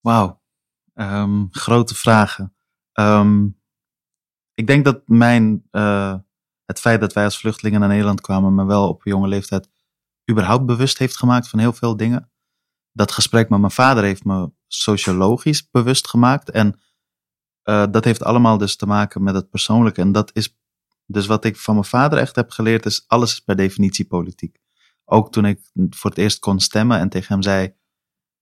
[0.00, 0.40] Wauw,
[0.94, 2.54] um, grote vragen.
[2.92, 3.60] Um,
[4.54, 5.68] ik denk dat mijn,
[6.64, 9.70] het feit dat wij als vluchtelingen naar Nederland kwamen, me wel op jonge leeftijd
[10.30, 12.30] überhaupt bewust heeft gemaakt van heel veel dingen.
[12.92, 16.50] Dat gesprek met mijn vader heeft me sociologisch bewust gemaakt.
[16.50, 16.80] En
[17.64, 20.00] uh, dat heeft allemaal dus te maken met het persoonlijke.
[20.00, 20.58] En dat is
[21.06, 24.58] dus wat ik van mijn vader echt heb geleerd, is alles is per definitie politiek.
[25.04, 27.74] Ook toen ik voor het eerst kon stemmen en tegen hem zei,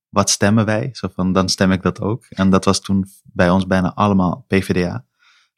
[0.09, 0.89] wat stemmen wij?
[0.91, 2.25] Zo van, dan stem ik dat ook.
[2.25, 5.05] En dat was toen bij ons bijna allemaal PvdA.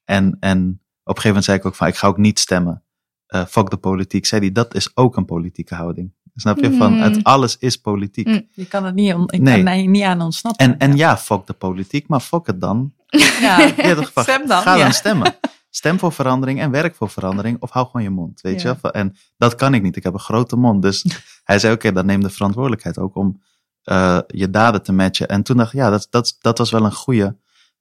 [0.04, 0.60] En, en
[1.04, 2.84] op een gegeven moment zei ik ook van, ik ga ook niet stemmen.
[3.28, 4.26] Uh, fuck de politiek.
[4.26, 6.14] Zei hij, dat is ook een politieke houding.
[6.36, 6.74] Snap je?
[6.74, 7.20] Van het Mm.
[7.24, 8.28] alles is politiek.
[8.28, 9.64] Mm, Je kan het niet, ik Nee.
[9.64, 10.66] kan niet aan ontsnappen.
[10.66, 12.94] En, en ja, fuck de politiek, maar fuck het dan.
[13.42, 13.60] ja.
[13.78, 15.36] Ja, toch, Stem dan, Ga dan stemmen.
[15.70, 17.58] Stem voor verandering en werk voor verandering.
[17.60, 18.70] Of hou gewoon je mond, weet Ja.
[18.70, 18.92] je wel?
[18.92, 19.96] En dat kan ik niet.
[19.96, 20.82] Ik heb een grote mond.
[20.82, 21.06] Dus
[21.44, 23.42] hij zei, oké, dan neem de verantwoordelijkheid ook om
[23.86, 25.28] uh, je daden te matchen.
[25.28, 27.30] En toen dacht ik, ja, dat, dat, dat was wel een goeie.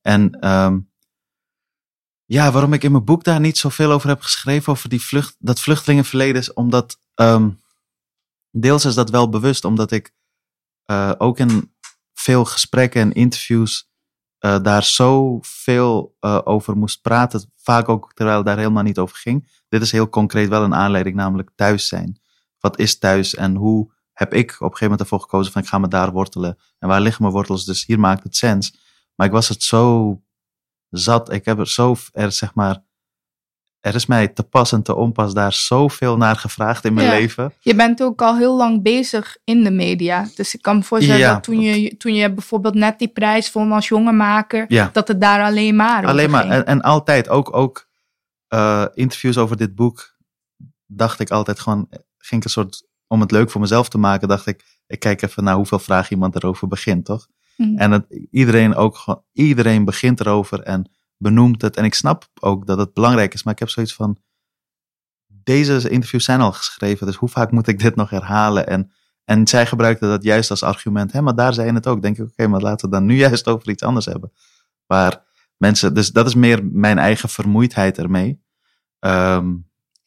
[0.03, 0.89] En um,
[2.25, 5.37] ja, waarom ik in mijn boek daar niet zoveel over heb geschreven, over die vlucht,
[5.39, 7.61] dat vluchtelingenverleden, is omdat um,
[8.51, 10.15] deels is dat wel bewust, omdat ik
[10.91, 11.75] uh, ook in
[12.15, 13.91] veel gesprekken en interviews
[14.41, 17.53] uh, daar zoveel uh, over moest praten.
[17.57, 19.63] Vaak ook terwijl het daar helemaal niet over ging.
[19.69, 22.21] Dit is heel concreet wel een aanleiding, namelijk thuis zijn.
[22.59, 25.69] Wat is thuis en hoe heb ik op een gegeven moment ervoor gekozen van ik
[25.69, 26.59] ga me daar wortelen.
[26.79, 27.65] En waar liggen mijn wortels?
[27.65, 28.79] Dus hier maakt het sens.
[29.15, 30.23] Maar ik was het zo
[30.91, 31.33] zat.
[31.33, 32.83] Ik heb er zo, er zeg maar,
[33.81, 37.13] er is mij te pas en te onpas daar zoveel naar gevraagd in mijn Ja.
[37.13, 37.53] leven.
[37.61, 40.29] Je bent ook al heel lang bezig in de media.
[40.35, 43.53] Dus ik kan me voorstellen Ja, dat toen je, toen je bijvoorbeeld net die prijs
[43.53, 44.91] won als jonge maker, Ja.
[44.93, 46.49] dat het daar alleen maar Alleen maar.
[46.49, 47.89] En, en altijd, ook, ook
[48.55, 50.17] uh, interviews over dit boek,
[50.87, 51.87] dacht ik altijd gewoon,
[52.19, 55.23] ging ik een soort om het leuk voor mezelf te maken, dacht ik, ik kijk
[55.23, 57.27] even naar hoeveel vragen iemand erover begint, toch?
[57.57, 57.77] Mhm.
[57.79, 60.91] En het, iedereen ook gewoon, iedereen begint erover en
[61.23, 61.77] benoemt het.
[61.77, 64.19] En ik snap ook dat het belangrijk is, maar ik heb zoiets van,
[65.27, 68.67] deze interviews zijn al geschreven, dus hoe vaak moet ik dit nog herhalen?
[68.67, 68.93] En,
[69.25, 72.03] en zij gebruikte dat juist als argument, hè, maar daar zei je het ook.
[72.03, 74.33] Denk ik, oké, maar laten we dan nu juist over iets anders hebben.
[74.87, 75.25] Waar
[75.57, 78.43] mensen, dus dat is meer mijn eigen vermoeidheid ermee.
[78.99, 79.55] Ehm,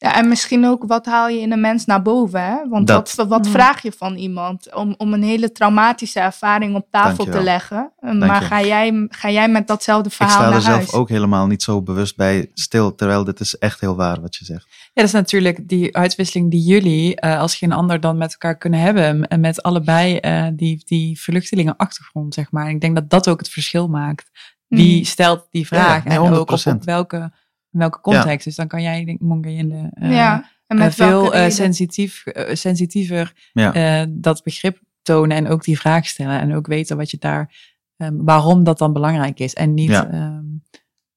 [0.04, 2.68] Ja, en misschien ook wat haal je in een mens naar boven, hè?
[2.68, 3.12] Want Dat.
[3.14, 3.50] wat, wat Mhm.
[3.50, 7.38] vraag je van iemand om, om een hele traumatische ervaring op tafel Dankjewel.
[7.38, 7.92] te leggen?
[8.00, 10.92] Dank maar ga jij, ga jij met datzelfde ik verhaal sta naar er zelf huis?
[10.92, 14.44] ook helemaal niet zo bewust bij stil, terwijl dit is echt heel waar wat je
[14.44, 14.66] zegt.
[14.70, 18.56] Ja, dat is natuurlijk die uitwisseling die jullie eh, als geen ander dan met elkaar
[18.58, 19.28] kunnen hebben.
[19.28, 22.66] En met allebei eh, die, die vluchtelingenachtergrond, zeg maar.
[22.66, 24.30] En ik denk dat dat ook het verschil maakt.
[24.68, 25.04] Wie Mhm.
[25.04, 26.04] stelt die ja, vraag?
[26.04, 26.74] en ook op, 100%.
[26.76, 27.32] op welke,
[27.74, 28.44] in welke context.
[28.44, 30.34] Dus dan kan jij, denk ik, Monge, in de eh, ja,
[30.66, 32.22] en eh, met veel eh, sensitief,
[32.52, 33.72] sensitiever Ja.
[34.02, 36.40] eh, dat begrip tonen en ook die vraag stellen.
[36.40, 39.54] En ook weten wat je daar, ehm, waarom dat dan belangrijk is.
[39.54, 40.10] En niet Ja.
[40.10, 40.44] ehm,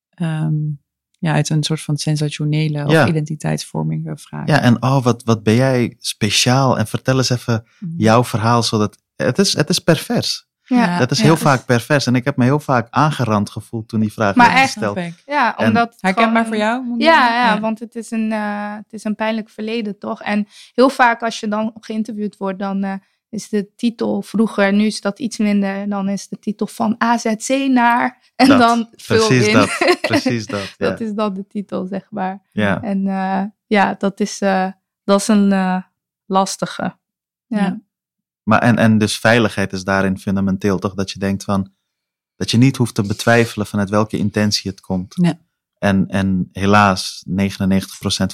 [0.10, 0.54] ehm,
[1.20, 3.08] ja, uit een soort van sensationele of Ja.
[3.08, 4.48] identiteitsvorming vraag.
[4.48, 6.78] Ja, en oh, wat, wat ben jij speciaal?
[6.78, 7.92] En vertel eens even Mhm.
[8.02, 10.47] jouw verhaal, zodat het is, het is pervers.
[10.68, 11.00] Ja.
[11.00, 12.06] Dat is ja, heel dus- vaak pervers.
[12.06, 14.98] En ik heb me heel vaak aangerand gevoeld toen die vraag Maar werd echt, gesteld.
[14.98, 15.24] Snap ik.
[15.26, 15.96] Ja, En- omdat...
[16.00, 16.84] Herkenbaar gewoon- voor jou?
[16.86, 17.04] Monge?
[17.04, 20.22] Ja, ja, want het is, een, eh, het is een pijnlijk verleden, toch?
[20.22, 22.94] En heel vaak als je dan geïnterviewd wordt, dan eh,
[23.30, 27.50] is de titel vroeger, nu is dat iets minder, dan is de titel van AZC
[27.70, 29.54] naar en Dat, dan vul precies in.
[29.54, 30.76] dat, precies dat.
[30.78, 30.90] Ja.
[30.90, 32.42] dat is dan de titel, zeg maar.
[32.52, 32.82] ja.
[32.82, 34.68] En eh, ja, dat is, eh,
[35.04, 35.82] dat is een eh,
[36.26, 36.96] lastige.
[37.48, 37.80] Ja.
[38.48, 40.94] Maar en, en dus veiligheid is daarin fundamenteel, toch?
[40.94, 41.72] Dat je denkt van,
[42.36, 45.14] dat je niet hoeft te betwijfelen vanuit welke intentie het komt.
[45.22, 45.40] Ja.
[45.78, 47.34] En, en helaas, 99%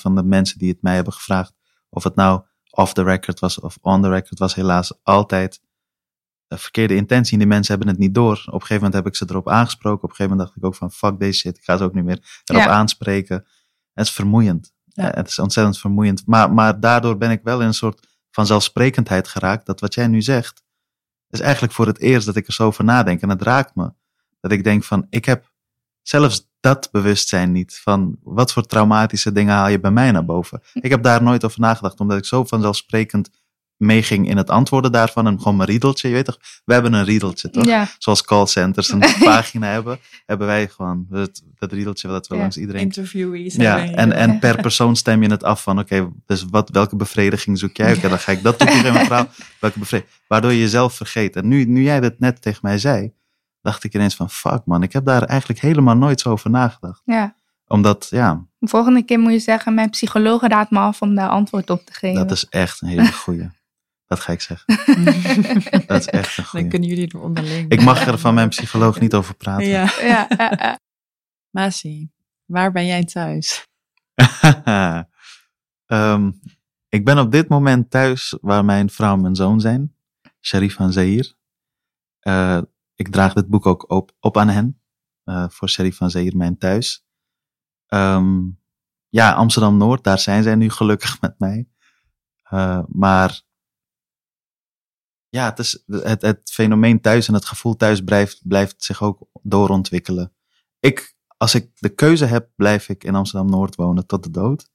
[0.01, 1.53] van de mensen die het mij hebben gevraagd,
[1.89, 5.61] of het nou off the record was of on the record, was helaas altijd
[6.47, 7.33] de verkeerde intentie.
[7.33, 8.37] En die mensen hebben het niet door.
[8.37, 10.03] Op een gegeven moment heb ik ze erop aangesproken.
[10.03, 11.93] Op een gegeven moment dacht ik ook van, fuck deze shit, ik ga ze ook
[11.93, 12.69] niet meer erop Ja.
[12.69, 13.35] aanspreken.
[13.93, 14.73] Het is vermoeiend.
[14.85, 15.11] Ja.
[15.13, 16.23] Het is ontzettend vermoeiend.
[16.25, 19.65] Maar, maar daardoor ben ik wel in een soort van zelfsprekendheid geraakt.
[19.65, 20.63] Dat wat jij nu zegt,
[21.29, 23.21] is eigenlijk voor het eerst dat ik er zo over nadenk.
[23.21, 23.93] En het raakt me.
[24.39, 25.51] Dat ik denk van, ik heb
[26.01, 27.79] zelfs dat bewustzijn niet.
[27.79, 30.61] Van wat voor traumatische dingen haal je bij mij naar boven.
[30.73, 33.29] Ik heb daar nooit over nagedacht, omdat ik zo vanzelfsprekend
[33.83, 35.27] meeging in het antwoorden daarvan.
[35.27, 36.37] En gewoon mijn riedeltje, je weet toch?
[36.65, 37.65] We hebben een riedeltje, toch?
[37.65, 37.87] Ja.
[37.97, 42.41] Zoals callcenters een pagina hebben, hebben wij gewoon het, dat riedeltje dat we Ja.
[42.41, 43.55] langs iedereen Interviewees.
[43.55, 47.59] ja, en, en per persoon stem je het af van, oké, dus wat, welke bevrediging
[47.59, 47.95] zoek jij?
[47.97, 49.27] Oké, dan ga ik dat toevoegen mijn verhaal.
[49.59, 50.15] Welke bevrediging?
[50.27, 51.35] Waardoor je jezelf vergeet.
[51.35, 53.11] En nu, nu jij dat net tegen mij zei,
[53.61, 57.01] dacht ik ineens van, fuck man, ik heb daar eigenlijk helemaal nooit zo over nagedacht.
[57.05, 57.35] ja.
[57.67, 61.29] Omdat, ja, De volgende keer moet je zeggen, mijn psycholoog raadt me af om daar
[61.29, 62.15] antwoord op te geven.
[62.27, 63.49] dat is echt een hele goeie.
[64.07, 64.75] Dat ga ik zeggen.
[65.87, 67.71] Dat is echt een Dan kunnen jullie er onderling.
[67.71, 69.67] Ik mag er van mijn psycholoog niet over praten.
[69.67, 69.89] Ja.
[70.01, 70.79] Ja.
[71.57, 72.09] Masi,
[72.45, 73.67] waar ben jij thuis?
[75.85, 76.31] Ehm,
[76.89, 79.95] ik ben op dit moment thuis waar mijn vrouw en mijn zoon zijn.
[80.41, 81.35] Sharif en Zahir.
[82.19, 82.61] Eh,
[82.95, 84.81] ik draag dit boek ook op, op aan hen.
[85.23, 87.05] eh, voor Sharif en Zahir, mijn thuis.
[87.87, 88.41] Ehm,
[89.09, 91.67] ja, Amsterdam-Noord, daar zijn zij nu gelukkig met mij.
[92.43, 93.41] Eh, maar
[95.33, 99.27] ja, het, is, het, het fenomeen thuis en het gevoel thuis blijft, blijft zich ook
[99.41, 100.33] doorontwikkelen.
[100.79, 104.69] Ik, als ik de keuze heb, blijf ik in Amsterdam-Noord wonen tot de dood.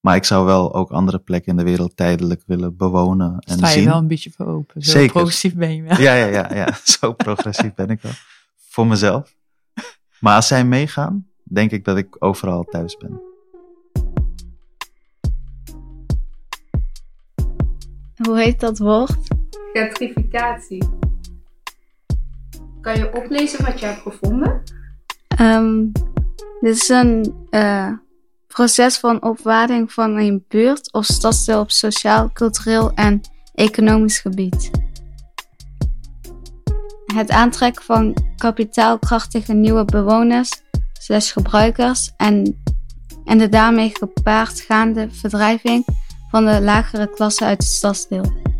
[0.00, 3.66] Maar ik zou wel ook andere plekken in de wereld tijdelijk willen bewonen en Sta
[3.66, 3.84] je zien.
[3.84, 4.82] wel een beetje voor open.
[4.82, 5.12] Zo Zeker.
[5.12, 6.00] progressief ben je wel.
[6.00, 6.78] Ja, ja, ja, ja.
[6.98, 8.12] Zo progressief ben ik wel.
[8.56, 9.36] Voor mezelf.
[10.20, 13.20] Maar als zij meegaan, denk ik dat ik overal thuis ben.
[18.14, 19.33] Hoe heet dat woord?
[19.74, 20.88] Gentrificatie.
[22.80, 24.62] Kan je oplezen wat je hebt gevonden?
[25.28, 25.86] Ehm,
[26.60, 27.92] dit is een eh,
[28.46, 33.20] proces van opwaarding van een buurt of stadsdeel op sociaal, cultureel en
[33.54, 34.70] economisch gebied.
[37.14, 42.62] Het aantrekken van kapitaalkrachtige nieuwe bewoners slash gebruikers en,
[43.24, 45.84] en de daarmee gepaard gaande verdrijving
[46.30, 48.53] van de lagere klasse uit het stadsdeel.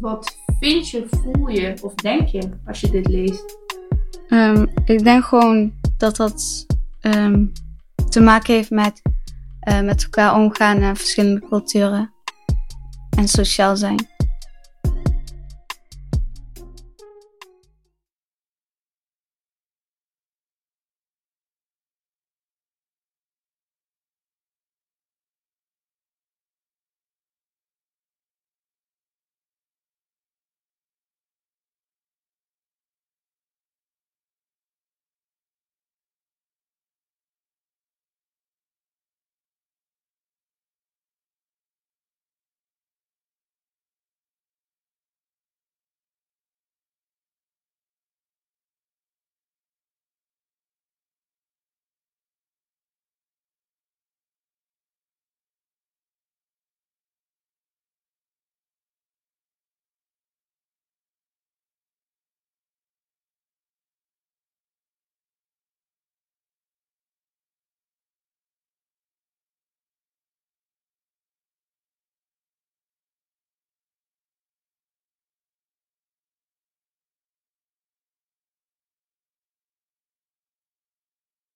[0.00, 3.58] Wat vind je, voel je of denk je als je dit leest?
[4.28, 6.66] Ehm, ik denk gewoon dat dat
[7.00, 7.46] ehm,
[8.08, 9.02] te maken heeft met
[9.60, 12.12] eh, met elkaar omgaan en verschillende culturen
[13.16, 14.06] en sociaal zijn.